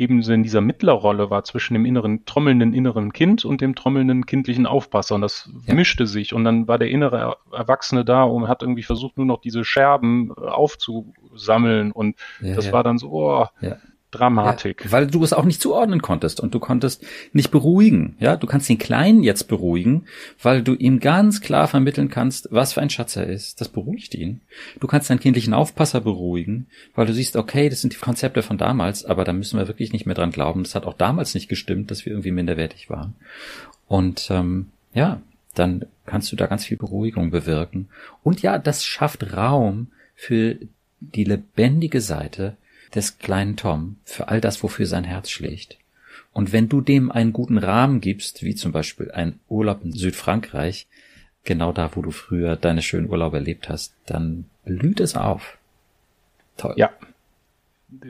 ebenso 0.01 0.33
in 0.33 0.43
dieser 0.43 0.63
Mittlerrolle 0.63 1.31
war 1.31 1.45
zwischen 1.45 1.75
dem 1.75 1.85
inneren, 1.85 2.25
trommelnden 2.25 2.73
inneren 2.73 3.13
Kind 3.13 3.45
und 3.45 3.61
dem 3.61 3.75
trommelnden 3.75 4.25
kindlichen 4.25 4.67
Aufpasser. 4.67 5.15
Und 5.15 5.21
das 5.21 5.51
ja. 5.67 5.75
mischte 5.75 6.07
sich. 6.07 6.33
Und 6.33 6.45
dann 6.45 6.67
war 6.67 6.79
der 6.79 6.89
innere 6.89 7.37
Erwachsene 7.53 8.05
da 8.05 8.23
und 8.25 8.49
hat 8.49 8.63
irgendwie 8.63 8.83
versucht, 8.83 9.19
nur 9.19 9.27
noch 9.27 9.41
diese 9.41 9.65
Scherben 9.65 10.31
äh, 10.31 10.47
aufzusammeln. 10.47 11.93
Und 11.93 12.17
ja, 12.41 12.55
das 12.55 12.67
ja. 12.67 12.73
war 12.73 12.83
dann 12.83 12.99
so, 12.99 13.11
oh, 13.11 13.47
Dramatik. 14.11 14.85
Ja, 14.85 14.93
weil 14.93 15.07
du 15.07 15.23
es 15.23 15.33
auch 15.33 15.45
nicht 15.45 15.61
zuordnen 15.61 16.03
konntest 16.03 16.41
und 16.41 16.53
du 16.55 16.59
konntest 16.59 17.05
nicht 17.33 17.51
beruhigen. 17.51 18.17
Ja, 18.19 18.37
du 18.37 18.47
kannst 18.47 18.69
den 18.69 18.79
Kleinen 18.79 19.23
jetzt 19.23 19.47
beruhigen, 19.47 20.07
weil 20.43 20.63
du 20.63 20.75
ihm 20.75 20.99
ganz 20.99 21.41
klar 21.41 21.69
vermitteln 21.69 22.09
kannst, 22.09 22.49
was 22.51 22.73
für 22.73 22.81
ein 22.81 22.91
Schatz 22.91 23.17
er 23.17 23.27
ist. 23.27 23.61
Das 23.61 23.69
beruhigt 23.69 24.15
ihn. 24.15 24.41
Du 24.81 24.89
kannst 24.89 25.11
deinen 25.11 25.21
kindlichen 25.21 25.55
Aufpasser 25.55 26.01
beruhigen, 26.01 26.67
weil 26.95 27.07
du 27.07 27.15
siehst, 27.15 27.37
okay, 27.37 27.69
das 27.69 27.81
sind 27.81 27.93
die 27.93 27.99
Konzepte 27.99 28.43
von 28.43 28.59
damals, 28.59 29.05
aber 29.05 29.25
da 29.25 29.33
müssen 29.33 29.59
wir 29.59 29.69
wirklich 29.69 29.93
nicht 29.93 30.07
mehr 30.07 30.17
dran 30.17 30.33
glauben. 30.33 30.65
Das 30.65 30.75
hat 30.75 30.87
auch 30.87 30.95
damals 30.95 31.35
nicht 31.35 31.49
gestimmt, 31.49 31.91
dass 31.91 32.05
wir 32.05 32.13
irgendwie 32.13 32.33
minderwertig 32.33 32.91
waren. 32.91 33.15
Und 33.87 34.29
ähm, 34.31 34.67
ja, 34.93 35.21
dann 35.55 35.87
kannst 36.07 36.33
du 36.33 36.37
da 36.37 36.47
ganz 36.47 36.65
viel 36.65 36.77
Beruhigung 36.77 37.31
bewirken. 37.31 37.89
Und 38.23 38.43
ja, 38.43 38.59
das 38.59 38.85
schafft 38.85 39.37
Raum 39.37 39.89
für 40.15 40.57
die 41.01 41.25
lebendige 41.25 42.01
Seite 42.01 42.57
des 42.95 43.19
kleinen 43.19 43.57
Tom 43.57 43.97
für 44.05 44.29
all 44.29 44.41
das, 44.41 44.63
wofür 44.63 44.87
sein 44.87 45.05
Herz 45.05 45.31
schlägt. 45.31 45.79
Und 46.33 46.53
wenn 46.53 46.69
du 46.69 46.81
dem 46.81 47.11
einen 47.11 47.33
guten 47.33 47.59
Rahmen 47.59 48.01
gibst, 48.01 48.43
wie 48.43 48.55
zum 48.55 48.73
Beispiel 48.73 49.11
ein 49.11 49.41
Urlaub 49.49 49.83
in 49.85 49.93
Südfrankreich, 49.93 50.87
genau 51.45 51.73
da, 51.73 51.97
wo 51.97 52.03
du 52.03 52.11
früher 52.11 52.57
deine 52.57 52.83
schönen 52.83 53.09
Urlaube 53.09 53.39
erlebt 53.39 53.69
hast, 53.69 53.95
dann 54.07 54.47
blüht 54.65 55.01
es 55.01 55.17
auf. 55.17 55.59
Toll. 56.57 56.75
Ja. 56.77 56.91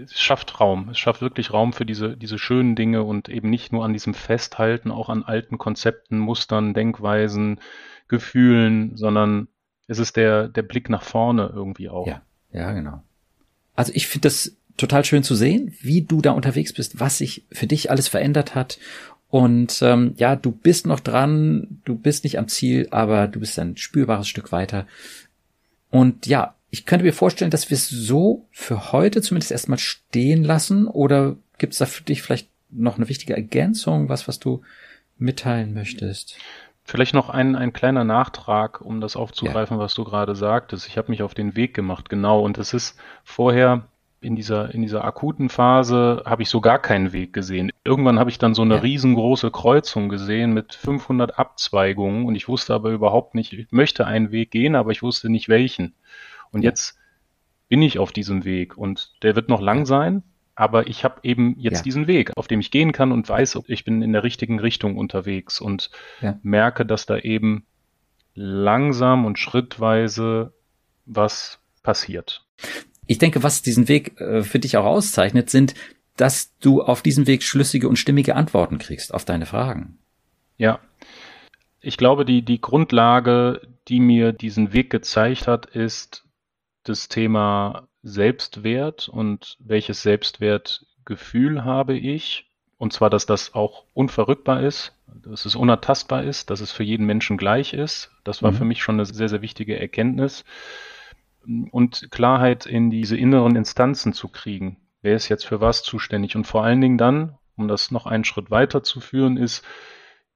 Es 0.04 0.20
schafft 0.20 0.60
Raum. 0.60 0.90
Es 0.90 0.98
schafft 0.98 1.22
wirklich 1.22 1.54
Raum 1.54 1.72
für 1.72 1.86
diese, 1.86 2.14
diese 2.14 2.38
schönen 2.38 2.76
Dinge 2.76 3.02
und 3.02 3.30
eben 3.30 3.48
nicht 3.48 3.72
nur 3.72 3.84
an 3.84 3.94
diesem 3.94 4.12
Festhalten, 4.12 4.90
auch 4.90 5.08
an 5.08 5.22
alten 5.22 5.56
Konzepten, 5.56 6.18
Mustern, 6.18 6.74
Denkweisen, 6.74 7.60
Gefühlen, 8.08 8.96
sondern 8.96 9.48
es 9.86 9.98
ist 9.98 10.16
der, 10.16 10.48
der 10.48 10.62
Blick 10.62 10.90
nach 10.90 11.02
vorne 11.02 11.50
irgendwie 11.54 11.88
auch. 11.88 12.06
Ja, 12.06 12.20
ja, 12.52 12.72
genau. 12.72 13.02
Also 13.74 13.92
ich 13.94 14.06
finde 14.06 14.28
das 14.28 14.56
total 14.80 15.04
schön 15.04 15.22
zu 15.22 15.34
sehen, 15.34 15.74
wie 15.80 16.02
du 16.02 16.20
da 16.20 16.32
unterwegs 16.32 16.72
bist, 16.72 17.00
was 17.00 17.18
sich 17.18 17.44
für 17.52 17.66
dich 17.66 17.90
alles 17.90 18.08
verändert 18.08 18.54
hat. 18.54 18.78
Und 19.28 19.80
ähm, 19.82 20.14
ja, 20.16 20.34
du 20.34 20.50
bist 20.50 20.86
noch 20.86 21.00
dran, 21.00 21.80
du 21.84 21.94
bist 21.94 22.24
nicht 22.24 22.38
am 22.38 22.48
Ziel, 22.48 22.88
aber 22.90 23.28
du 23.28 23.40
bist 23.40 23.58
ein 23.58 23.76
spürbares 23.76 24.26
Stück 24.26 24.50
weiter. 24.50 24.86
Und 25.90 26.26
ja, 26.26 26.56
ich 26.70 26.86
könnte 26.86 27.04
mir 27.04 27.12
vorstellen, 27.12 27.50
dass 27.50 27.70
wir 27.70 27.76
es 27.76 27.88
so 27.88 28.46
für 28.50 28.92
heute 28.92 29.22
zumindest 29.22 29.52
erstmal 29.52 29.78
stehen 29.78 30.44
lassen. 30.44 30.86
Oder 30.86 31.36
gibt 31.58 31.74
es 31.74 31.78
da 31.78 31.86
für 31.86 32.02
dich 32.02 32.22
vielleicht 32.22 32.48
noch 32.70 32.96
eine 32.96 33.08
wichtige 33.08 33.34
Ergänzung, 33.34 34.08
was, 34.08 34.28
was 34.28 34.38
du 34.38 34.62
mitteilen 35.18 35.74
möchtest? 35.74 36.36
Vielleicht 36.84 37.14
noch 37.14 37.28
ein, 37.28 37.54
ein 37.54 37.72
kleiner 37.72 38.04
Nachtrag, 38.04 38.80
um 38.80 39.00
das 39.00 39.14
aufzugreifen, 39.14 39.76
ja. 39.76 39.82
was 39.82 39.94
du 39.94 40.04
gerade 40.04 40.34
sagtest. 40.34 40.88
Ich 40.88 40.98
habe 40.98 41.10
mich 41.10 41.22
auf 41.22 41.34
den 41.34 41.54
Weg 41.54 41.74
gemacht, 41.74 42.08
genau. 42.08 42.42
Und 42.42 42.58
es 42.58 42.72
ist 42.72 42.96
vorher 43.22 43.86
in 44.20 44.36
dieser, 44.36 44.74
in 44.74 44.82
dieser 44.82 45.04
akuten 45.04 45.48
Phase 45.48 46.22
habe 46.26 46.42
ich 46.42 46.50
so 46.50 46.60
gar 46.60 46.78
keinen 46.78 47.12
Weg 47.12 47.32
gesehen. 47.32 47.70
Irgendwann 47.84 48.18
habe 48.18 48.30
ich 48.30 48.38
dann 48.38 48.54
so 48.54 48.62
eine 48.62 48.76
ja. 48.76 48.80
riesengroße 48.80 49.50
Kreuzung 49.50 50.08
gesehen 50.08 50.52
mit 50.52 50.74
500 50.74 51.38
Abzweigungen 51.38 52.26
und 52.26 52.34
ich 52.34 52.48
wusste 52.48 52.74
aber 52.74 52.90
überhaupt 52.90 53.34
nicht, 53.34 53.52
ich 53.52 53.68
möchte 53.70 54.06
einen 54.06 54.30
Weg 54.30 54.50
gehen, 54.50 54.74
aber 54.74 54.90
ich 54.90 55.02
wusste 55.02 55.30
nicht 55.30 55.48
welchen. 55.48 55.94
Und 56.52 56.62
jetzt 56.62 56.98
bin 57.68 57.80
ich 57.82 57.98
auf 57.98 58.12
diesem 58.12 58.44
Weg 58.44 58.76
und 58.76 59.12
der 59.22 59.36
wird 59.36 59.48
noch 59.48 59.60
lang 59.60 59.86
sein, 59.86 60.22
aber 60.54 60.88
ich 60.88 61.04
habe 61.04 61.20
eben 61.22 61.54
jetzt 61.58 61.78
ja. 61.78 61.82
diesen 61.84 62.06
Weg, 62.06 62.36
auf 62.36 62.46
dem 62.46 62.60
ich 62.60 62.70
gehen 62.70 62.92
kann 62.92 63.12
und 63.12 63.26
weiß, 63.26 63.60
ich 63.68 63.84
bin 63.84 64.02
in 64.02 64.12
der 64.12 64.24
richtigen 64.24 64.58
Richtung 64.58 64.98
unterwegs 64.98 65.60
und 65.60 65.90
ja. 66.20 66.38
merke, 66.42 66.84
dass 66.84 67.06
da 67.06 67.16
eben 67.16 67.64
langsam 68.34 69.24
und 69.24 69.38
schrittweise 69.38 70.52
was 71.06 71.60
passiert. 71.82 72.44
Ich 73.10 73.18
denke, 73.18 73.42
was 73.42 73.60
diesen 73.60 73.88
Weg 73.88 74.20
äh, 74.20 74.44
für 74.44 74.60
dich 74.60 74.76
auch 74.76 74.84
auszeichnet, 74.84 75.50
sind, 75.50 75.74
dass 76.16 76.56
du 76.58 76.80
auf 76.80 77.02
diesem 77.02 77.26
Weg 77.26 77.42
schlüssige 77.42 77.88
und 77.88 77.96
stimmige 77.96 78.36
Antworten 78.36 78.78
kriegst 78.78 79.12
auf 79.12 79.24
deine 79.24 79.46
Fragen. 79.46 79.98
Ja. 80.58 80.78
Ich 81.80 81.96
glaube, 81.96 82.24
die, 82.24 82.42
die 82.42 82.60
Grundlage, 82.60 83.62
die 83.88 83.98
mir 83.98 84.32
diesen 84.32 84.72
Weg 84.72 84.90
gezeigt 84.90 85.48
hat, 85.48 85.66
ist 85.66 86.24
das 86.84 87.08
Thema 87.08 87.88
Selbstwert 88.04 89.08
und 89.08 89.56
welches 89.58 90.02
Selbstwertgefühl 90.02 91.64
habe 91.64 91.98
ich. 91.98 92.46
Und 92.78 92.92
zwar, 92.92 93.10
dass 93.10 93.26
das 93.26 93.54
auch 93.54 93.86
unverrückbar 93.92 94.62
ist, 94.62 94.92
dass 95.08 95.46
es 95.46 95.56
unertastbar 95.56 96.22
ist, 96.22 96.48
dass 96.48 96.60
es 96.60 96.70
für 96.70 96.84
jeden 96.84 97.06
Menschen 97.06 97.38
gleich 97.38 97.72
ist. 97.72 98.12
Das 98.22 98.40
war 98.40 98.52
mhm. 98.52 98.56
für 98.56 98.64
mich 98.66 98.84
schon 98.84 98.94
eine 98.94 99.04
sehr, 99.04 99.28
sehr 99.28 99.42
wichtige 99.42 99.80
Erkenntnis 99.80 100.44
und 101.70 102.08
Klarheit 102.10 102.66
in 102.66 102.90
diese 102.90 103.16
inneren 103.16 103.56
Instanzen 103.56 104.12
zu 104.12 104.28
kriegen. 104.28 104.76
Wer 105.02 105.16
ist 105.16 105.28
jetzt 105.28 105.46
für 105.46 105.60
was 105.60 105.82
zuständig? 105.82 106.36
Und 106.36 106.46
vor 106.46 106.64
allen 106.64 106.80
Dingen 106.80 106.98
dann, 106.98 107.38
um 107.56 107.68
das 107.68 107.90
noch 107.90 108.06
einen 108.06 108.24
Schritt 108.24 108.50
weiter 108.50 108.82
zu 108.82 109.00
führen, 109.00 109.36
ist 109.36 109.64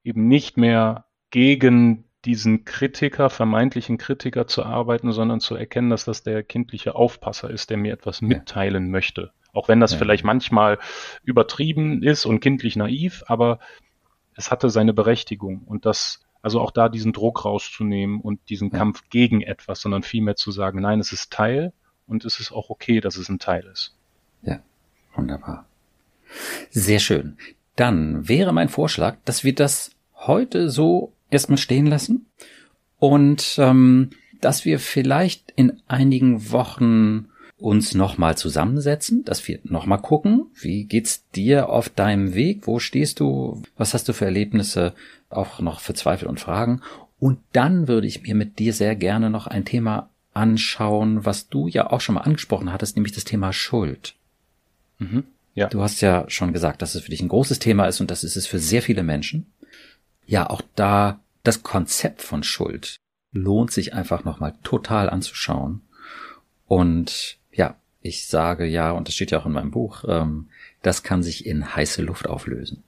eben 0.03 0.29
nicht 0.29 0.57
mehr 0.57 1.07
gegen 1.31 2.05
diesen 2.25 2.65
Kritiker, 2.65 3.29
vermeintlichen 3.29 3.99
Kritiker 3.99 4.47
zu 4.47 4.65
arbeiten, 4.65 5.13
sondern 5.13 5.41
zu 5.41 5.57
erkennen, 5.57 5.91
dass 5.91 6.05
das 6.05 6.23
der 6.23 6.43
kindliche 6.43 6.95
Aufpasser 6.95 7.51
ist, 7.51 7.71
der 7.71 7.77
mir 7.77 7.93
etwas 7.93 8.23
mitteilen 8.23 8.91
möchte. 8.91 9.33
Auch 9.53 9.69
wenn 9.69 9.81
das 9.81 9.93
ja. 9.93 9.99
vielleicht 9.99 10.25
manchmal 10.25 10.79
übertrieben 11.23 12.03
ist 12.03 12.25
und 12.25 12.41
kindlich 12.41 12.77
naiv, 12.77 13.25
aber 13.27 13.59
es 14.37 14.51
hatte 14.51 14.71
seine 14.71 14.95
Berechtigung 14.95 15.63
und 15.65 15.87
das 15.87 16.24
also 16.45 16.61
auch 16.61 16.73
da 16.73 16.91
diesen 16.91 17.15
Druck 17.15 17.47
rauszunehmen 17.47 18.21
und 18.21 18.39
diesen 18.51 18.71
ja. 18.71 18.77
Kampf 18.77 19.05
gegen 19.09 19.41
etwas, 19.41 19.81
sondern 19.81 20.03
vielmehr 20.03 20.37
zu 20.37 20.51
sagen, 20.51 20.79
nein, 20.83 21.01
es 21.01 21.11
ist 21.11 21.33
Teil 21.33 21.73
und 22.07 22.27
es 22.27 22.39
ist 22.39 22.53
auch 22.53 22.69
okay, 22.69 23.01
dass 23.01 23.17
es 23.17 23.31
ein 23.31 23.39
Teil 23.39 23.65
ist. 23.73 23.95
Ja, 24.43 24.61
wunderbar. 25.15 25.65
Sehr 26.69 26.99
schön. 26.99 27.39
Dann 27.77 28.29
wäre 28.29 28.53
mein 28.53 28.69
Vorschlag, 28.69 29.17
dass 29.25 29.43
wir 29.43 29.55
das 29.55 29.93
heute 30.17 30.69
so 30.69 31.15
erstmal 31.31 31.57
stehen 31.57 31.87
lassen 31.87 32.27
und 32.99 33.55
ähm, 33.57 34.11
dass 34.43 34.67
wir 34.67 34.79
vielleicht 34.81 35.51
in 35.57 35.81
einigen 35.89 36.53
Wochen 36.53 37.31
uns 37.57 37.95
nochmal 37.95 38.37
zusammensetzen, 38.37 39.25
dass 39.25 39.49
wir 39.49 39.61
nochmal 39.63 40.03
gucken, 40.03 40.49
wie 40.61 40.85
geht's 40.85 41.27
dir 41.31 41.71
auf 41.71 41.89
deinem 41.89 42.35
Weg, 42.35 42.67
wo 42.67 42.81
stehst 42.81 43.21
du, 43.21 43.63
was 43.79 43.95
hast 43.95 44.07
du 44.11 44.13
für 44.13 44.27
Erlebnisse, 44.27 44.93
auch 45.37 45.61
noch 45.61 45.81
für 45.81 45.95
Zweifel 45.95 46.29
und 46.29 46.41
Fragen. 46.41 46.81
Und 47.19 47.39
dann 47.53 47.89
würde 47.89 48.07
ich 48.07 48.23
mir 48.23 48.35
mit 48.35 48.59
dir 48.59 48.73
sehr 48.73 48.97
gerne 48.97 49.31
noch 49.31 49.47
ein 49.47 49.65
Thema 49.65 50.11
anschauen, 50.33 51.25
was 51.25 51.49
du 51.49 51.69
ja 51.69 51.91
auch 51.91 52.01
schon 52.01 52.17
mal 52.17 52.23
angesprochen 52.23 52.73
hattest, 52.73 52.97
nämlich 52.97 53.15
das 53.15 53.25
Thema 53.25 53.53
Schuld. 53.53 54.15
Mhm, 54.99 55.25
ja. 55.55 55.69
Du 55.69 55.81
hast 55.83 56.01
ja 56.01 56.25
schon 56.29 56.53
gesagt, 56.53 56.83
dass 56.83 56.95
es 56.95 57.03
für 57.03 57.11
dich 57.11 57.23
ein 57.23 57.29
großes 57.29 57.59
Thema 57.61 57.87
ist 57.87 58.01
und 58.01 58.11
das 58.11 58.25
ist 58.25 58.37
es 58.37 58.47
für 58.47 58.59
sehr 58.59 58.83
viele 58.83 59.03
Menschen. 59.03 59.47
Ja, 60.27 60.51
auch 60.51 60.63
da 60.75 61.21
das 61.43 61.63
Konzept 61.63 62.23
von 62.23 62.43
Schuld 62.43 62.97
lohnt 63.33 63.73
sich 63.73 63.95
einfach 63.95 64.25
nochmal 64.25 64.55
total 64.63 65.11
anzuschauen. 65.11 65.83
Und 66.67 67.39
ja, 67.53 67.77
ich 68.01 68.27
sage 68.27 68.65
ja, 68.65 68.93
und 68.93 69.09
das 69.09 69.15
steht 69.15 69.31
ja 69.31 69.39
auch 69.41 69.47
in 69.47 69.53
meinem 69.53 69.71
Buch, 69.71 70.05
ähm, 70.09 70.49
das 70.83 71.03
kann 71.03 71.23
sich 71.23 71.47
in 71.47 71.75
heiße 71.75 72.03
Luft 72.03 72.29
auflösen. 72.29 72.84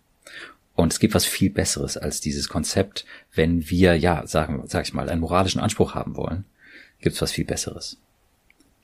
Und 0.77 0.93
es 0.93 1.01
gibt 1.01 1.15
was 1.15 1.25
viel 1.25 1.51
Besseres 1.51 1.97
als 1.97 2.21
dieses 2.21 2.49
Konzept, 2.49 3.07
wenn 3.35 3.69
wir, 3.71 3.97
ja, 3.99 4.27
sagen, 4.27 4.63
sag 4.67 4.85
ich 4.85 4.93
mal, 4.95 5.09
einen 5.09 5.23
moralischen 5.23 5.61
Anspruch 5.61 5.95
haben 5.95 6.17
wollen, 6.17 6.45
gibt 7.01 7.17
es 7.17 7.23
was 7.23 7.33
viel 7.33 7.47
Besseres. 7.47 7.99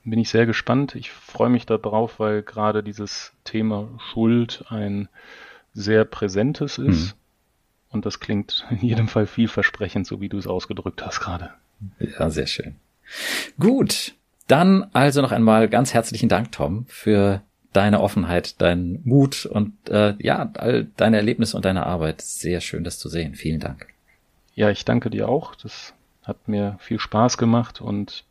Bin 0.03 0.19
ich 0.19 0.29
sehr 0.29 0.45
gespannt. 0.45 0.95
Ich 0.95 1.11
freue 1.11 1.49
mich 1.49 1.65
darauf, 1.65 2.19
weil 2.19 2.41
gerade 2.41 2.83
dieses 2.83 3.31
Thema 3.45 3.87
Schuld 4.11 4.65
ein 4.67 5.07
sehr 5.73 6.03
präsentes 6.03 6.77
ist. 6.77 7.11
Hm. 7.11 7.17
Und 7.89 8.05
das 8.07 8.19
klingt 8.19 8.65
in 8.71 8.79
jedem 8.81 9.07
Fall 9.07 9.27
vielversprechend, 9.27 10.07
so 10.07 10.19
wie 10.19 10.29
du 10.29 10.37
es 10.37 10.47
ausgedrückt 10.47 11.05
hast 11.05 11.19
gerade. 11.19 11.51
Ja, 11.99 12.29
sehr 12.31 12.47
schön. 12.47 12.75
Gut, 13.59 14.15
dann 14.47 14.89
also 14.93 15.21
noch 15.21 15.31
einmal 15.31 15.69
ganz 15.69 15.93
herzlichen 15.93 16.27
Dank, 16.27 16.51
Tom, 16.51 16.85
für 16.87 17.43
deine 17.73 18.01
Offenheit, 18.01 18.61
deinen 18.61 19.01
Mut 19.03 19.45
und 19.45 19.73
äh, 19.89 20.15
ja, 20.19 20.51
all 20.55 20.87
deine 20.95 21.17
Erlebnisse 21.17 21.57
und 21.57 21.65
deine 21.65 21.85
Arbeit. 21.85 22.21
Sehr 22.21 22.61
schön, 22.61 22.83
das 22.83 22.99
zu 22.99 23.09
sehen. 23.09 23.35
Vielen 23.35 23.59
Dank. 23.59 23.87
Ja, 24.55 24.69
ich 24.69 24.85
danke 24.85 25.09
dir 25.09 25.27
auch. 25.27 25.55
Das 25.55 25.93
hat 26.23 26.47
mir 26.47 26.77
viel 26.79 26.99
Spaß 26.99 27.37
gemacht 27.37 27.81
und 27.81 28.23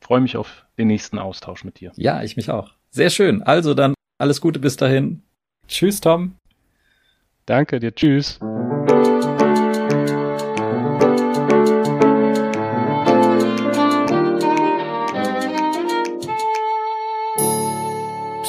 freue 0.00 0.20
mich 0.20 0.36
auf 0.36 0.66
den 0.78 0.88
nächsten 0.88 1.18
Austausch 1.18 1.64
mit 1.64 1.80
dir. 1.80 1.92
Ja, 1.96 2.22
ich 2.22 2.36
mich 2.36 2.50
auch. 2.50 2.72
Sehr 2.90 3.10
schön. 3.10 3.42
Also 3.42 3.74
dann 3.74 3.94
alles 4.18 4.40
Gute 4.40 4.60
bis 4.60 4.76
dahin. 4.76 5.22
Tschüss, 5.66 6.00
Tom. 6.00 6.36
Danke 7.46 7.80
dir. 7.80 7.94
Tschüss. 7.94 8.38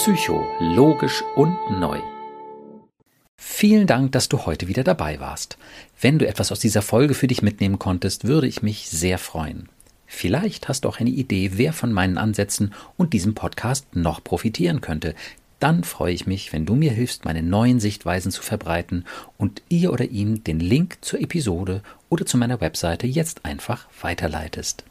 Psycho, 0.03 0.43
logisch 0.59 1.23
und 1.35 1.55
neu. 1.79 1.99
Vielen 3.37 3.85
Dank, 3.85 4.11
dass 4.13 4.29
du 4.29 4.47
heute 4.47 4.67
wieder 4.67 4.83
dabei 4.83 5.19
warst. 5.19 5.59
Wenn 5.99 6.17
du 6.17 6.27
etwas 6.27 6.51
aus 6.51 6.59
dieser 6.59 6.81
Folge 6.81 7.13
für 7.13 7.27
dich 7.27 7.43
mitnehmen 7.43 7.77
konntest, 7.77 8.25
würde 8.25 8.47
ich 8.47 8.63
mich 8.63 8.89
sehr 8.89 9.19
freuen. 9.19 9.69
Vielleicht 10.07 10.67
hast 10.67 10.85
du 10.85 10.89
auch 10.89 10.99
eine 10.99 11.11
Idee, 11.11 11.51
wer 11.53 11.71
von 11.71 11.93
meinen 11.93 12.17
Ansätzen 12.17 12.73
und 12.97 13.13
diesem 13.13 13.35
Podcast 13.35 13.95
noch 13.95 14.23
profitieren 14.23 14.81
könnte. 14.81 15.13
Dann 15.59 15.83
freue 15.83 16.15
ich 16.15 16.25
mich, 16.25 16.51
wenn 16.51 16.65
du 16.65 16.73
mir 16.73 16.91
hilfst, 16.91 17.23
meine 17.23 17.43
neuen 17.43 17.79
Sichtweisen 17.79 18.31
zu 18.31 18.41
verbreiten 18.41 19.05
und 19.37 19.61
ihr 19.69 19.93
oder 19.93 20.05
ihm 20.05 20.43
den 20.43 20.59
Link 20.59 20.97
zur 21.01 21.21
Episode 21.21 21.83
oder 22.09 22.25
zu 22.25 22.39
meiner 22.39 22.59
Webseite 22.59 23.05
jetzt 23.05 23.45
einfach 23.45 23.85
weiterleitest. 24.01 24.83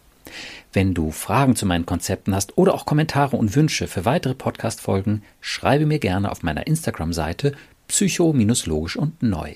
Wenn 0.72 0.94
du 0.94 1.10
Fragen 1.10 1.56
zu 1.56 1.66
meinen 1.66 1.86
Konzepten 1.86 2.34
hast 2.34 2.56
oder 2.56 2.74
auch 2.74 2.86
Kommentare 2.86 3.36
und 3.36 3.54
Wünsche 3.54 3.86
für 3.86 4.04
weitere 4.04 4.34
Podcast-Folgen, 4.34 5.22
schreibe 5.40 5.86
mir 5.86 5.98
gerne 5.98 6.30
auf 6.30 6.42
meiner 6.42 6.66
Instagram-Seite 6.66 7.52
psycho-logisch 7.88 8.96
und 8.96 9.22
neu. 9.22 9.54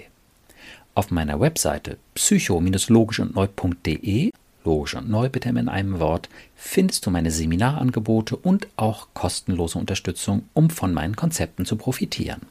Auf 0.95 1.11
meiner 1.11 1.41
Webseite 1.41 1.99
psycho-logisch 2.15 3.21
und 3.21 3.35
neu.de, 3.35 4.31
logisch 4.65 4.95
und 4.95 5.09
neu 5.09 5.29
bitte 5.29 5.49
in 5.49 5.69
einem 5.69 6.01
Wort, 6.01 6.29
findest 6.57 7.07
du 7.07 7.11
meine 7.11 7.31
Seminarangebote 7.31 8.37
und 8.37 8.69
auch 8.77 9.09
kostenlose 9.15 9.79
Unterstützung, 9.79 10.49
um 10.53 10.71
von 10.71 10.93
meinen 10.93 11.17
Konzepten 11.17 11.65
zu 11.65 11.77
profitieren. 11.77 12.43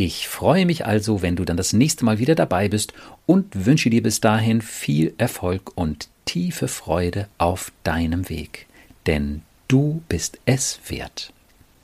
Ich 0.00 0.28
freue 0.28 0.64
mich 0.64 0.86
also, 0.86 1.22
wenn 1.22 1.34
du 1.34 1.44
dann 1.44 1.56
das 1.56 1.72
nächste 1.72 2.04
Mal 2.04 2.20
wieder 2.20 2.36
dabei 2.36 2.68
bist 2.68 2.92
und 3.26 3.66
wünsche 3.66 3.90
dir 3.90 4.00
bis 4.00 4.20
dahin 4.20 4.62
viel 4.62 5.12
Erfolg 5.18 5.72
und 5.74 6.08
tiefe 6.28 6.68
Freude 6.68 7.26
auf 7.38 7.72
deinem 7.84 8.28
Weg. 8.28 8.66
Denn 9.06 9.42
du 9.66 10.02
bist 10.08 10.38
es 10.44 10.78
wert. 10.88 11.32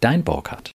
Dein 0.01 0.23
Burkhardt. 0.23 0.74